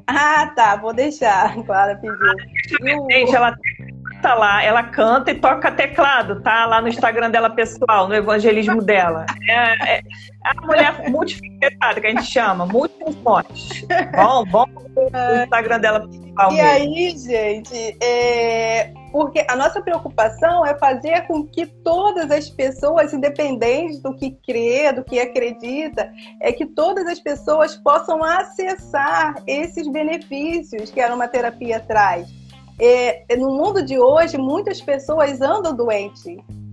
ah, 0.07 0.53
tá, 0.55 0.77
vou 0.77 0.93
deixar. 0.93 1.55
Clara 1.65 1.97
pediu. 1.97 3.09
Gente, 3.11 3.35
ela 3.35 3.55
canta 3.55 4.35
lá, 4.35 4.63
ela 4.63 4.83
canta 4.83 5.31
e 5.31 5.35
toca 5.35 5.71
teclado, 5.71 6.41
tá? 6.41 6.67
Lá 6.67 6.81
no 6.81 6.89
Instagram 6.89 7.31
dela 7.31 7.51
pessoal, 7.51 8.09
no 8.09 8.15
evangelismo 8.15 8.83
dela. 8.83 9.27
É, 9.49 9.97
é, 9.97 9.99
é 9.99 10.03
a 10.45 10.67
mulher 10.67 11.11
multifacetada 11.11 12.01
que 12.01 12.07
a 12.07 12.11
gente 12.11 12.25
chama, 12.25 12.67
multifunções. 12.67 13.87
Bom, 14.15 14.45
bom 14.47 14.67
o 14.97 15.43
Instagram 15.43 15.81
dela 15.81 16.09
E 16.51 16.61
aí, 16.61 17.17
gente, 17.17 17.97
é, 18.03 18.93
porque 19.13 19.45
a 19.49 19.55
nossa 19.55 19.81
preocupação 19.81 20.67
é 20.67 20.77
fazer 20.77 21.27
com 21.29 21.47
que 21.47 21.67
todas 21.67 22.31
as 22.31 22.51
pessoas, 22.51 23.13
independente 23.13 24.01
do 24.01 24.15
que 24.15 24.33
crê, 24.45 24.93
do 24.93 25.05
que 25.05 25.21
acredita, 25.21 26.11
é 26.41 26.53
que 26.53 26.67
todas 26.67 27.07
as 27.07 27.21
pessoas 27.21 27.77
possam 27.77 28.25
acessar 28.25 29.37
esses 29.47 29.87
benefícios 29.87 30.91
que 30.91 31.01
a 31.01 31.07
aromaterapia 31.07 31.79
traz. 31.81 32.29
É, 32.81 33.25
no 33.37 33.57
mundo 33.57 33.85
de 33.85 33.99
hoje, 33.99 34.37
muitas 34.37 34.81
pessoas 34.81 35.41
andam 35.41 35.77
doentes, 35.77 36.25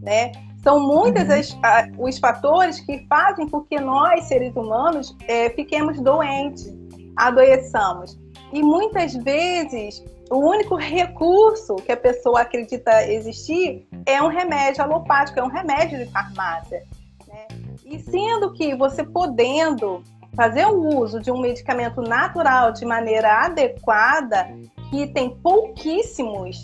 né? 0.01 0.31
São 0.63 0.79
muitos 0.79 1.23
uhum. 1.23 2.05
os 2.05 2.17
fatores 2.17 2.79
que 2.79 3.05
fazem 3.07 3.47
com 3.47 3.61
que 3.61 3.79
nós, 3.79 4.25
seres 4.25 4.55
humanos, 4.55 5.15
é, 5.27 5.49
fiquemos 5.51 5.99
doentes, 5.99 6.73
adoeçamos. 7.15 8.19
E 8.51 8.61
muitas 8.61 9.13
vezes 9.13 10.03
o 10.29 10.37
único 10.37 10.75
recurso 10.75 11.75
que 11.75 11.91
a 11.91 11.97
pessoa 11.97 12.41
acredita 12.41 13.05
existir 13.11 13.87
é 14.05 14.21
um 14.21 14.27
remédio 14.27 14.83
alopático, 14.83 15.39
é 15.39 15.43
um 15.43 15.49
remédio 15.49 15.99
de 15.99 16.11
farmácia. 16.11 16.83
Né? 17.27 17.47
E 17.85 17.99
sendo 17.99 18.53
que 18.53 18.75
você 18.75 19.03
podendo 19.03 20.03
fazer 20.35 20.65
o 20.65 20.97
uso 20.97 21.19
de 21.19 21.31
um 21.31 21.39
medicamento 21.39 22.01
natural 22.01 22.71
de 22.71 22.85
maneira 22.85 23.45
adequada, 23.45 24.49
que 24.89 25.07
tem 25.07 25.35
pouquíssimos, 25.37 26.61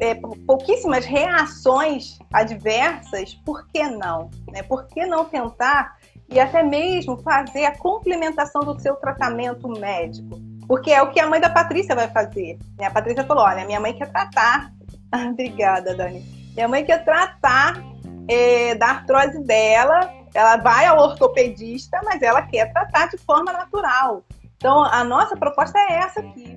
é, 0.00 0.16
pouquíssimas 0.46 1.04
reações 1.04 2.18
adversas, 2.32 3.34
por 3.44 3.66
que 3.68 3.84
não? 3.84 4.30
Né? 4.50 4.62
Por 4.62 4.86
que 4.86 5.06
não 5.06 5.24
tentar 5.24 5.96
e 6.28 6.40
até 6.40 6.62
mesmo 6.62 7.16
fazer 7.18 7.64
a 7.64 7.78
complementação 7.78 8.62
do 8.62 8.78
seu 8.80 8.96
tratamento 8.96 9.68
médico? 9.68 10.40
Porque 10.66 10.90
é 10.90 11.02
o 11.02 11.10
que 11.10 11.20
a 11.20 11.28
mãe 11.28 11.40
da 11.40 11.50
Patrícia 11.50 11.94
vai 11.94 12.08
fazer. 12.08 12.58
Né? 12.78 12.86
A 12.86 12.90
Patrícia 12.90 13.24
falou: 13.24 13.44
olha, 13.44 13.64
minha 13.64 13.80
mãe 13.80 13.92
quer 13.92 14.10
tratar. 14.10 14.72
Obrigada, 15.30 15.94
Dani. 15.94 16.20
Minha 16.54 16.68
mãe 16.68 16.84
quer 16.84 17.04
tratar 17.04 17.82
é, 18.28 18.74
da 18.74 18.86
artrose 18.86 19.42
dela. 19.44 20.10
Ela 20.34 20.56
vai 20.56 20.86
ao 20.86 20.98
ortopedista, 20.98 22.00
mas 22.04 22.20
ela 22.22 22.42
quer 22.42 22.72
tratar 22.72 23.08
de 23.08 23.18
forma 23.18 23.52
natural. 23.52 24.24
Então, 24.56 24.84
a 24.84 25.04
nossa 25.04 25.36
proposta 25.36 25.78
é 25.78 25.92
essa 25.94 26.20
aqui: 26.20 26.56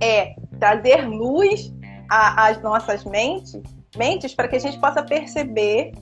é 0.00 0.34
trazer 0.58 1.06
luz 1.06 1.72
às 2.08 2.60
nossas 2.62 3.04
mentes, 3.04 3.62
mentes 3.96 4.34
para 4.34 4.48
que 4.48 4.56
a 4.56 4.60
gente 4.60 4.78
possa 4.78 5.02
perceber 5.02 5.92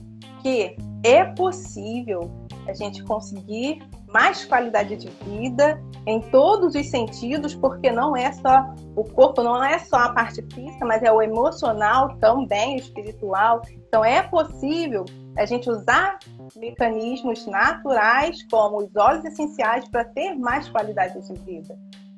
que 0.41 0.75
é 1.03 1.23
possível 1.23 2.31
a 2.67 2.73
gente 2.73 3.03
conseguir 3.03 3.81
mais 4.13 4.43
qualidade 4.45 4.95
de 4.95 5.09
vida 5.23 5.81
em 6.05 6.19
todos 6.19 6.75
os 6.75 6.89
sentidos, 6.89 7.55
porque 7.55 7.91
não 7.91 8.15
é 8.15 8.31
só 8.31 8.73
o 8.95 9.03
corpo, 9.03 9.41
não 9.41 9.63
é 9.63 9.79
só 9.79 9.97
a 9.97 10.09
parte 10.09 10.41
física, 10.53 10.85
mas 10.85 11.01
é 11.03 11.11
o 11.11 11.21
emocional 11.21 12.17
também, 12.17 12.75
o 12.75 12.79
espiritual. 12.79 13.61
Então 13.87 14.03
é 14.03 14.21
possível 14.21 15.05
a 15.37 15.45
gente 15.45 15.69
usar 15.69 16.19
mecanismos 16.55 17.45
naturais, 17.45 18.43
como 18.49 18.77
os 18.79 18.95
óleos 18.95 19.23
essenciais, 19.23 19.87
para 19.87 20.03
ter 20.03 20.35
mais 20.35 20.67
qualidade 20.67 21.21
de 21.25 21.33
vida. 21.41 21.77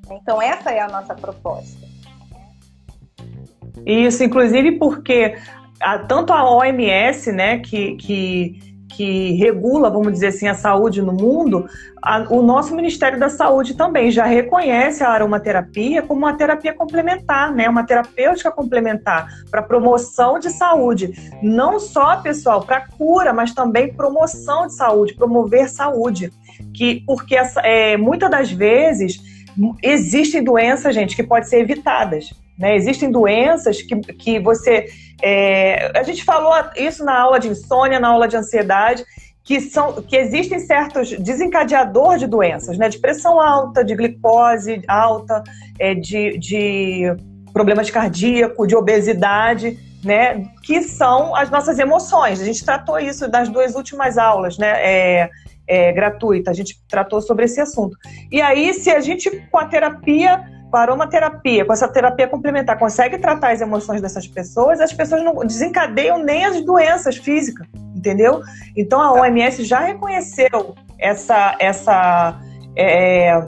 Então 0.09 0.41
essa 0.41 0.71
é 0.71 0.79
a 0.79 0.87
nossa 0.87 1.13
proposta. 1.13 1.93
Isso, 3.85 4.23
inclusive 4.23 4.73
porque 4.73 5.35
tanto 6.07 6.31
a 6.31 6.49
OMS, 6.49 7.31
né, 7.31 7.59
que, 7.59 7.95
que 7.97 8.72
que 8.95 9.33
regula, 9.33 9.89
vamos 9.89 10.13
dizer 10.13 10.27
assim, 10.27 10.47
a 10.47 10.53
saúde 10.53 11.01
no 11.01 11.11
mundo, 11.11 11.67
a, 12.01 12.19
o 12.29 12.41
nosso 12.41 12.75
Ministério 12.75 13.19
da 13.19 13.29
Saúde 13.29 13.75
também 13.75 14.11
já 14.11 14.25
reconhece 14.25 15.03
a 15.03 15.09
aromaterapia 15.09 16.01
como 16.01 16.19
uma 16.19 16.33
terapia 16.33 16.73
complementar, 16.73 17.53
né? 17.53 17.67
Uma 17.67 17.85
terapêutica 17.85 18.51
complementar 18.51 19.27
para 19.49 19.61
promoção 19.61 20.37
de 20.37 20.49
saúde. 20.49 21.13
Não 21.41 21.79
só, 21.79 22.17
pessoal, 22.17 22.61
para 22.61 22.87
cura, 22.87 23.33
mas 23.33 23.53
também 23.53 23.93
promoção 23.93 24.67
de 24.67 24.75
saúde, 24.75 25.15
promover 25.15 25.69
saúde. 25.69 26.31
Que, 26.73 27.03
porque 27.05 27.35
essa, 27.35 27.61
é, 27.61 27.97
muitas 27.97 28.29
das 28.29 28.51
vezes 28.51 29.19
existem 29.81 30.43
doenças, 30.43 30.93
gente, 30.93 31.15
que 31.15 31.23
podem 31.23 31.47
ser 31.47 31.59
evitadas. 31.59 32.31
Né? 32.57 32.75
Existem 32.75 33.11
doenças 33.11 33.81
que, 33.81 33.95
que 33.95 34.39
você. 34.39 34.85
É, 35.21 35.91
a 35.97 36.03
gente 36.03 36.23
falou 36.23 36.53
isso 36.75 37.03
na 37.03 37.17
aula 37.17 37.39
de 37.39 37.47
insônia, 37.47 37.99
na 37.99 38.09
aula 38.09 38.27
de 38.27 38.35
ansiedade, 38.35 39.03
que, 39.43 39.59
são, 39.59 40.01
que 40.01 40.15
existem 40.15 40.59
certos 40.59 41.11
desencadeadores 41.19 42.21
de 42.21 42.27
doenças, 42.27 42.77
né? 42.77 42.89
De 42.89 42.99
pressão 42.99 43.39
alta, 43.39 43.83
de 43.83 43.95
glicose 43.95 44.81
alta, 44.87 45.43
é, 45.79 45.93
de, 45.93 46.37
de 46.37 47.15
problemas 47.51 47.89
cardíacos, 47.89 48.67
de 48.67 48.75
obesidade, 48.75 49.77
né? 50.03 50.45
Que 50.63 50.81
são 50.81 51.35
as 51.35 51.49
nossas 51.49 51.79
emoções. 51.79 52.41
A 52.41 52.45
gente 52.45 52.63
tratou 52.63 52.99
isso 52.99 53.27
das 53.27 53.49
duas 53.49 53.75
últimas 53.75 54.17
aulas, 54.17 54.57
né? 54.57 54.73
É, 54.79 55.29
é, 55.67 55.91
gratuita. 55.91 56.51
A 56.51 56.53
gente 56.53 56.79
tratou 56.87 57.21
sobre 57.21 57.45
esse 57.45 57.59
assunto. 57.59 57.97
E 58.31 58.41
aí, 58.41 58.73
se 58.73 58.89
a 58.89 58.99
gente, 58.99 59.29
com 59.51 59.57
a 59.57 59.65
terapia 59.65 60.43
com 60.73 60.77
a 60.77 60.81
aromaterapia, 60.81 61.63
com 61.63 61.71
essa 61.71 61.87
terapia 61.87 62.27
complementar, 62.27 62.79
consegue 62.79 63.19
tratar 63.19 63.51
as 63.51 63.61
emoções 63.61 64.01
dessas 64.01 64.25
pessoas, 64.25 64.81
as 64.81 64.91
pessoas 64.91 65.23
não 65.23 65.35
desencadeiam 65.45 66.17
nem 66.17 66.45
as 66.45 66.65
doenças 66.65 67.15
físicas, 67.15 67.67
entendeu? 67.95 68.41
Então 68.75 68.99
a 68.99 69.13
OMS 69.13 69.63
já 69.63 69.81
reconheceu 69.81 70.73
essa, 70.97 71.55
essa, 71.59 72.41
é, 72.75 73.39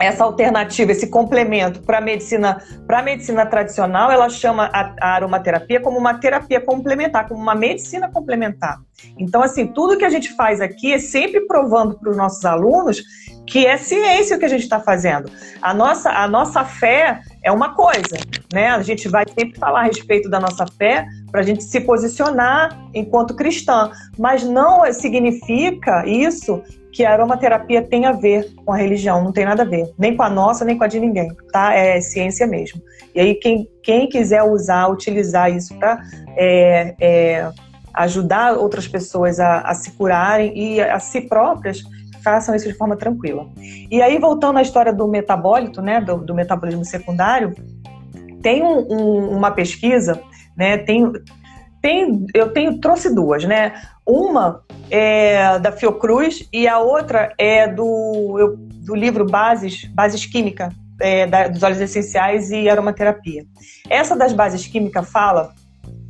essa 0.00 0.22
alternativa, 0.22 0.92
esse 0.92 1.08
complemento 1.08 1.82
para 1.82 1.98
a 1.98 2.00
medicina, 2.00 2.62
para 2.86 3.02
medicina 3.02 3.44
tradicional, 3.44 4.12
ela 4.12 4.28
chama 4.28 4.70
a, 4.72 4.94
a, 5.00 5.14
aromaterapia 5.16 5.80
como 5.80 5.98
uma 5.98 6.14
terapia 6.14 6.60
complementar, 6.60 7.26
como 7.26 7.42
uma 7.42 7.56
medicina 7.56 8.08
complementar. 8.08 8.78
Então, 9.18 9.42
assim, 9.42 9.66
tudo 9.66 9.98
que 9.98 10.04
a 10.04 10.10
gente 10.10 10.32
faz 10.36 10.60
aqui 10.60 10.92
é 10.92 11.00
sempre 11.00 11.48
provando 11.48 11.98
para 11.98 12.10
os 12.10 12.16
nossos 12.16 12.44
alunos 12.44 13.02
que 13.46 13.66
é 13.66 13.76
ciência 13.76 14.36
o 14.36 14.38
que 14.38 14.44
a 14.44 14.48
gente 14.48 14.62
está 14.62 14.80
fazendo. 14.80 15.30
A 15.60 15.74
nossa, 15.74 16.10
a 16.10 16.26
nossa 16.26 16.64
fé 16.64 17.20
é 17.42 17.52
uma 17.52 17.74
coisa, 17.74 18.16
né? 18.52 18.68
A 18.68 18.82
gente 18.82 19.08
vai 19.08 19.24
sempre 19.28 19.58
falar 19.58 19.80
a 19.80 19.84
respeito 19.84 20.28
da 20.28 20.40
nossa 20.40 20.66
fé 20.78 21.06
para 21.30 21.40
a 21.40 21.44
gente 21.44 21.62
se 21.62 21.80
posicionar 21.80 22.78
enquanto 22.94 23.34
cristã, 23.34 23.90
mas 24.18 24.44
não 24.44 24.90
significa 24.92 26.06
isso 26.06 26.62
que 26.94 27.04
a 27.04 27.12
aromaterapia 27.12 27.82
tem 27.82 28.06
a 28.06 28.12
ver 28.12 28.54
com 28.64 28.72
a 28.72 28.76
religião, 28.76 29.22
não 29.22 29.32
tem 29.32 29.44
nada 29.44 29.62
a 29.62 29.66
ver, 29.66 29.92
nem 29.98 30.16
com 30.16 30.22
a 30.22 30.30
nossa, 30.30 30.64
nem 30.64 30.78
com 30.78 30.84
a 30.84 30.86
de 30.86 31.00
ninguém, 31.00 31.28
tá? 31.52 31.74
É 31.74 32.00
ciência 32.00 32.46
mesmo. 32.46 32.80
E 33.12 33.20
aí, 33.20 33.34
quem, 33.34 33.68
quem 33.82 34.08
quiser 34.08 34.44
usar, 34.44 34.88
utilizar 34.88 35.50
isso 35.50 35.76
para 35.76 36.00
é, 36.36 36.94
é, 37.00 37.50
ajudar 37.92 38.56
outras 38.56 38.86
pessoas 38.86 39.40
a, 39.40 39.60
a 39.62 39.74
se 39.74 39.90
curarem 39.92 40.56
e 40.56 40.80
a, 40.80 40.94
a 40.94 41.00
si 41.00 41.22
próprias, 41.22 41.82
façam 42.24 42.54
isso 42.54 42.66
de 42.66 42.74
forma 42.74 42.96
tranquila. 42.96 43.46
E 43.90 44.02
aí, 44.02 44.18
voltando 44.18 44.58
à 44.58 44.62
história 44.62 44.92
do 44.92 45.06
metabólito, 45.06 45.80
né, 45.80 46.00
do, 46.00 46.16
do 46.16 46.34
metabolismo 46.34 46.84
secundário, 46.84 47.54
tem 48.42 48.62
um, 48.62 48.86
um, 48.90 49.36
uma 49.36 49.50
pesquisa, 49.50 50.20
né, 50.56 50.78
tem, 50.78 51.12
tem, 51.80 52.26
eu 52.34 52.52
tenho, 52.52 52.80
trouxe 52.80 53.14
duas, 53.14 53.44
né, 53.44 53.74
uma 54.06 54.62
é 54.90 55.58
da 55.58 55.72
Fiocruz 55.72 56.48
e 56.52 56.68
a 56.68 56.78
outra 56.78 57.32
é 57.38 57.66
do, 57.66 58.36
eu, 58.38 58.56
do 58.56 58.94
livro 58.94 59.24
Bases, 59.24 59.84
Bases 59.94 60.26
Química, 60.26 60.70
é, 61.00 61.26
da, 61.26 61.48
dos 61.48 61.62
óleos 61.62 61.80
essenciais 61.80 62.50
e 62.50 62.68
aromaterapia. 62.68 63.44
Essa 63.88 64.16
das 64.16 64.32
bases 64.32 64.66
químicas 64.66 65.10
fala 65.10 65.52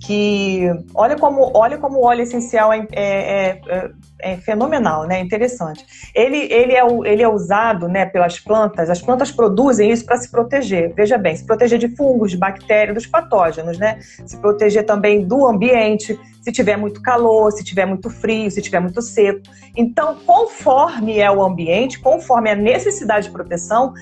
que 0.04 0.68
olha 0.94 1.16
como 1.16 1.50
olha 1.54 1.78
como 1.78 1.98
o 1.98 2.04
óleo 2.04 2.22
essencial 2.22 2.70
é, 2.72 2.86
é, 2.92 3.60
é, 3.66 3.90
é, 4.20 4.36
fenomenal, 4.36 5.06
né? 5.06 5.20
Interessante. 5.20 5.84
Ele, 6.14 6.36
ele, 6.52 6.72
é, 6.72 6.82
ele 7.06 7.22
é 7.22 7.28
usado 7.28 7.88
né, 7.88 8.04
pelas 8.04 8.38
plantas, 8.38 8.90
as 8.90 9.00
plantas 9.00 9.30
produzem 9.30 9.90
isso 9.90 10.04
para 10.04 10.18
se 10.18 10.30
proteger. 10.30 10.92
Veja 10.94 11.16
bem, 11.16 11.34
se 11.34 11.46
proteger 11.46 11.78
de 11.78 11.88
fungos, 11.88 12.30
de 12.30 12.36
bactérias, 12.36 12.94
dos 12.94 13.06
patógenos, 13.06 13.78
né? 13.78 13.98
Se 14.26 14.36
proteger 14.36 14.84
também 14.84 15.26
do 15.26 15.46
ambiente, 15.46 16.18
se 16.42 16.52
tiver 16.52 16.76
muito 16.76 17.00
calor, 17.00 17.50
se 17.50 17.64
tiver 17.64 17.86
muito 17.86 18.10
frio, 18.10 18.50
se 18.50 18.60
tiver 18.60 18.80
muito 18.80 19.00
seco. 19.00 19.40
Então, 19.74 20.16
conforme 20.26 21.18
é 21.18 21.30
o 21.30 21.42
ambiente, 21.42 21.98
conforme 21.98 22.50
a 22.50 22.54
necessidade 22.54 23.28
de 23.28 23.32
proteção, 23.32 23.94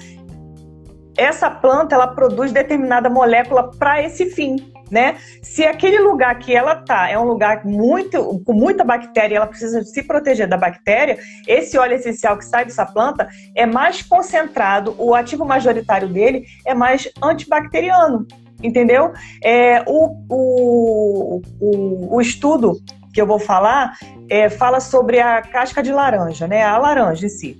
essa 1.16 1.48
planta 1.48 1.94
ela 1.94 2.08
produz 2.08 2.50
determinada 2.50 3.08
molécula 3.08 3.70
para 3.70 4.02
esse 4.02 4.26
fim 4.26 4.71
né? 4.92 5.16
Se 5.40 5.64
aquele 5.64 5.98
lugar 6.00 6.38
que 6.38 6.54
ela 6.54 6.76
tá 6.76 7.08
é 7.08 7.18
um 7.18 7.24
lugar 7.24 7.64
muito 7.64 8.42
com 8.44 8.52
muita 8.52 8.84
bactéria, 8.84 9.36
ela 9.36 9.46
precisa 9.46 9.82
se 9.82 10.02
proteger 10.02 10.46
da 10.46 10.58
bactéria, 10.58 11.18
esse 11.48 11.78
óleo 11.78 11.94
essencial 11.94 12.36
que 12.36 12.44
sai 12.44 12.66
dessa 12.66 12.84
planta 12.84 13.26
é 13.56 13.64
mais 13.64 14.02
concentrado, 14.02 14.94
o 14.98 15.14
ativo 15.14 15.46
majoritário 15.46 16.08
dele 16.08 16.44
é 16.66 16.74
mais 16.74 17.10
antibacteriano, 17.22 18.26
entendeu? 18.62 19.14
É, 19.42 19.82
o, 19.86 20.14
o, 20.28 21.42
o, 21.58 22.16
o 22.16 22.20
estudo 22.20 22.74
que 23.14 23.20
eu 23.20 23.26
vou 23.26 23.38
falar 23.38 23.94
é, 24.28 24.50
fala 24.50 24.78
sobre 24.78 25.20
a 25.20 25.40
casca 25.40 25.82
de 25.82 25.90
laranja, 25.90 26.46
né? 26.46 26.62
A 26.62 26.76
laranja 26.76 27.24
em 27.24 27.30
si. 27.30 27.58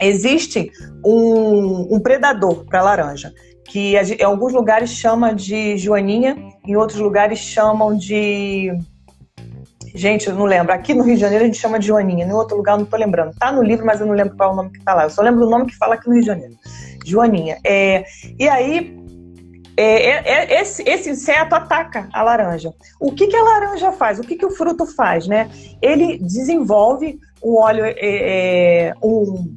Existe 0.00 0.70
um, 1.04 1.96
um 1.96 2.00
predador 2.00 2.64
para 2.64 2.82
laranja 2.82 3.32
que 3.68 3.96
em 3.96 4.24
alguns 4.24 4.52
lugares 4.52 4.90
chama 4.90 5.34
de 5.34 5.76
joaninha, 5.76 6.36
em 6.66 6.76
outros 6.76 6.98
lugares 6.98 7.38
chamam 7.38 7.96
de. 7.96 8.72
Gente, 9.94 10.28
eu 10.28 10.34
não 10.34 10.44
lembro. 10.44 10.72
Aqui 10.72 10.92
no 10.94 11.02
Rio 11.02 11.14
de 11.14 11.20
Janeiro 11.20 11.44
a 11.44 11.46
gente 11.46 11.58
chama 11.58 11.78
de 11.78 11.86
joaninha, 11.86 12.26
em 12.26 12.32
outro 12.32 12.56
lugar 12.56 12.72
eu 12.72 12.78
não 12.78 12.84
estou 12.84 12.98
lembrando. 12.98 13.34
Tá 13.38 13.50
no 13.50 13.62
livro, 13.62 13.84
mas 13.84 14.00
eu 14.00 14.06
não 14.06 14.14
lembro 14.14 14.36
qual 14.36 14.50
é 14.50 14.52
o 14.52 14.56
nome 14.56 14.70
que 14.70 14.78
está 14.78 14.94
lá. 14.94 15.04
Eu 15.04 15.10
só 15.10 15.22
lembro 15.22 15.46
o 15.46 15.50
nome 15.50 15.66
que 15.66 15.76
fala 15.76 15.94
aqui 15.94 16.06
no 16.06 16.14
Rio 16.14 16.22
de 16.22 16.26
Janeiro. 16.26 16.54
Joaninha. 17.04 17.58
É, 17.64 18.04
e 18.38 18.48
aí, 18.48 18.96
é, 19.76 19.84
é, 19.84 20.54
é, 20.54 20.60
esse, 20.60 20.82
esse, 20.88 21.10
inseto 21.10 21.54
ataca 21.54 22.08
a 22.12 22.22
laranja. 22.22 22.72
O 23.00 23.12
que, 23.12 23.26
que 23.26 23.36
a 23.36 23.42
laranja 23.42 23.92
faz? 23.92 24.18
O 24.18 24.22
que, 24.22 24.36
que 24.36 24.46
o 24.46 24.50
fruto 24.50 24.86
faz? 24.86 25.26
Né? 25.26 25.50
Ele 25.80 26.18
desenvolve 26.18 27.18
um 27.42 27.56
óleo, 27.56 27.84
é, 27.84 27.94
é, 28.00 28.94
um, 29.02 29.54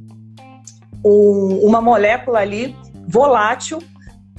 um, 1.03 1.60
uma 1.64 1.82
molécula 1.82 2.39
ali 2.39 2.76
volátil 3.07 3.80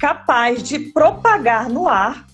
capaz 0.01 0.63
de 0.63 0.79
propagar 0.79 1.69
no 1.69 1.87
ar. 1.87 2.25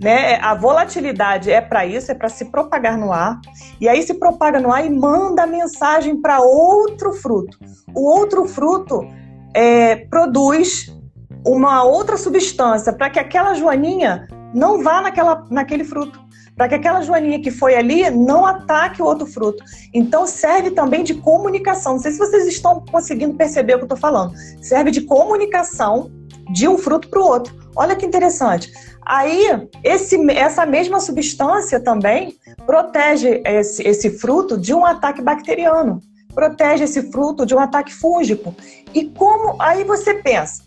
Né? 0.00 0.36
A 0.36 0.54
volatilidade 0.54 1.50
é 1.50 1.60
para 1.60 1.84
isso, 1.84 2.12
é 2.12 2.14
para 2.14 2.28
se 2.28 2.44
propagar 2.44 2.96
no 2.96 3.12
ar. 3.12 3.40
E 3.80 3.88
aí 3.88 4.00
se 4.04 4.14
propaga 4.14 4.60
no 4.60 4.72
ar 4.72 4.86
e 4.86 4.88
manda 4.88 5.44
mensagem 5.44 6.22
para 6.22 6.40
outro 6.40 7.12
fruto. 7.12 7.58
O 7.92 8.08
outro 8.08 8.46
fruto 8.46 9.04
é, 9.52 9.96
produz 9.96 10.96
uma 11.44 11.82
outra 11.82 12.16
substância 12.16 12.92
para 12.92 13.10
que 13.10 13.18
aquela 13.18 13.54
joaninha 13.54 14.28
não 14.54 14.80
vá 14.80 15.00
naquela, 15.00 15.44
naquele 15.50 15.82
fruto. 15.82 16.20
Para 16.56 16.68
que 16.68 16.74
aquela 16.76 17.02
joaninha 17.02 17.40
que 17.42 17.50
foi 17.50 17.74
ali 17.74 18.08
não 18.10 18.46
ataque 18.46 19.02
o 19.02 19.04
outro 19.04 19.26
fruto. 19.26 19.64
Então 19.92 20.24
serve 20.24 20.70
também 20.70 21.02
de 21.02 21.14
comunicação. 21.14 21.94
Não 21.94 22.00
sei 22.00 22.12
se 22.12 22.18
vocês 22.18 22.46
estão 22.46 22.84
conseguindo 22.92 23.34
perceber 23.34 23.74
o 23.74 23.78
que 23.78 23.82
eu 23.82 23.86
estou 23.86 23.98
falando. 23.98 24.34
Serve 24.62 24.92
de 24.92 25.00
comunicação 25.00 26.12
de 26.50 26.68
um 26.68 26.78
fruto 26.78 27.08
para 27.08 27.20
o 27.20 27.24
outro. 27.24 27.54
Olha 27.76 27.96
que 27.96 28.06
interessante. 28.06 28.72
Aí, 29.04 29.46
esse, 29.82 30.18
essa 30.30 30.66
mesma 30.66 31.00
substância 31.00 31.80
também 31.80 32.36
protege 32.66 33.42
esse, 33.44 33.82
esse 33.82 34.10
fruto 34.10 34.58
de 34.58 34.74
um 34.74 34.84
ataque 34.84 35.22
bacteriano, 35.22 36.00
protege 36.34 36.84
esse 36.84 37.10
fruto 37.10 37.46
de 37.46 37.54
um 37.54 37.58
ataque 37.58 37.94
fúngico. 37.94 38.54
E 38.92 39.06
como 39.06 39.60
aí 39.60 39.84
você 39.84 40.14
pensa, 40.14 40.62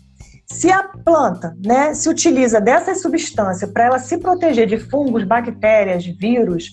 se 0.46 0.70
a 0.70 0.82
planta 0.82 1.56
né, 1.64 1.94
se 1.94 2.08
utiliza 2.08 2.60
dessa 2.60 2.94
substância 2.94 3.66
para 3.68 3.84
ela 3.84 3.98
se 3.98 4.18
proteger 4.18 4.66
de 4.66 4.78
fungos, 4.78 5.24
bactérias, 5.24 6.04
vírus, 6.04 6.70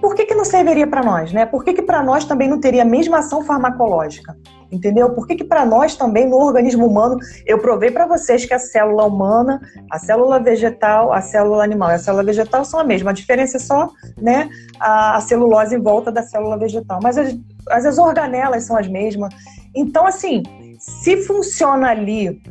por 0.00 0.14
que, 0.14 0.26
que 0.26 0.34
não 0.34 0.44
serviria 0.44 0.86
para 0.86 1.02
nós? 1.02 1.32
Né? 1.32 1.46
Por 1.46 1.64
que, 1.64 1.72
que 1.72 1.82
para 1.82 2.02
nós 2.02 2.24
também 2.24 2.48
não 2.48 2.60
teria 2.60 2.82
a 2.82 2.86
mesma 2.86 3.18
ação 3.18 3.42
farmacológica? 3.42 4.36
Entendeu? 4.74 5.10
Por 5.10 5.26
que, 5.26 5.36
que 5.36 5.44
para 5.44 5.64
nós 5.64 5.94
também, 5.94 6.28
no 6.28 6.36
organismo 6.36 6.84
humano, 6.84 7.16
eu 7.46 7.60
provei 7.60 7.92
para 7.92 8.06
vocês 8.06 8.44
que 8.44 8.52
a 8.52 8.58
célula 8.58 9.04
humana, 9.04 9.60
a 9.88 9.98
célula 10.00 10.40
vegetal, 10.40 11.12
a 11.12 11.20
célula 11.20 11.62
animal 11.62 11.90
e 11.90 11.94
a 11.94 11.98
célula 11.98 12.24
vegetal 12.24 12.64
são 12.64 12.80
a 12.80 12.84
mesma. 12.84 13.10
A 13.10 13.14
diferença 13.14 13.56
é 13.56 13.60
só 13.60 13.88
né, 14.20 14.48
a, 14.80 15.20
celulose 15.20 15.76
em 15.76 15.80
volta 15.80 16.10
da 16.10 16.24
célula 16.24 16.58
vegetal. 16.58 16.98
Mas 17.00 17.16
as, 17.16 17.36
as 17.68 17.98
organelas 17.98 18.64
são 18.64 18.76
as 18.76 18.88
mesmas. 18.88 19.32
Então, 19.76 20.06
assim, 20.06 20.42
se 20.80 21.18
funciona 21.18 21.90
ali 21.90 22.42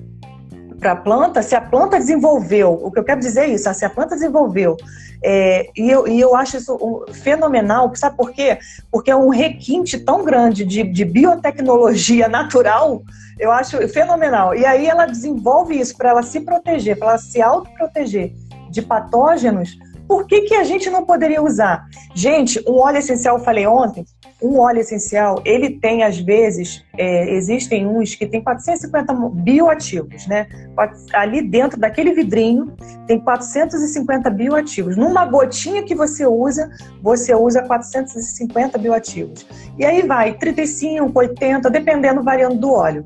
para 0.84 0.92
a 0.92 0.96
planta, 0.98 1.42
se 1.42 1.56
a 1.56 1.62
planta 1.62 1.98
desenvolveu, 1.98 2.74
o 2.74 2.92
que 2.92 3.00
eu 3.00 3.06
quero 3.06 3.22
dizer 3.22 3.44
é 3.44 3.48
isso, 3.48 3.74
se 3.74 3.86
a 3.86 3.90
planta 3.90 4.16
desenvolveu, 4.16 4.76
é, 5.24 5.70
e, 5.78 5.90
eu, 5.90 6.06
e 6.06 6.20
eu 6.20 6.36
acho 6.36 6.58
isso 6.58 7.06
fenomenal, 7.14 7.90
sabe 7.96 8.18
por 8.18 8.32
quê? 8.32 8.58
Porque 8.92 9.10
é 9.10 9.16
um 9.16 9.30
requinte 9.30 9.98
tão 9.98 10.26
grande 10.26 10.66
de, 10.66 10.84
de 10.84 11.06
biotecnologia 11.06 12.28
natural, 12.28 13.02
eu 13.40 13.50
acho 13.50 13.88
fenomenal. 13.88 14.54
E 14.54 14.66
aí 14.66 14.86
ela 14.86 15.06
desenvolve 15.06 15.80
isso 15.80 15.96
para 15.96 16.10
ela 16.10 16.22
se 16.22 16.42
proteger, 16.42 17.00
para 17.00 17.12
ela 17.12 17.18
se 17.18 17.42
autoproteger 17.42 18.34
de 18.70 18.82
patógenos, 18.82 19.78
por 20.08 20.28
que, 20.28 20.42
que 20.42 20.56
a 20.56 20.64
gente 20.64 20.90
não 20.90 21.06
poderia 21.06 21.42
usar? 21.42 21.86
Gente, 22.14 22.64
um 22.68 22.80
óleo 22.80 22.98
essencial, 22.98 23.38
eu 23.38 23.44
falei 23.44 23.66
ontem, 23.66 24.06
um 24.42 24.60
óleo 24.60 24.80
essencial, 24.80 25.42
ele 25.46 25.80
tem, 25.80 26.04
às 26.04 26.20
vezes, 26.20 26.84
é, 26.98 27.34
existem 27.34 27.88
uns 27.88 28.14
que 28.14 28.26
tem 28.26 28.44
450 28.44 29.14
bioativos, 29.34 30.28
né? 30.28 30.48
Ali 31.14 31.42
dentro 31.42 31.80
daquele 31.80 32.14
vidrinho 32.14 32.76
tem 33.08 33.20
450 33.20 34.30
bioativos. 34.30 34.98
Numa 34.98 35.26
gotinha 35.26 35.84
que 35.84 35.96
você 35.96 36.26
usa, 36.26 36.70
você 37.02 37.34
usa 37.34 37.62
450 37.64 38.78
bioativos. 38.78 39.46
E 39.78 39.86
aí 39.86 40.06
vai 40.06 40.34
35, 40.34 41.12
80, 41.18 41.70
dependendo, 41.70 42.22
variando 42.22 42.58
do 42.58 42.72
óleo. 42.72 43.04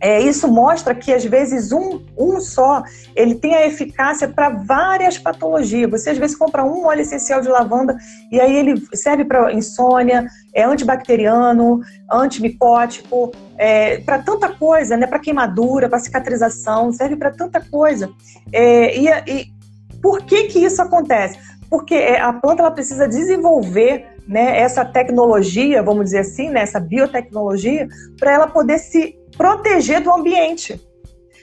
É, 0.00 0.18
isso 0.20 0.48
mostra 0.48 0.94
que 0.94 1.12
às 1.12 1.24
vezes 1.24 1.72
um, 1.72 2.00
um 2.16 2.40
só 2.40 2.82
ele 3.14 3.34
tem 3.34 3.54
a 3.54 3.66
eficácia 3.66 4.26
para 4.26 4.48
várias 4.48 5.18
patologias. 5.18 5.90
Você 5.90 6.10
às 6.10 6.18
vezes 6.18 6.34
compra 6.34 6.64
um 6.64 6.86
óleo 6.86 7.02
essencial 7.02 7.42
de 7.42 7.48
lavanda 7.48 7.96
e 8.32 8.40
aí 8.40 8.56
ele 8.56 8.82
serve 8.94 9.26
para 9.26 9.52
insônia, 9.52 10.26
é 10.54 10.64
antibacteriano, 10.64 11.80
antimicótico, 12.10 13.30
é, 13.58 13.98
para 13.98 14.20
tanta 14.20 14.48
coisa, 14.48 14.96
né? 14.96 15.06
Para 15.06 15.18
queimadura, 15.18 15.88
para 15.88 15.98
cicatrização, 15.98 16.92
serve 16.92 17.16
para 17.16 17.30
tanta 17.30 17.60
coisa. 17.60 18.10
É, 18.52 18.96
e, 18.96 19.08
e 19.26 19.52
por 20.00 20.22
que 20.22 20.44
que 20.44 20.64
isso 20.64 20.80
acontece? 20.80 21.38
Porque 21.68 21.94
é, 21.94 22.18
a 22.20 22.32
planta 22.32 22.62
ela 22.62 22.70
precisa 22.70 23.06
desenvolver 23.06 24.06
né, 24.26 24.60
essa 24.60 24.84
tecnologia, 24.84 25.82
vamos 25.82 26.04
dizer 26.04 26.20
assim, 26.20 26.48
né, 26.48 26.60
essa 26.62 26.80
biotecnologia, 26.80 27.88
para 28.18 28.32
ela 28.32 28.46
poder 28.46 28.78
se 28.78 29.19
proteger 29.40 30.02
do 30.02 30.12
ambiente. 30.12 30.78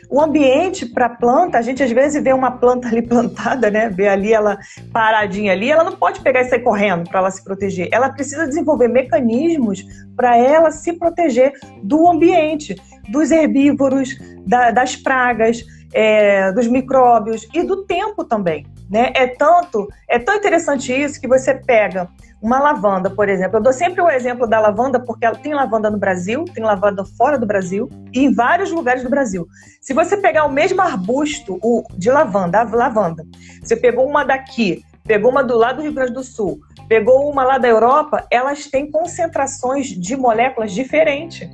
O 0.07 0.21
ambiente 0.21 0.85
para 0.85 1.07
a 1.07 1.09
planta, 1.09 1.57
a 1.57 1.63
gente 1.63 1.81
às 1.81 1.91
vezes 1.91 2.23
vê 2.23 2.31
uma 2.31 2.51
planta 2.51 2.87
ali 2.87 3.01
plantada, 3.09 3.71
né? 3.71 3.89
Vê 3.89 4.07
ali 4.07 4.31
ela 4.31 4.59
paradinha 4.93 5.51
ali, 5.51 5.71
ela 5.71 5.83
não 5.83 5.95
pode 5.95 6.21
pegar 6.21 6.41
e 6.41 6.45
sair 6.45 6.59
correndo 6.59 7.09
para 7.09 7.21
ela 7.21 7.31
se 7.31 7.43
proteger. 7.43 7.89
Ela 7.91 8.09
precisa 8.09 8.47
desenvolver 8.47 8.87
mecanismos 8.87 9.83
para 10.15 10.37
ela 10.37 10.69
se 10.69 10.93
proteger 10.93 11.53
do 11.81 12.07
ambiente, 12.07 12.75
dos 13.09 13.31
herbívoros, 13.31 14.15
da, 14.45 14.69
das 14.69 14.95
pragas, 14.95 15.65
é, 15.91 16.51
dos 16.51 16.67
micróbios 16.67 17.47
e 17.51 17.63
do 17.63 17.83
tempo 17.83 18.23
também. 18.23 18.67
Né? 18.91 19.11
É 19.15 19.25
tanto, 19.25 19.87
é 20.07 20.19
tão 20.19 20.35
interessante 20.35 20.93
isso 20.93 21.19
que 21.19 21.27
você 21.27 21.55
pega 21.55 22.07
uma 22.41 22.59
lavanda, 22.59 23.09
por 23.09 23.27
exemplo. 23.29 23.57
Eu 23.57 23.63
dou 23.63 23.73
sempre 23.73 24.01
o 24.01 24.09
exemplo 24.09 24.47
da 24.47 24.59
lavanda 24.59 24.99
porque 24.99 25.25
ela 25.25 25.35
tem 25.35 25.53
lavanda 25.53 25.89
no 25.89 25.97
Brasil, 25.97 26.45
tem 26.45 26.63
lavanda 26.63 27.03
fora 27.03 27.37
do 27.37 27.45
Brasil 27.45 27.89
e 28.13 28.25
em 28.25 28.33
vários 28.33 28.71
lugares 28.71 29.03
do 29.03 29.09
Brasil. 29.09 29.47
Se 29.81 29.93
você 29.93 30.17
pegar 30.17 30.45
o 30.45 30.51
mesmo 30.51 30.81
arbusto 30.81 31.59
o, 31.61 31.83
de 31.97 32.11
lavanda, 32.11 32.59
a 32.59 32.63
lavanda, 32.63 33.25
você 33.61 33.75
pegou 33.75 34.07
uma 34.07 34.23
daqui, 34.23 34.83
pegou 35.03 35.31
uma 35.31 35.43
do 35.43 35.57
lado 35.57 35.77
do 35.77 35.83
Rio 35.83 35.93
Grande 35.93 36.13
do 36.13 36.23
Sul, 36.23 36.59
pegou 36.87 37.29
uma 37.29 37.43
lá 37.43 37.57
da 37.57 37.67
Europa, 37.67 38.25
elas 38.29 38.67
têm 38.67 38.91
concentrações 38.91 39.87
de 39.87 40.15
moléculas 40.15 40.71
diferentes. 40.71 41.49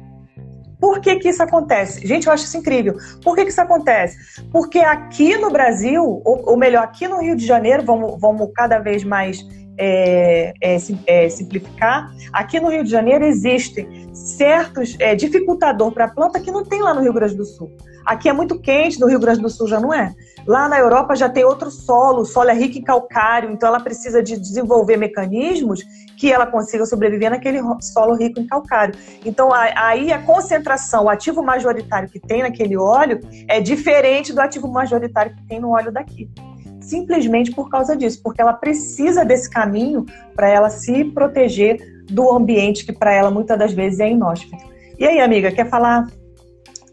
Por 0.80 1.00
que, 1.00 1.16
que 1.16 1.30
isso 1.30 1.42
acontece? 1.42 2.06
Gente, 2.06 2.28
eu 2.28 2.34
acho 2.34 2.44
isso 2.44 2.58
incrível. 2.58 2.98
Por 3.24 3.36
que, 3.36 3.46
que 3.46 3.52
isso 3.52 3.62
acontece? 3.62 4.44
Porque 4.52 4.80
aqui 4.80 5.38
no 5.38 5.50
Brasil, 5.50 6.04
ou, 6.04 6.50
ou 6.50 6.58
melhor, 6.58 6.84
aqui 6.84 7.08
no 7.08 7.22
Rio 7.22 7.38
de 7.38 7.46
Janeiro, 7.46 7.84
vamos, 7.84 8.20
vamos 8.20 8.52
cada 8.54 8.80
vez 8.80 9.02
mais 9.02 9.48
é, 9.78 10.54
é, 10.62 10.78
é, 11.08 11.30
simplificar, 11.30 12.14
aqui 12.32 12.60
no 12.60 12.70
Rio 12.70 12.84
de 12.84 12.90
Janeiro 12.90 13.26
existem 13.26 14.08
certos 14.14 14.96
é, 15.00 15.16
dificultador 15.16 15.92
para 15.92 16.06
a 16.06 16.10
planta 16.10 16.40
que 16.40 16.52
não 16.52 16.64
tem 16.64 16.82
lá 16.82 16.94
no 16.94 17.02
Rio 17.02 17.14
Grande 17.14 17.36
do 17.36 17.46
Sul. 17.46 17.72
Aqui 18.06 18.28
é 18.28 18.34
muito 18.34 18.60
quente, 18.60 19.00
no 19.00 19.08
Rio 19.08 19.20
Grande 19.20 19.42
do 19.42 19.50
Sul 19.50 19.68
já 19.68 19.80
não 19.80 19.94
é. 19.94 20.14
Lá 20.46 20.68
na 20.68 20.78
Europa 20.78 21.16
já 21.16 21.30
tem 21.30 21.46
outro 21.46 21.72
solo, 21.72 22.22
o 22.22 22.26
solo 22.26 22.50
é 22.50 22.54
rico 22.54 22.78
em 22.78 22.84
calcário, 22.84 23.50
então 23.50 23.70
ela 23.70 23.80
precisa 23.80 24.22
de 24.22 24.38
desenvolver 24.38 24.98
mecanismos 24.98 25.82
que 26.18 26.32
ela 26.32 26.46
consiga 26.46 26.86
sobreviver 26.86 27.30
naquele 27.30 27.60
solo 27.82 28.14
rico 28.14 28.40
em 28.40 28.46
calcário. 28.46 28.94
Então 29.26 29.52
aí 29.54 30.12
a 30.12 30.22
concentração, 30.22 31.06
o 31.06 31.10
ativo 31.10 31.42
majoritário 31.42 32.10
que 32.10 32.20
tem 32.20 32.42
naquele 32.42 32.78
óleo 32.78 33.22
é 33.48 33.62
diferente 33.62 34.34
do 34.34 34.42
ativo 34.42 34.68
majoritário 34.68 35.34
que 35.34 35.48
tem 35.48 35.60
no 35.60 35.72
óleo 35.72 35.92
daqui 35.92 36.30
simplesmente 36.84 37.52
por 37.52 37.70
causa 37.70 37.96
disso, 37.96 38.22
porque 38.24 38.42
ela 38.42 38.54
precisa 38.54 39.26
desse 39.26 39.50
caminho 39.50 40.06
para 40.36 40.48
ela 40.50 40.70
se 40.70 41.06
proteger 41.06 41.78
do 42.10 42.32
ambiente 42.32 42.86
que 42.86 42.94
para 42.94 43.14
ela 43.14 43.32
muitas 43.32 43.58
das 43.58 43.74
vezes 43.74 44.00
é 44.00 44.10
inóspito. 44.10 44.64
E 45.00 45.06
aí, 45.06 45.20
amiga, 45.20 45.52
quer 45.52 45.70
falar 45.70 46.08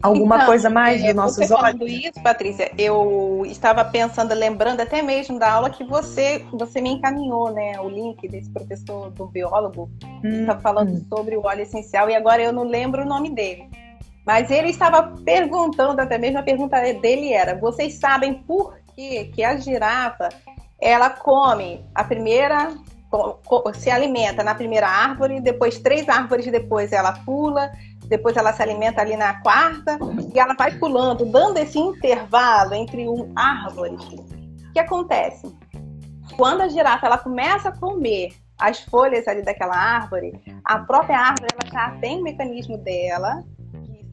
alguma 0.01 0.35
então, 0.35 0.47
coisa 0.47 0.69
mais 0.69 1.01
é, 1.01 1.07
dos 1.07 1.15
nossos 1.15 1.47
você 1.47 1.53
olhos? 1.53 1.91
isso, 1.91 2.23
Patrícia, 2.23 2.71
eu 2.77 3.43
estava 3.45 3.85
pensando, 3.85 4.33
lembrando 4.33 4.81
até 4.81 5.01
mesmo 5.01 5.37
da 5.37 5.51
aula 5.51 5.69
que 5.69 5.83
você 5.83 6.43
você 6.51 6.81
me 6.81 6.91
encaminhou, 6.91 7.51
né, 7.51 7.79
o 7.79 7.87
link 7.87 8.27
desse 8.27 8.49
professor 8.49 9.11
do 9.11 9.27
biólogo, 9.27 9.89
hum, 10.03 10.21
que 10.21 10.27
estava 10.27 10.59
falando 10.59 10.93
hum. 10.93 11.05
sobre 11.07 11.37
o 11.37 11.45
óleo 11.45 11.61
essencial 11.61 12.09
e 12.09 12.15
agora 12.15 12.41
eu 12.41 12.51
não 12.51 12.63
lembro 12.63 13.03
o 13.03 13.05
nome 13.05 13.29
dele. 13.29 13.69
Mas 14.25 14.51
ele 14.51 14.69
estava 14.69 15.15
perguntando, 15.25 15.99
até 15.99 16.17
mesmo 16.17 16.37
a 16.37 16.43
pergunta 16.43 16.79
dele 16.79 17.33
era: 17.33 17.57
vocês 17.57 17.95
sabem 17.95 18.35
por 18.35 18.75
que, 19.01 19.25
que 19.25 19.43
a 19.43 19.57
girafa 19.57 20.29
ela 20.79 21.09
come 21.09 21.83
a 21.95 22.03
primeira 22.03 22.73
se 23.73 23.89
alimenta 23.89 24.41
na 24.41 24.55
primeira 24.55 24.87
árvore, 24.87 25.41
depois 25.41 25.79
três 25.79 26.07
árvores 26.07 26.45
depois 26.45 26.93
ela 26.93 27.11
pula, 27.25 27.69
depois 28.07 28.37
ela 28.37 28.53
se 28.53 28.61
alimenta 28.61 29.01
ali 29.01 29.17
na 29.17 29.41
quarta 29.41 29.99
e 30.33 30.39
ela 30.39 30.53
vai 30.53 30.77
pulando, 30.77 31.25
dando 31.25 31.57
esse 31.57 31.77
intervalo 31.77 32.73
entre 32.73 33.09
um 33.09 33.31
árvores. 33.35 34.01
O 34.01 34.73
que 34.73 34.79
acontece? 34.79 35.53
Quando 36.37 36.61
a 36.61 36.69
girafa 36.69 37.07
ela 37.07 37.17
começa 37.17 37.69
a 37.69 37.77
comer 37.77 38.33
as 38.57 38.79
folhas 38.79 39.27
ali 39.27 39.41
daquela 39.41 39.75
árvore, 39.75 40.31
a 40.63 40.79
própria 40.79 41.19
árvore 41.19 41.47
ela 41.51 41.69
já 41.69 41.97
tem 41.99 42.19
o 42.19 42.23
mecanismo 42.23 42.77
dela 42.77 43.43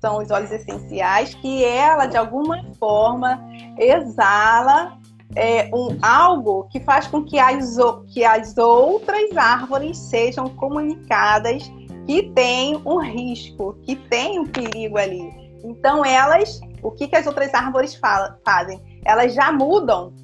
são 0.01 0.19
os 0.19 0.31
óleos 0.31 0.51
essenciais, 0.51 1.35
que 1.35 1.65
ela, 1.65 2.07
de 2.07 2.17
alguma 2.17 2.63
forma, 2.79 3.41
exala 3.79 4.99
é, 5.35 5.71
um, 5.75 5.99
algo 6.03 6.69
que 6.71 6.81
faz 6.81 7.07
com 7.07 7.25
que 7.25 7.39
as, 7.39 7.77
que 8.13 8.25
as 8.25 8.57
outras 8.57 9.37
árvores 9.37 9.97
sejam 9.97 10.49
comunicadas 10.49 11.71
que 12.07 12.31
tem 12.35 12.77
um 12.87 12.99
risco, 12.99 13.75
que 13.83 13.95
tem 13.95 14.41
um 14.41 14.47
perigo 14.47 14.97
ali. 14.97 15.31
Então, 15.63 16.05
elas, 16.05 16.61
o 16.83 16.91
que, 16.91 17.09
que 17.09 17.17
as 17.17 17.27
outras 17.27 17.53
árvores 17.53 17.95
fala, 17.95 18.39
fazem? 18.45 18.81
Elas 19.05 19.35
já 19.35 19.53
mudam, 19.53 20.15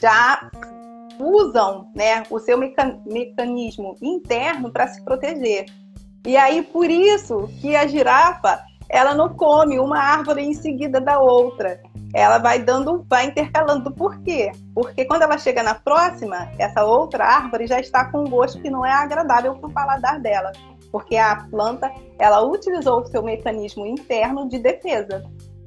já 0.00 0.50
usam 1.20 1.90
né, 1.94 2.24
o 2.30 2.38
seu 2.40 2.58
mecanismo 2.58 3.96
interno 4.02 4.72
para 4.72 4.88
se 4.88 5.04
proteger. 5.04 5.66
E 6.26 6.36
aí, 6.36 6.62
por 6.62 6.90
isso 6.90 7.48
que 7.60 7.76
a 7.76 7.86
girafa 7.86 8.62
ela 8.90 9.14
não 9.14 9.28
come 9.28 9.78
uma 9.78 9.98
árvore 9.98 10.42
em 10.42 10.52
seguida 10.52 11.00
da 11.00 11.18
outra. 11.20 11.80
Ela 12.12 12.38
vai 12.38 12.58
dando, 12.58 13.06
vai 13.08 13.26
intercalando. 13.26 13.92
Por 13.92 14.20
quê? 14.22 14.50
Porque 14.74 15.04
quando 15.04 15.22
ela 15.22 15.38
chega 15.38 15.62
na 15.62 15.74
próxima, 15.76 16.50
essa 16.58 16.84
outra 16.84 17.24
árvore 17.24 17.68
já 17.68 17.78
está 17.78 18.10
com 18.10 18.22
um 18.22 18.28
gosto 18.28 18.60
que 18.60 18.68
não 18.68 18.84
é 18.84 18.92
agradável 18.92 19.54
para 19.54 19.68
o 19.68 19.72
paladar 19.72 20.20
dela. 20.20 20.50
Porque 20.90 21.16
a 21.16 21.36
planta, 21.48 21.90
ela 22.18 22.42
utilizou 22.42 23.00
o 23.00 23.06
seu 23.06 23.22
mecanismo 23.22 23.86
interno 23.86 24.48
de 24.48 24.58
defesa 24.58 25.22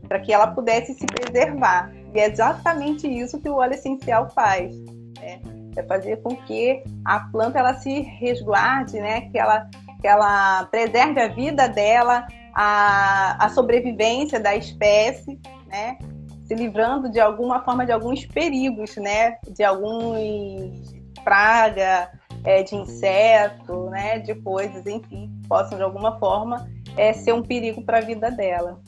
para 0.05 0.19
que 0.19 0.33
ela 0.33 0.47
pudesse 0.47 0.93
se 0.93 1.05
preservar. 1.05 1.93
E 2.13 2.19
é 2.19 2.27
exatamente 2.27 3.07
isso 3.07 3.39
que 3.39 3.49
o 3.49 3.55
óleo 3.55 3.75
essencial 3.75 4.29
faz. 4.31 4.75
Né? 5.17 5.39
É 5.77 5.83
fazer 5.83 6.21
com 6.21 6.35
que 6.35 6.83
a 7.05 7.21
planta 7.31 7.57
ela 7.57 7.75
se 7.75 8.01
resguarde, 8.01 8.99
né? 8.99 9.21
que, 9.31 9.39
ela, 9.39 9.65
que 10.01 10.07
ela 10.07 10.65
preserve 10.65 11.21
a 11.21 11.29
vida 11.29 11.69
dela, 11.69 12.27
a, 12.53 13.45
a 13.45 13.49
sobrevivência 13.49 14.39
da 14.39 14.55
espécie, 14.55 15.39
né? 15.67 15.97
Se 16.45 16.53
livrando 16.53 17.09
de 17.09 17.19
alguma 17.19 17.63
forma 17.63 17.85
de 17.85 17.91
alguns 17.91 18.25
perigos, 18.25 18.95
né? 18.97 19.37
De 19.49 19.63
alguns 19.63 20.93
praga, 21.23 22.11
é, 22.43 22.63
de 22.63 22.75
inseto, 22.75 23.89
né? 23.89 24.19
De 24.19 24.35
coisas, 24.35 24.85
enfim, 24.85 25.31
possam 25.47 25.77
de 25.77 25.83
alguma 25.83 26.19
forma 26.19 26.69
é, 26.97 27.13
ser 27.13 27.33
um 27.33 27.41
perigo 27.41 27.83
para 27.83 27.99
a 27.99 28.01
vida 28.01 28.29
dela. 28.29 28.79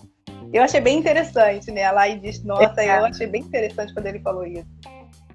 Eu 0.53 0.63
achei 0.63 0.79
bem 0.79 0.99
interessante, 0.99 1.71
né? 1.71 1.83
A 1.83 1.91
Lai 1.91 2.17
disse, 2.17 2.45
nossa, 2.45 2.81
é. 2.81 2.99
eu 2.99 3.05
achei 3.05 3.27
bem 3.27 3.41
interessante 3.41 3.93
quando 3.93 4.05
ele 4.07 4.19
falou 4.19 4.45
isso. 4.45 4.65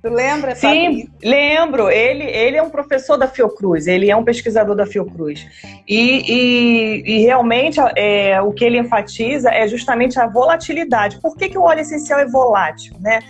Tu 0.03 0.09
lembra? 0.09 0.55
Sim, 0.55 1.09
lembro. 1.23 1.91
Ele, 1.91 2.25
ele 2.25 2.57
é 2.57 2.63
um 2.63 2.71
professor 2.71 3.19
da 3.19 3.29
Fiocruz, 3.29 3.87
ele 3.87 4.11
é 4.11 4.17
um 4.17 4.25
pesquisador 4.25 4.75
da 4.75 4.87
Fiocruz. 4.87 5.47
E, 5.87 6.23
e, 6.27 7.03
e 7.07 7.19
realmente 7.19 7.79
é, 7.97 8.41
o 8.41 8.51
que 8.53 8.65
ele 8.65 8.79
enfatiza 8.79 9.51
é 9.51 9.69
justamente 9.69 10.19
a 10.19 10.27
volatilidade. 10.27 11.21
Por 11.21 11.37
que, 11.37 11.51
que 11.51 11.59
o 11.59 11.63
óleo 11.63 11.81
essencial 11.81 12.19
é 12.19 12.27
volátil? 12.27 12.97
Né? 12.99 13.21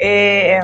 É, 0.00 0.60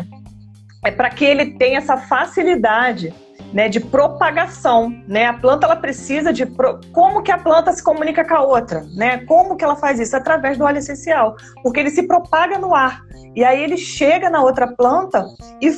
é 0.85 0.91
para 0.91 1.09
que 1.11 1.25
ele 1.25 1.53
tenha 1.53 1.79
essa 1.79 1.97
facilidade 1.97 3.15
né, 3.53 3.69
de 3.69 3.81
propagação, 3.81 4.91
né? 5.07 5.27
A 5.27 5.35
planta 5.35 5.67
ela 5.67 5.77
precisa 5.77 6.33
de 6.33 6.47
pro... 6.47 6.81
como 6.93 7.23
que 7.23 7.31
a 7.31 7.39
planta 7.39 7.73
se 7.73 7.83
comunica 7.83 8.25
com 8.27 8.35
a 8.35 8.43
outra, 8.43 8.85
né? 8.95 9.19
Como 9.27 9.57
que 9.57 9.65
ela 9.65 9.77
faz 9.77 10.01
isso 10.01 10.17
através 10.17 10.57
do 10.57 10.65
óleo 10.65 10.79
essencial, 10.79 11.37
porque 11.63 11.81
ele 11.81 11.91
se 11.91 12.05
propaga 12.05 12.59
no 12.59 12.75
ar 12.75 13.03
e 13.35 13.45
aí 13.45 13.63
ele 13.63 13.77
chega 13.77 14.29
na 14.29 14.43
outra 14.43 14.67
planta 14.67 15.25
e 15.61 15.71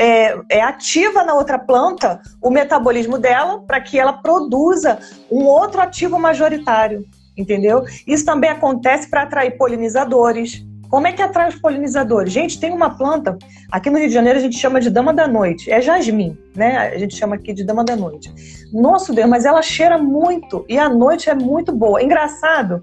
é, 0.00 0.36
é 0.50 0.62
ativa 0.62 1.22
na 1.22 1.34
outra 1.34 1.58
planta 1.58 2.20
o 2.40 2.50
metabolismo 2.50 3.18
dela 3.18 3.62
para 3.66 3.80
que 3.80 3.98
ela 3.98 4.14
produza 4.14 4.98
um 5.30 5.44
outro 5.44 5.80
ativo 5.80 6.18
majoritário, 6.18 7.04
entendeu? 7.36 7.84
Isso 8.06 8.24
também 8.24 8.50
acontece 8.50 9.08
para 9.08 9.22
atrair 9.22 9.56
polinizadores, 9.58 10.64
como 10.94 11.08
é 11.08 11.12
que 11.12 11.20
atrai 11.20 11.48
os 11.48 11.56
polinizadores? 11.56 12.32
Gente, 12.32 12.60
tem 12.60 12.72
uma 12.72 12.88
planta, 12.88 13.36
aqui 13.68 13.90
no 13.90 13.98
Rio 13.98 14.06
de 14.06 14.14
Janeiro 14.14 14.38
a 14.38 14.42
gente 14.42 14.56
chama 14.56 14.80
de 14.80 14.88
dama 14.88 15.12
da 15.12 15.26
noite, 15.26 15.68
é 15.68 15.80
jasmim, 15.80 16.38
né? 16.54 16.92
A 16.94 16.98
gente 16.98 17.16
chama 17.16 17.34
aqui 17.34 17.52
de 17.52 17.64
dama 17.64 17.82
da 17.82 17.96
noite. 17.96 18.32
Nosso 18.72 19.12
Deus, 19.12 19.28
mas 19.28 19.44
ela 19.44 19.60
cheira 19.60 19.98
muito 19.98 20.64
e 20.68 20.78
a 20.78 20.88
noite 20.88 21.28
é 21.28 21.34
muito 21.34 21.72
boa. 21.72 22.00
Engraçado 22.00 22.80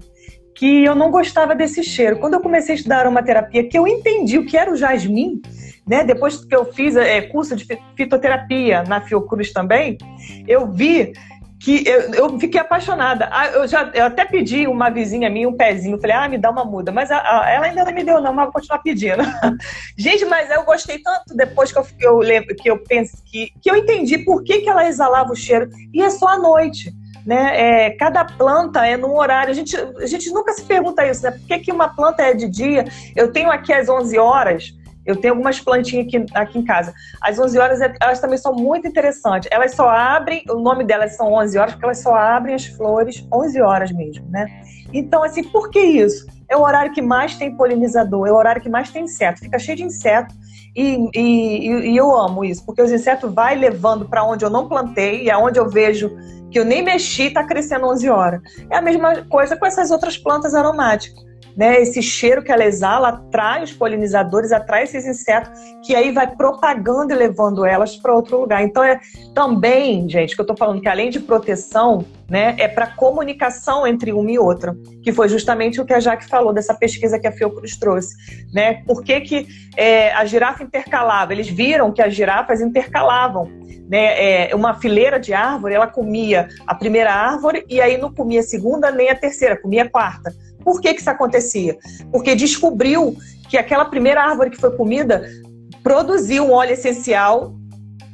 que 0.54 0.84
eu 0.84 0.94
não 0.94 1.10
gostava 1.10 1.56
desse 1.56 1.86
cheiro. 1.86 2.20
Quando 2.20 2.34
eu 2.34 2.42
comecei 2.42 2.76
a 2.76 2.76
estudar 2.76 3.00
aromaterapia, 3.00 3.66
que 3.66 3.80
eu 3.80 3.88
entendi 3.88 4.38
o 4.38 4.46
que 4.46 4.58
era 4.58 4.70
o 4.70 4.76
jasmim, 4.76 5.42
né? 5.88 6.04
Depois 6.04 6.44
que 6.44 6.54
eu 6.54 6.66
fiz 6.66 6.98
é, 6.98 7.22
curso 7.22 7.56
de 7.56 7.66
fitoterapia 7.96 8.84
na 8.84 9.00
Fiocruz 9.00 9.54
também, 9.54 9.98
eu 10.46 10.70
vi 10.70 11.14
que 11.62 11.88
eu, 11.88 12.14
eu, 12.14 12.40
fiquei 12.40 12.60
apaixonada. 12.60 13.30
Ah, 13.32 13.48
eu 13.48 13.68
já 13.68 13.92
eu 13.94 14.06
até 14.06 14.26
pedi 14.26 14.68
uma 14.68 14.90
vizinha 14.90 15.30
minha 15.30 15.48
um 15.48 15.56
pezinho, 15.56 16.02
falei, 16.02 16.16
ah, 16.16 16.28
me 16.28 16.38
dá 16.38 16.50
uma 16.50 16.66
muda, 16.66 16.92
mas 16.92 17.12
a, 17.12 17.18
a, 17.18 17.52
ela 17.52 17.68
ainda 17.68 17.86
não 17.86 17.94
me 17.94 18.04
deu 18.04 18.20
não, 18.20 18.34
mas 18.34 18.46
vou 18.46 18.54
continuar 18.54 18.80
pedindo. 18.80 19.22
Gente, 19.96 20.26
mas 20.26 20.50
eu 20.50 20.64
gostei 20.64 20.98
tanto 20.98 21.36
depois 21.36 21.72
que 21.72 21.78
eu, 21.78 21.84
que 21.84 22.06
eu 22.06 22.18
lembro, 22.18 22.56
que 22.56 22.70
eu 22.70 22.80
penso 22.84 23.16
que, 23.24 23.54
que 23.62 23.70
eu 23.70 23.76
entendi 23.76 24.18
por 24.18 24.44
que, 24.44 24.62
que 24.62 24.70
ela 24.70 24.88
exalava 24.88 25.32
o 25.32 25.36
cheiro 25.36 25.70
e 25.94 26.02
é 26.02 26.10
só 26.10 26.30
à 26.30 26.38
noite. 26.40 26.92
né? 27.24 27.86
É, 27.86 27.90
cada 27.92 28.26
planta 28.26 28.84
é 28.84 28.98
num 28.98 29.16
horário. 29.16 29.52
A 29.52 29.56
gente, 29.56 29.78
a 29.78 30.08
gente 30.08 30.32
nunca 30.32 30.54
se 30.54 30.64
pergunta 30.64 31.06
isso, 31.06 31.22
né? 31.22 31.30
Por 31.30 31.48
que, 31.48 31.60
que 31.60 31.72
uma 31.72 31.90
planta 31.90 32.24
é 32.24 32.34
de 32.34 32.50
dia? 32.50 32.86
Eu 33.16 33.32
tenho 33.32 33.52
aqui 33.52 33.72
às 33.72 33.88
11 33.88 34.18
horas. 34.18 34.74
Eu 35.06 35.16
tenho 35.16 35.34
algumas 35.34 35.60
plantinhas 35.60 36.08
aqui, 36.08 36.26
aqui 36.34 36.60
em 36.60 36.64
casa. 36.64 36.94
Às 37.22 37.40
11 37.40 37.58
horas, 37.58 37.82
é, 37.82 37.94
elas 38.02 38.20
também 38.20 38.38
são 38.38 38.54
muito 38.54 38.88
interessantes. 38.88 39.50
Elas 39.52 39.74
só 39.74 39.90
abrem, 39.90 40.44
o 40.50 40.60
nome 40.60 40.84
delas 40.84 41.16
são 41.16 41.34
11 41.34 41.58
horas, 41.58 41.74
porque 41.74 41.86
elas 41.86 42.00
só 42.00 42.16
abrem 42.16 42.56
as 42.56 42.66
flores 42.66 43.26
11 43.34 43.62
horas 43.62 43.92
mesmo, 43.92 44.26
né? 44.30 44.46
Então, 44.94 45.24
assim, 45.24 45.44
por 45.44 45.70
que 45.70 45.80
isso? 45.80 46.28
É 46.48 46.56
o 46.56 46.62
horário 46.62 46.92
que 46.92 47.02
mais 47.02 47.36
tem 47.36 47.56
polinizador, 47.56 48.28
é 48.28 48.32
o 48.32 48.36
horário 48.36 48.62
que 48.62 48.70
mais 48.70 48.92
tem 48.92 49.06
inseto. 49.06 49.40
Fica 49.40 49.58
cheio 49.58 49.78
de 49.78 49.84
inseto 49.84 50.36
e, 50.76 51.10
e, 51.16 51.92
e 51.92 51.98
eu 51.98 52.16
amo 52.16 52.44
isso, 52.44 52.66
porque 52.66 52.82
os 52.82 52.92
insetos 52.92 53.34
vai 53.34 53.56
levando 53.56 54.08
para 54.08 54.24
onde 54.24 54.46
eu 54.46 54.50
não 54.50 54.68
plantei 54.68 55.24
e 55.24 55.32
aonde 55.32 55.60
eu 55.60 55.70
vejo 55.70 56.12
que 56.52 56.60
eu 56.60 56.66
nem 56.66 56.84
mexi, 56.84 57.28
está 57.28 57.46
crescendo 57.46 57.88
11 57.88 58.10
horas. 58.10 58.42
É 58.70 58.76
a 58.76 58.82
mesma 58.82 59.24
coisa 59.30 59.56
com 59.56 59.66
essas 59.66 59.90
outras 59.90 60.18
plantas 60.18 60.54
aromáticas 60.54 61.31
né? 61.56 61.82
Esse 61.82 62.02
cheiro 62.02 62.44
que 62.44 62.52
ela 62.52 62.66
exala 62.66 63.10
atrai 63.10 63.64
os 63.64 63.74
polinizadores, 63.74 64.52
atrai 64.52 64.84
esses 64.84 65.06
insetos, 65.06 65.52
que 65.86 65.96
aí 65.96 66.12
vai 66.12 66.28
propagando 66.36 67.14
e 67.14 67.16
levando 67.16 67.66
elas 67.66 67.96
para 67.98 68.14
outro 68.14 68.42
lugar. 68.42 68.64
Então 68.64 68.84
é 68.84 69.00
também, 69.34 70.08
gente, 70.10 70.36
que 70.36 70.42
eu 70.42 70.44
estou 70.44 70.58
falando 70.58 70.82
que 70.82 70.90
além 70.90 71.10
de 71.10 71.20
proteção, 71.20 72.06
né, 72.30 72.56
é 72.58 72.68
para 72.68 72.88
comunicação 72.88 73.86
entre 73.86 74.14
uma 74.14 74.32
e 74.32 74.40
outra, 74.40 74.76
que 75.04 75.12
foi 75.12 75.28
justamente 75.28 75.82
o 75.82 75.86
que 75.86 75.94
a 75.94 76.00
Jaque 76.00 76.30
falou 76.30 76.54
dessa 76.54 76.74
pesquisa 76.74 77.20
que 77.20 77.28
a 77.28 77.32
Fiocruz 77.32 77.78
trouxe, 77.78 78.16
né? 78.54 78.82
Por 78.86 79.04
que, 79.04 79.20
que 79.20 79.48
é, 79.76 80.14
a 80.14 80.24
girafa 80.24 80.64
intercalava? 80.64 81.34
Eles 81.34 81.50
viram 81.50 81.92
que 81.92 82.02
as 82.02 82.14
girafas 82.14 82.62
intercalavam. 82.62 83.50
Né, 83.90 84.48
é, 84.48 84.56
uma 84.56 84.76
fileira 84.76 85.20
de 85.20 85.34
árvore, 85.34 85.74
ela 85.74 85.86
comia 85.86 86.48
a 86.66 86.74
primeira 86.74 87.12
árvore 87.12 87.66
e 87.68 87.82
aí 87.82 87.98
não 87.98 88.14
comia 88.14 88.40
a 88.40 88.44
segunda 88.44 88.90
nem 88.90 89.10
a 89.10 89.16
terceira, 89.16 89.62
comia 89.62 89.84
a 89.84 89.90
quarta. 89.90 90.34
Por 90.64 90.82
que, 90.82 90.94
que 90.94 91.02
isso 91.02 91.10
acontecia? 91.10 91.78
Porque 92.12 92.36
descobriu 92.36 93.16
que 93.50 93.58
aquela 93.58 93.86
primeira 93.86 94.24
árvore 94.24 94.50
que 94.50 94.58
foi 94.58 94.76
comida 94.76 95.24
produziu 95.84 96.46
um 96.46 96.52
óleo 96.52 96.74
essencial 96.74 97.54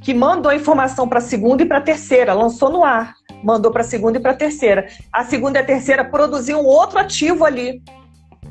que 0.02 0.14
mandou 0.14 0.52
a 0.52 0.56
informação 0.56 1.08
para 1.08 1.20
a 1.20 1.22
segunda 1.22 1.64
e 1.64 1.66
para 1.66 1.80
a 1.80 1.82
terceira, 1.82 2.34
lançou 2.34 2.70
no 2.70 2.84
ar, 2.84 3.16
mandou 3.44 3.72
para 3.72 3.82
a 3.82 3.86
segunda 3.86 4.18
e 4.18 4.22
para 4.22 4.32
a 4.32 4.36
terceira. 4.36 4.88
A 5.12 5.26
segunda 5.26 5.60
e 5.60 5.62
a 5.62 5.66
terceira 5.66 6.06
produziam 6.06 6.64
outro 6.64 6.98
ativo 6.98 7.44
ali, 7.44 7.82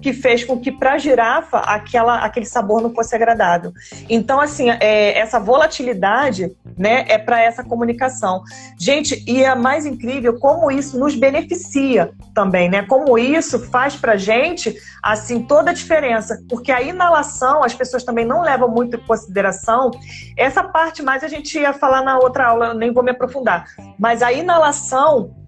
que 0.00 0.12
fez 0.12 0.44
com 0.44 0.58
que 0.58 0.70
para 0.70 0.92
a 0.92 0.98
girafa 0.98 1.58
aquela, 1.58 2.24
aquele 2.24 2.46
sabor 2.46 2.82
não 2.82 2.94
fosse 2.94 3.14
agradável. 3.14 3.72
Então, 4.08 4.40
assim, 4.40 4.70
é, 4.70 5.18
essa 5.18 5.38
volatilidade 5.38 6.54
né, 6.76 7.04
é 7.08 7.18
para 7.18 7.42
essa 7.42 7.64
comunicação. 7.64 8.42
Gente, 8.78 9.24
e 9.26 9.42
é 9.42 9.54
mais 9.54 9.86
incrível 9.86 10.38
como 10.38 10.70
isso 10.70 10.98
nos 10.98 11.14
beneficia 11.14 12.10
também, 12.34 12.68
né? 12.68 12.82
Como 12.82 13.18
isso 13.18 13.58
faz 13.70 13.96
para 13.96 14.16
gente, 14.16 14.76
assim, 15.02 15.42
toda 15.42 15.70
a 15.70 15.74
diferença. 15.74 16.42
Porque 16.48 16.70
a 16.70 16.82
inalação, 16.82 17.62
as 17.62 17.74
pessoas 17.74 18.04
também 18.04 18.24
não 18.24 18.42
levam 18.42 18.68
muito 18.68 18.96
em 18.96 19.00
consideração. 19.00 19.90
Essa 20.36 20.62
parte 20.62 21.02
mais 21.02 21.24
a 21.24 21.28
gente 21.28 21.58
ia 21.58 21.72
falar 21.72 22.02
na 22.02 22.18
outra 22.18 22.48
aula, 22.48 22.74
nem 22.74 22.92
vou 22.92 23.02
me 23.02 23.10
aprofundar. 23.10 23.66
Mas 23.98 24.22
a 24.22 24.32
inalação 24.32 25.45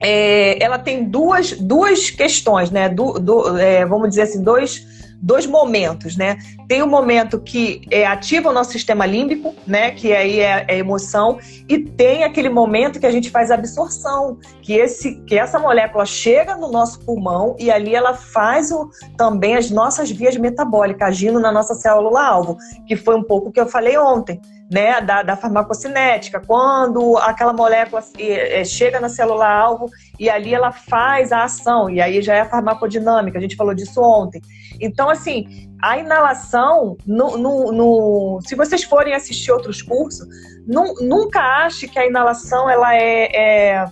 é, 0.00 0.62
ela 0.62 0.78
tem 0.78 1.04
duas, 1.04 1.52
duas 1.52 2.10
questões, 2.10 2.70
né? 2.70 2.88
Du, 2.88 3.18
du, 3.18 3.58
é, 3.58 3.84
vamos 3.84 4.08
dizer 4.08 4.22
assim, 4.22 4.42
dois, 4.42 4.86
dois 5.20 5.44
momentos, 5.44 6.16
né? 6.16 6.38
Tem 6.66 6.80
o 6.80 6.86
um 6.86 6.88
momento 6.88 7.38
que 7.38 7.82
é, 7.90 8.06
ativa 8.06 8.48
o 8.48 8.52
nosso 8.52 8.72
sistema 8.72 9.04
límbico, 9.04 9.54
né? 9.66 9.90
Que 9.90 10.12
aí 10.14 10.40
é, 10.40 10.64
é 10.66 10.78
emoção, 10.78 11.38
e 11.68 11.78
tem 11.78 12.24
aquele 12.24 12.48
momento 12.48 12.98
que 12.98 13.04
a 13.04 13.12
gente 13.12 13.30
faz 13.30 13.50
absorção, 13.50 14.38
que, 14.62 14.72
esse, 14.72 15.16
que 15.26 15.38
essa 15.38 15.58
molécula 15.58 16.06
chega 16.06 16.56
no 16.56 16.70
nosso 16.70 17.00
pulmão 17.04 17.54
e 17.58 17.70
ali 17.70 17.94
ela 17.94 18.14
faz 18.14 18.72
o, 18.72 18.88
também 19.18 19.54
as 19.54 19.70
nossas 19.70 20.10
vias 20.10 20.36
metabólicas, 20.36 21.08
agindo 21.08 21.38
na 21.38 21.52
nossa 21.52 21.74
célula-alvo, 21.74 22.56
que 22.86 22.96
foi 22.96 23.16
um 23.16 23.22
pouco 23.22 23.50
o 23.50 23.52
que 23.52 23.60
eu 23.60 23.66
falei 23.66 23.98
ontem 23.98 24.40
né, 24.70 25.00
da, 25.00 25.22
da 25.22 25.36
farmacocinética, 25.36 26.40
quando 26.40 27.16
aquela 27.18 27.52
molécula 27.52 28.02
é, 28.18 28.64
chega 28.64 29.00
na 29.00 29.08
célula-alvo 29.08 29.90
e 30.18 30.30
ali 30.30 30.54
ela 30.54 30.70
faz 30.70 31.32
a 31.32 31.42
ação, 31.42 31.90
e 31.90 32.00
aí 32.00 32.22
já 32.22 32.34
é 32.34 32.40
a 32.42 32.48
farmacodinâmica, 32.48 33.38
a 33.38 33.40
gente 33.40 33.56
falou 33.56 33.74
disso 33.74 34.00
ontem. 34.00 34.40
Então, 34.80 35.10
assim, 35.10 35.68
a 35.82 35.98
inalação, 35.98 36.96
no, 37.06 37.36
no, 37.36 37.72
no 37.72 38.38
se 38.46 38.54
vocês 38.54 38.84
forem 38.84 39.14
assistir 39.14 39.50
outros 39.50 39.82
cursos, 39.82 40.26
nunca 40.66 41.40
ache 41.40 41.88
que 41.88 41.98
a 41.98 42.06
inalação 42.06 42.70
ela 42.70 42.94
é, 42.94 43.28
é 43.34 43.86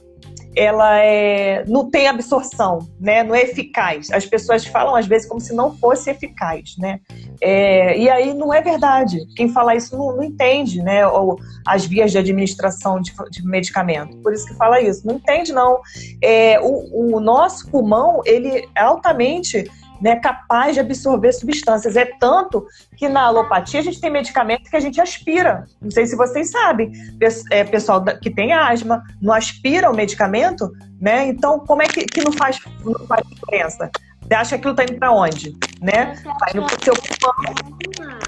ela 0.58 0.98
é, 0.98 1.64
não 1.66 1.88
tem 1.88 2.08
absorção, 2.08 2.78
né? 2.98 3.22
não 3.22 3.34
é 3.34 3.42
eficaz. 3.42 4.10
As 4.10 4.26
pessoas 4.26 4.66
falam 4.66 4.96
às 4.96 5.06
vezes 5.06 5.28
como 5.28 5.40
se 5.40 5.54
não 5.54 5.76
fosse 5.76 6.10
eficaz. 6.10 6.76
Né? 6.78 7.00
É, 7.40 7.98
e 7.98 8.10
aí 8.10 8.34
não 8.34 8.52
é 8.52 8.60
verdade. 8.60 9.18
Quem 9.36 9.48
fala 9.48 9.74
isso 9.74 9.96
não, 9.96 10.16
não 10.16 10.22
entende 10.22 10.78
né? 10.82 11.06
Ou 11.06 11.38
as 11.66 11.84
vias 11.84 12.10
de 12.12 12.18
administração 12.18 13.00
de, 13.00 13.12
de, 13.30 13.44
medicamento. 13.44 14.16
Por 14.18 14.32
isso 14.32 14.46
que 14.46 14.54
fala 14.54 14.80
isso. 14.80 15.06
Não 15.06 15.14
entende, 15.14 15.52
não. 15.52 15.80
É, 16.22 16.58
o, 16.60 17.16
o 17.16 17.20
nosso 17.20 17.70
pulmão 17.70 18.20
ele 18.24 18.68
é 18.74 18.80
altamente 18.80 19.70
né, 20.00 20.16
capaz 20.16 20.74
de 20.74 20.80
absorver 20.80 21.32
substâncias. 21.32 21.96
É 21.96 22.04
tanto 22.04 22.66
que 22.96 23.08
na 23.08 23.22
alopatia 23.22 23.80
a 23.80 23.82
gente 23.82 24.00
tem 24.00 24.10
medicamento 24.10 24.70
que 24.70 24.76
a 24.76 24.80
gente 24.80 25.00
aspira. 25.00 25.66
Não 25.80 25.90
sei 25.90 26.06
se 26.06 26.16
vocês 26.16 26.50
sabem. 26.50 26.92
É, 27.50 27.64
pessoal 27.64 28.04
que 28.04 28.30
tem 28.30 28.52
asma 28.52 29.02
não 29.20 29.34
aspira 29.34 29.90
o 29.90 29.94
medicamento, 29.94 30.70
né? 31.00 31.26
Então, 31.26 31.60
como 31.60 31.82
é 31.82 31.86
que, 31.86 32.04
que 32.04 32.22
não, 32.22 32.32
faz, 32.32 32.60
não 32.84 33.06
faz 33.06 33.26
diferença? 33.28 33.90
Você 34.22 34.34
acha 34.34 34.48
que 34.50 34.54
aquilo 34.56 34.72
está 34.72 34.84
indo 34.84 34.98
para 34.98 35.12
onde? 35.12 35.56
Né? 35.80 36.14
Vai 36.40 36.54
no 36.54 36.66
seu 36.82 36.94
pulmão. 36.94 38.18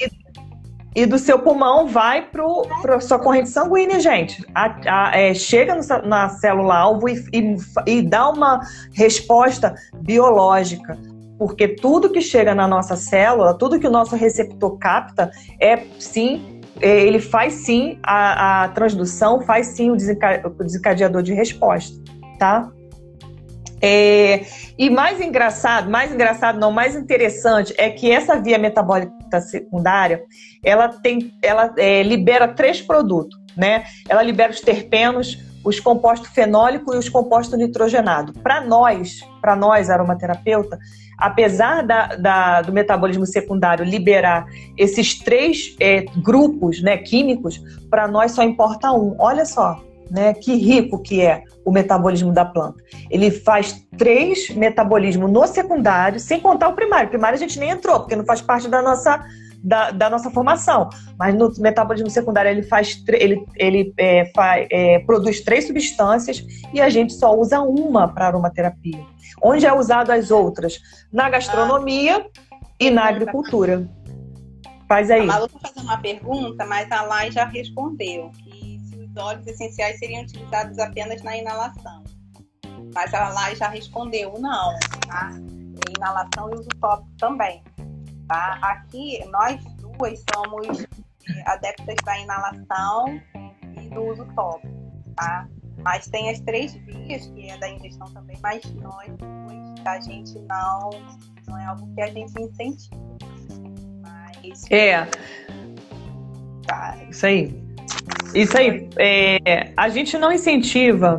E, 0.00 1.02
e 1.02 1.06
do 1.06 1.18
seu 1.18 1.38
pulmão 1.38 1.86
vai 1.86 2.22
para 2.28 2.96
a 2.96 3.00
sua 3.00 3.18
corrente 3.18 3.50
sanguínea, 3.50 4.00
gente. 4.00 4.44
A, 4.54 5.10
a, 5.10 5.16
é, 5.16 5.34
chega 5.34 5.74
no, 5.74 6.08
na 6.08 6.28
célula-alvo 6.28 7.08
e, 7.08 7.24
e, 7.32 7.56
e 7.86 8.02
dá 8.02 8.30
uma 8.30 8.60
resposta 8.94 9.74
biológica 9.94 10.98
porque 11.38 11.68
tudo 11.68 12.10
que 12.10 12.20
chega 12.20 12.54
na 12.54 12.66
nossa 12.66 12.96
célula, 12.96 13.54
tudo 13.54 13.78
que 13.78 13.86
o 13.86 13.90
nosso 13.90 14.14
receptor 14.16 14.78
capta, 14.78 15.30
é 15.60 15.78
sim, 15.98 16.60
é, 16.80 17.02
ele 17.02 17.18
faz 17.20 17.54
sim 17.54 17.98
a, 18.02 18.64
a 18.64 18.68
transdução, 18.68 19.40
faz 19.40 19.68
sim 19.68 19.90
o 19.90 19.96
desencadeador 19.96 21.22
de 21.22 21.32
resposta, 21.32 21.96
tá? 22.38 22.70
É, 23.86 24.46
e 24.78 24.88
mais 24.88 25.20
engraçado, 25.20 25.90
mais 25.90 26.10
engraçado 26.10 26.58
não, 26.58 26.72
mais 26.72 26.96
interessante 26.96 27.74
é 27.76 27.90
que 27.90 28.10
essa 28.10 28.40
via 28.40 28.56
metabólica 28.56 29.40
secundária, 29.42 30.22
ela 30.64 30.88
tem, 30.88 31.32
ela 31.42 31.74
é, 31.76 32.02
libera 32.02 32.48
três 32.48 32.80
produtos, 32.80 33.38
né? 33.54 33.84
Ela 34.08 34.22
libera 34.22 34.50
os 34.50 34.60
terpenos, 34.60 35.38
os 35.64 35.80
compostos 35.80 36.30
fenólicos 36.30 36.94
e 36.94 36.98
os 36.98 37.08
compostos 37.08 37.58
nitrogenados. 37.58 38.34
Para 38.42 38.62
nós, 38.62 39.20
para 39.40 39.54
nós 39.54 39.90
aromaterapeuta, 39.90 40.78
apesar 41.18 41.82
da, 41.82 42.06
da, 42.16 42.62
do 42.62 42.72
metabolismo 42.72 43.26
secundário 43.26 43.84
liberar 43.84 44.46
esses 44.76 45.18
três 45.18 45.76
é, 45.80 46.04
grupos 46.22 46.82
né, 46.82 46.96
químicos, 46.96 47.60
para 47.90 48.06
nós 48.08 48.32
só 48.32 48.42
importa 48.42 48.92
um. 48.92 49.14
Olha 49.18 49.44
só, 49.44 49.82
né, 50.10 50.34
que 50.34 50.54
rico 50.54 50.98
que 50.98 51.20
é 51.20 51.42
o 51.64 51.70
metabolismo 51.70 52.32
da 52.32 52.44
planta. 52.44 52.82
Ele 53.10 53.30
faz 53.30 53.84
três 53.96 54.50
metabolismos 54.50 55.30
no 55.30 55.46
secundário, 55.46 56.20
sem 56.20 56.40
contar 56.40 56.68
o 56.68 56.74
primário. 56.74 57.06
O 57.06 57.10
primário 57.10 57.36
a 57.36 57.40
gente 57.40 57.58
nem 57.58 57.70
entrou, 57.70 58.00
porque 58.00 58.16
não 58.16 58.24
faz 58.24 58.40
parte 58.40 58.68
da 58.68 58.82
nossa 58.82 59.24
da, 59.64 59.90
da, 59.90 60.10
nossa 60.10 60.30
formação. 60.30 60.90
Mas 61.18 61.34
no 61.34 61.50
metabolismo 61.58 62.10
secundário 62.10 62.50
ele 62.50 62.62
faz 62.62 63.02
ele, 63.08 63.44
ele 63.56 63.94
é, 63.96 64.30
faz, 64.34 64.68
é, 64.70 64.98
produz 65.00 65.40
três 65.40 65.66
substâncias 65.66 66.44
e 66.72 66.80
a 66.80 66.90
gente 66.90 67.14
só 67.14 67.34
usa 67.34 67.60
uma 67.60 68.06
para 68.06 68.26
aromaterapia. 68.26 69.02
Onde 69.42 69.64
é 69.64 69.72
usado 69.72 70.10
as 70.12 70.30
outras? 70.30 70.78
Na 71.10 71.30
gastronomia 71.30 72.26
e 72.78 72.90
na 72.90 73.08
agricultura. 73.08 73.88
Faz 74.86 75.10
aí. 75.10 75.22
A 75.22 75.26
Malu 75.26 75.46
está 75.46 75.58
fazendo 75.60 75.84
uma 75.84 75.96
pergunta, 75.96 76.66
mas 76.66 76.92
a 76.92 77.02
Lai 77.02 77.30
já 77.30 77.46
respondeu 77.46 78.30
que 78.44 78.78
se 78.84 78.96
os 78.98 79.16
óleos 79.16 79.46
essenciais 79.46 79.98
seriam 79.98 80.22
utilizados 80.22 80.78
apenas 80.78 81.22
na 81.22 81.36
inalação. 81.36 82.04
Mas 82.94 83.12
a 83.14 83.30
Lai 83.30 83.56
já 83.56 83.68
respondeu, 83.68 84.34
não, 84.38 84.74
tá? 85.08 85.30
Inalação 85.96 86.50
e 86.50 86.54
uso 86.54 86.68
tópico 86.80 87.10
também. 87.18 87.62
Tá? 88.28 88.58
Aqui, 88.62 89.24
nós 89.30 89.62
duas 89.80 90.24
somos 90.34 90.86
adeptas 91.46 91.96
da 92.04 92.18
inalação 92.18 93.20
e 93.80 93.88
do 93.90 94.02
uso 94.02 94.26
tópico, 94.34 94.74
tá? 95.16 95.46
Mas 95.82 96.06
tem 96.08 96.30
as 96.30 96.40
três 96.40 96.74
vias, 96.74 97.26
que 97.26 97.50
é 97.50 97.58
da 97.58 97.68
ingestão 97.68 98.06
também, 98.12 98.38
mas 98.42 98.64
nós 98.74 99.08
duas, 99.16 99.86
a 99.86 100.00
gente 100.00 100.38
não, 100.40 100.90
não 101.46 101.58
é 101.58 101.66
algo 101.66 101.94
que 101.94 102.00
a 102.00 102.06
gente 102.06 102.32
incentiva. 102.40 103.02
Mas... 104.02 104.70
É. 104.70 105.06
Tá. 106.66 106.96
Isso 107.10 107.26
aí. 107.26 107.62
Isso 108.34 108.56
aí. 108.56 108.88
É, 108.98 109.72
a 109.76 109.88
gente 109.88 110.16
não 110.16 110.32
incentiva 110.32 111.18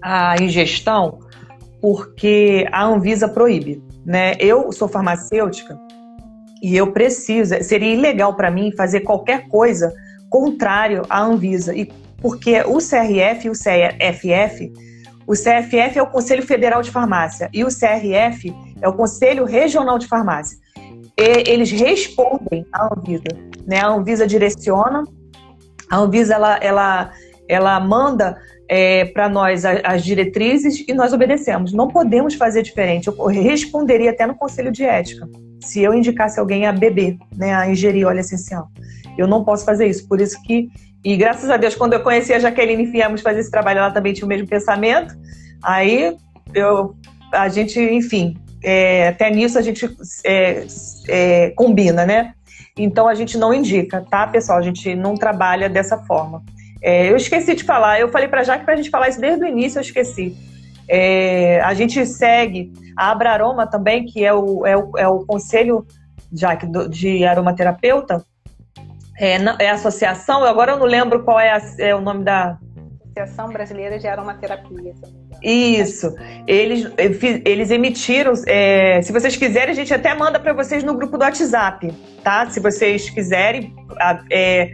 a 0.00 0.36
ingestão 0.40 1.18
porque 1.80 2.66
a 2.72 2.84
Anvisa 2.84 3.28
proíbe. 3.28 3.82
Né? 4.06 4.34
Eu 4.38 4.72
sou 4.72 4.88
farmacêutica 4.88 5.78
e 6.62 6.76
eu 6.76 6.92
preciso, 6.92 7.62
seria 7.62 7.94
ilegal 7.94 8.34
para 8.34 8.50
mim 8.50 8.72
fazer 8.72 9.00
qualquer 9.00 9.48
coisa 9.48 9.92
contrário 10.28 11.02
à 11.08 11.22
Anvisa. 11.22 11.74
E 11.74 11.90
porque 12.20 12.60
o 12.62 12.78
CRF 12.78 13.46
e 13.46 13.50
o 13.50 13.52
CFF, 13.52 14.72
o 15.26 15.32
CFF 15.32 15.98
é 15.98 16.02
o 16.02 16.06
Conselho 16.06 16.42
Federal 16.42 16.82
de 16.82 16.90
Farmácia 16.90 17.48
e 17.52 17.62
o 17.62 17.68
CRF 17.68 18.52
é 18.80 18.88
o 18.88 18.92
Conselho 18.92 19.44
Regional 19.44 19.98
de 19.98 20.06
Farmácia. 20.06 20.58
E 21.16 21.50
eles 21.50 21.70
respondem 21.70 22.66
à 22.72 22.92
Anvisa, 22.92 23.24
né? 23.66 23.80
A 23.80 23.88
Anvisa 23.88 24.26
direciona, 24.26 25.04
a 25.90 25.96
Anvisa 25.96 26.34
ela, 26.34 26.56
ela, 26.60 27.12
ela 27.48 27.80
manda 27.80 28.36
é, 28.68 29.04
para 29.06 29.28
nós 29.28 29.64
as 29.64 30.04
diretrizes 30.04 30.84
e 30.86 30.92
nós 30.92 31.12
obedecemos. 31.12 31.72
Não 31.72 31.88
podemos 31.88 32.34
fazer 32.34 32.62
diferente. 32.62 33.08
Eu 33.08 33.26
responderia 33.26 34.10
até 34.10 34.26
no 34.26 34.34
Conselho 34.34 34.70
de 34.72 34.84
Ética 34.84 35.28
se 35.60 35.82
eu 35.82 35.94
indicasse 35.94 36.38
alguém 36.38 36.66
a 36.66 36.72
beber, 36.72 37.16
né, 37.36 37.54
a 37.54 37.68
ingerir 37.68 38.06
óleo 38.06 38.20
essencial. 38.20 38.68
Eu 39.16 39.26
não 39.26 39.44
posso 39.44 39.64
fazer 39.64 39.86
isso. 39.86 40.06
Por 40.06 40.20
isso 40.20 40.40
que, 40.42 40.68
e 41.04 41.16
graças 41.16 41.50
a 41.50 41.56
Deus, 41.56 41.74
quando 41.74 41.94
eu 41.94 42.00
conheci 42.00 42.32
a 42.32 42.38
Jaqueline 42.38 42.84
e 42.84 42.86
viemos 42.86 43.20
fazer 43.20 43.40
esse 43.40 43.50
trabalho, 43.50 43.78
ela 43.78 43.90
também 43.90 44.12
tinha 44.12 44.24
o 44.24 44.28
mesmo 44.28 44.46
pensamento. 44.46 45.14
Aí 45.62 46.16
eu, 46.54 46.94
a 47.32 47.48
gente, 47.48 47.80
enfim, 47.80 48.36
é, 48.62 49.08
até 49.08 49.30
nisso 49.30 49.58
a 49.58 49.62
gente 49.62 49.88
é, 50.24 50.66
é, 51.08 51.50
combina, 51.50 52.06
né? 52.06 52.34
Então 52.76 53.08
a 53.08 53.14
gente 53.14 53.36
não 53.36 53.52
indica, 53.52 54.04
tá, 54.08 54.26
pessoal? 54.26 54.58
A 54.58 54.62
gente 54.62 54.94
não 54.94 55.14
trabalha 55.14 55.68
dessa 55.68 55.98
forma. 55.98 56.42
É, 56.80 57.10
eu 57.10 57.16
esqueci 57.16 57.54
de 57.54 57.64
falar, 57.64 57.98
eu 58.00 58.08
falei 58.08 58.28
para 58.28 58.44
Jaque 58.44 58.64
para 58.64 58.74
a 58.74 58.76
gente 58.76 58.90
falar 58.90 59.08
isso 59.08 59.20
desde 59.20 59.44
o 59.44 59.48
início, 59.48 59.78
eu 59.78 59.82
esqueci. 59.82 60.36
É, 60.88 61.60
a 61.60 61.74
gente 61.74 62.04
segue 62.06 62.72
a 62.96 63.10
Abraroma 63.10 63.66
também, 63.66 64.06
que 64.06 64.24
é 64.24 64.32
o, 64.32 64.66
é 64.66 64.76
o, 64.76 64.90
é 64.96 65.08
o 65.08 65.24
conselho 65.26 65.86
Jaque, 66.32 66.66
de 66.88 67.24
aromaterapeuta, 67.24 68.24
é, 69.18 69.36
é 69.58 69.70
a 69.70 69.74
associação, 69.74 70.44
agora 70.44 70.72
eu 70.72 70.78
não 70.78 70.86
lembro 70.86 71.24
qual 71.24 71.40
é, 71.40 71.50
a, 71.50 71.60
é 71.78 71.94
o 71.94 72.00
nome 72.00 72.24
da. 72.24 72.56
Associação 73.16 73.48
Brasileira 73.48 73.98
de 73.98 74.06
Aromaterapia. 74.06 74.94
Isso. 75.42 76.14
Eles, 76.46 76.88
eles 77.44 77.70
emitiram. 77.72 78.32
É, 78.46 79.02
se 79.02 79.12
vocês 79.12 79.36
quiserem, 79.36 79.70
a 79.70 79.74
gente 79.74 79.92
até 79.92 80.14
manda 80.14 80.38
para 80.38 80.52
vocês 80.52 80.84
no 80.84 80.94
grupo 80.94 81.18
do 81.18 81.24
WhatsApp, 81.24 81.92
tá? 82.22 82.48
Se 82.48 82.60
vocês 82.60 83.10
quiserem, 83.10 83.74
é, 84.30 84.72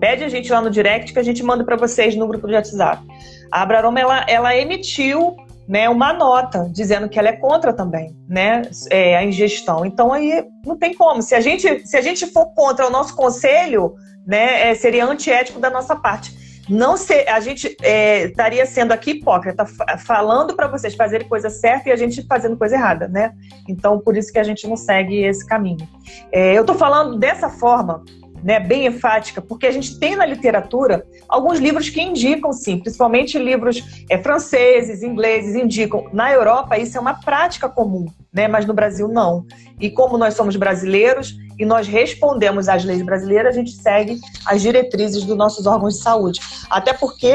pede 0.00 0.24
a 0.24 0.28
gente 0.30 0.50
lá 0.50 0.62
no 0.62 0.70
direct 0.70 1.12
que 1.12 1.18
a 1.18 1.22
gente 1.22 1.42
manda 1.42 1.64
para 1.64 1.76
vocês 1.76 2.16
no 2.16 2.26
grupo 2.26 2.46
do 2.46 2.54
WhatsApp. 2.54 3.06
A 3.50 3.60
Abraroma 3.60 4.00
ela, 4.00 4.24
ela 4.26 4.56
emitiu 4.56 5.36
né, 5.68 5.88
uma 5.88 6.12
nota 6.12 6.68
dizendo 6.70 7.08
que 7.08 7.18
ela 7.18 7.28
é 7.28 7.36
contra 7.36 7.72
também, 7.72 8.16
né, 8.28 8.62
é, 8.90 9.16
a 9.16 9.24
ingestão. 9.24 9.84
Então 9.84 10.12
aí 10.12 10.44
não 10.64 10.76
tem 10.76 10.94
como. 10.94 11.22
Se 11.22 11.34
a 11.34 11.40
gente, 11.40 11.86
se 11.86 11.96
a 11.96 12.00
gente 12.00 12.26
for 12.26 12.46
contra 12.54 12.86
o 12.86 12.90
nosso 12.90 13.14
conselho, 13.14 13.94
né, 14.26 14.70
é, 14.70 14.74
seria 14.74 15.06
antiético 15.06 15.58
da 15.58 15.70
nossa 15.70 15.96
parte. 15.96 16.42
Não 16.68 16.96
ser, 16.96 17.28
a 17.28 17.40
gente 17.40 17.76
é, 17.82 18.26
estaria 18.26 18.64
sendo 18.64 18.92
aqui 18.92 19.12
hipócrita, 19.12 19.66
falando 20.06 20.54
para 20.54 20.68
vocês 20.68 20.94
fazerem 20.94 21.28
coisa 21.28 21.50
certa 21.50 21.88
e 21.88 21.92
a 21.92 21.96
gente 21.96 22.24
fazendo 22.24 22.56
coisa 22.56 22.76
errada, 22.76 23.08
né? 23.08 23.32
Então 23.68 23.98
por 23.98 24.16
isso 24.16 24.32
que 24.32 24.38
a 24.38 24.44
gente 24.44 24.68
não 24.68 24.76
segue 24.76 25.24
esse 25.24 25.44
caminho. 25.44 25.88
É, 26.30 26.56
eu 26.56 26.60
estou 26.60 26.76
falando 26.76 27.18
dessa 27.18 27.48
forma 27.48 28.04
né, 28.42 28.58
bem 28.58 28.86
enfática, 28.86 29.40
porque 29.40 29.66
a 29.66 29.70
gente 29.70 29.98
tem 29.98 30.16
na 30.16 30.26
literatura 30.26 31.06
alguns 31.28 31.58
livros 31.58 31.88
que 31.88 32.00
indicam, 32.00 32.52
sim, 32.52 32.78
principalmente 32.78 33.38
livros 33.38 34.04
é, 34.10 34.18
franceses, 34.18 35.02
ingleses, 35.02 35.54
indicam. 35.54 36.08
Na 36.12 36.32
Europa, 36.32 36.76
isso 36.76 36.98
é 36.98 37.00
uma 37.00 37.14
prática 37.14 37.68
comum, 37.68 38.06
né, 38.32 38.48
mas 38.48 38.66
no 38.66 38.74
Brasil, 38.74 39.08
não. 39.08 39.46
E 39.80 39.90
como 39.90 40.18
nós 40.18 40.34
somos 40.34 40.56
brasileiros 40.56 41.36
e 41.58 41.64
nós 41.64 41.86
respondemos 41.86 42.68
às 42.68 42.84
leis 42.84 43.02
brasileiras, 43.02 43.54
a 43.54 43.58
gente 43.58 43.72
segue 43.72 44.18
as 44.46 44.60
diretrizes 44.60 45.24
dos 45.24 45.36
nossos 45.36 45.66
órgãos 45.66 45.94
de 45.94 46.02
saúde. 46.02 46.40
Até 46.68 46.92
porque 46.92 47.34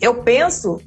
eu 0.00 0.22
penso 0.22 0.80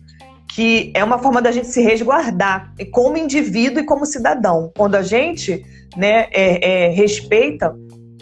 que 0.56 0.92
é 0.94 1.04
uma 1.04 1.18
forma 1.18 1.42
da 1.42 1.52
gente 1.52 1.68
se 1.68 1.82
resguardar 1.82 2.74
como 2.92 3.18
indivíduo 3.18 3.82
e 3.82 3.86
como 3.86 4.06
cidadão. 4.06 4.72
Quando 4.76 4.96
a 4.96 5.02
gente 5.02 5.66
né, 5.96 6.28
é, 6.32 6.86
é, 6.86 6.90
respeita 6.90 7.76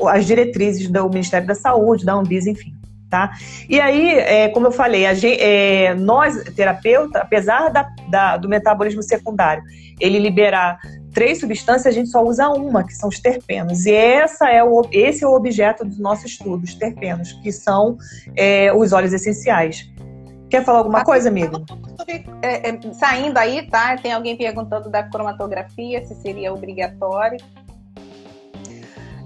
as 0.07 0.25
diretrizes 0.25 0.89
do 0.89 1.09
Ministério 1.09 1.47
da 1.47 1.55
Saúde, 1.55 2.05
da 2.05 2.13
Anvisa, 2.13 2.49
enfim. 2.49 2.73
Tá? 3.09 3.31
E 3.67 3.77
aí, 3.77 4.09
é, 4.11 4.47
como 4.49 4.67
eu 4.67 4.71
falei, 4.71 5.05
a 5.05 5.13
gente, 5.13 5.41
é, 5.41 5.93
nós, 5.93 6.41
terapeuta, 6.55 7.19
apesar 7.19 7.67
da, 7.67 7.85
da, 8.09 8.37
do 8.37 8.47
metabolismo 8.47 9.03
secundário, 9.03 9.61
ele 9.99 10.17
liberar 10.17 10.79
três 11.13 11.39
substâncias, 11.39 11.87
a 11.87 11.91
gente 11.91 12.09
só 12.09 12.23
usa 12.23 12.47
uma, 12.49 12.85
que 12.85 12.93
são 12.93 13.09
os 13.09 13.19
terpenos. 13.19 13.85
E 13.85 13.93
essa 13.93 14.49
é 14.49 14.63
o, 14.63 14.87
esse 14.91 15.23
é 15.25 15.27
o 15.27 15.33
objeto 15.33 15.83
do 15.83 16.01
nosso 16.01 16.25
estudo, 16.25 16.63
os 16.63 16.73
terpenos, 16.73 17.33
que 17.33 17.51
são 17.51 17.97
é, 18.35 18.73
os 18.73 18.93
óleos 18.93 19.11
essenciais. 19.11 19.91
Quer 20.49 20.65
falar 20.65 20.79
alguma 20.79 21.03
coisa, 21.05 21.29
amigo? 21.29 21.63
É, 22.41 22.69
é, 22.69 22.93
saindo 22.93 23.37
aí, 23.37 23.69
tá? 23.69 23.97
Tem 23.97 24.11
alguém 24.11 24.35
perguntando 24.35 24.89
da 24.89 25.01
cromatografia, 25.01 26.05
se 26.05 26.13
seria 26.15 26.53
obrigatório. 26.53 27.37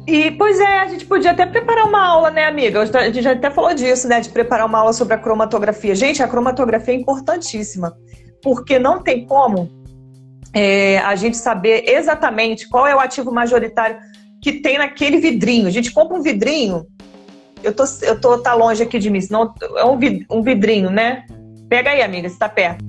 E, 0.08 0.32
pois 0.32 0.60
é, 0.60 0.80
a 0.82 0.88
gente 0.88 1.06
podia 1.06 1.32
até 1.32 1.46
preparar 1.46 1.86
uma 1.86 2.06
aula, 2.06 2.30
né, 2.30 2.46
amiga? 2.46 2.82
A 2.82 2.86
gente 2.86 3.22
já 3.22 3.32
até 3.32 3.50
falou 3.50 3.74
disso, 3.74 4.08
né, 4.08 4.20
de 4.20 4.30
preparar 4.30 4.68
uma 4.68 4.80
aula 4.80 4.94
sobre 4.94 5.16
a 5.16 5.18
cromatografia. 5.18 5.96
Gente, 5.96 6.22
a 6.22 6.28
cromatografia 6.28 6.94
é 6.94 6.98
importantíssima, 6.98 7.98
porque 8.42 8.78
não 8.78 9.02
tem 9.02 9.26
como 9.26 9.70
é, 10.54 11.00
a 11.00 11.16
gente 11.16 11.38
saber 11.38 11.84
exatamente 11.88 12.70
qual 12.70 12.86
é 12.86 12.96
o 12.96 13.00
ativo 13.00 13.32
majoritário 13.32 13.98
que 14.42 14.54
tem 14.54 14.78
naquele 14.78 15.18
vidrinho. 15.18 15.68
A 15.68 15.72
gente 15.72 15.92
compra 15.92 16.16
um 16.16 16.22
vidrinho, 16.22 16.86
eu 17.64 17.74
tô, 17.74 17.84
eu 18.04 18.22
tô 18.22 18.38
tá 18.38 18.54
longe 18.54 18.84
aqui 18.84 19.00
de 19.00 19.10
mim, 19.10 19.20
senão 19.20 19.54
é 19.76 19.84
um, 19.84 20.44
vidrinho, 20.44 20.92
né? 20.92 21.26
Pega 21.68 21.90
aí, 21.90 22.04
amiga, 22.04 22.30
se 22.30 22.38
tá 22.38 22.48
perto. 22.48 22.86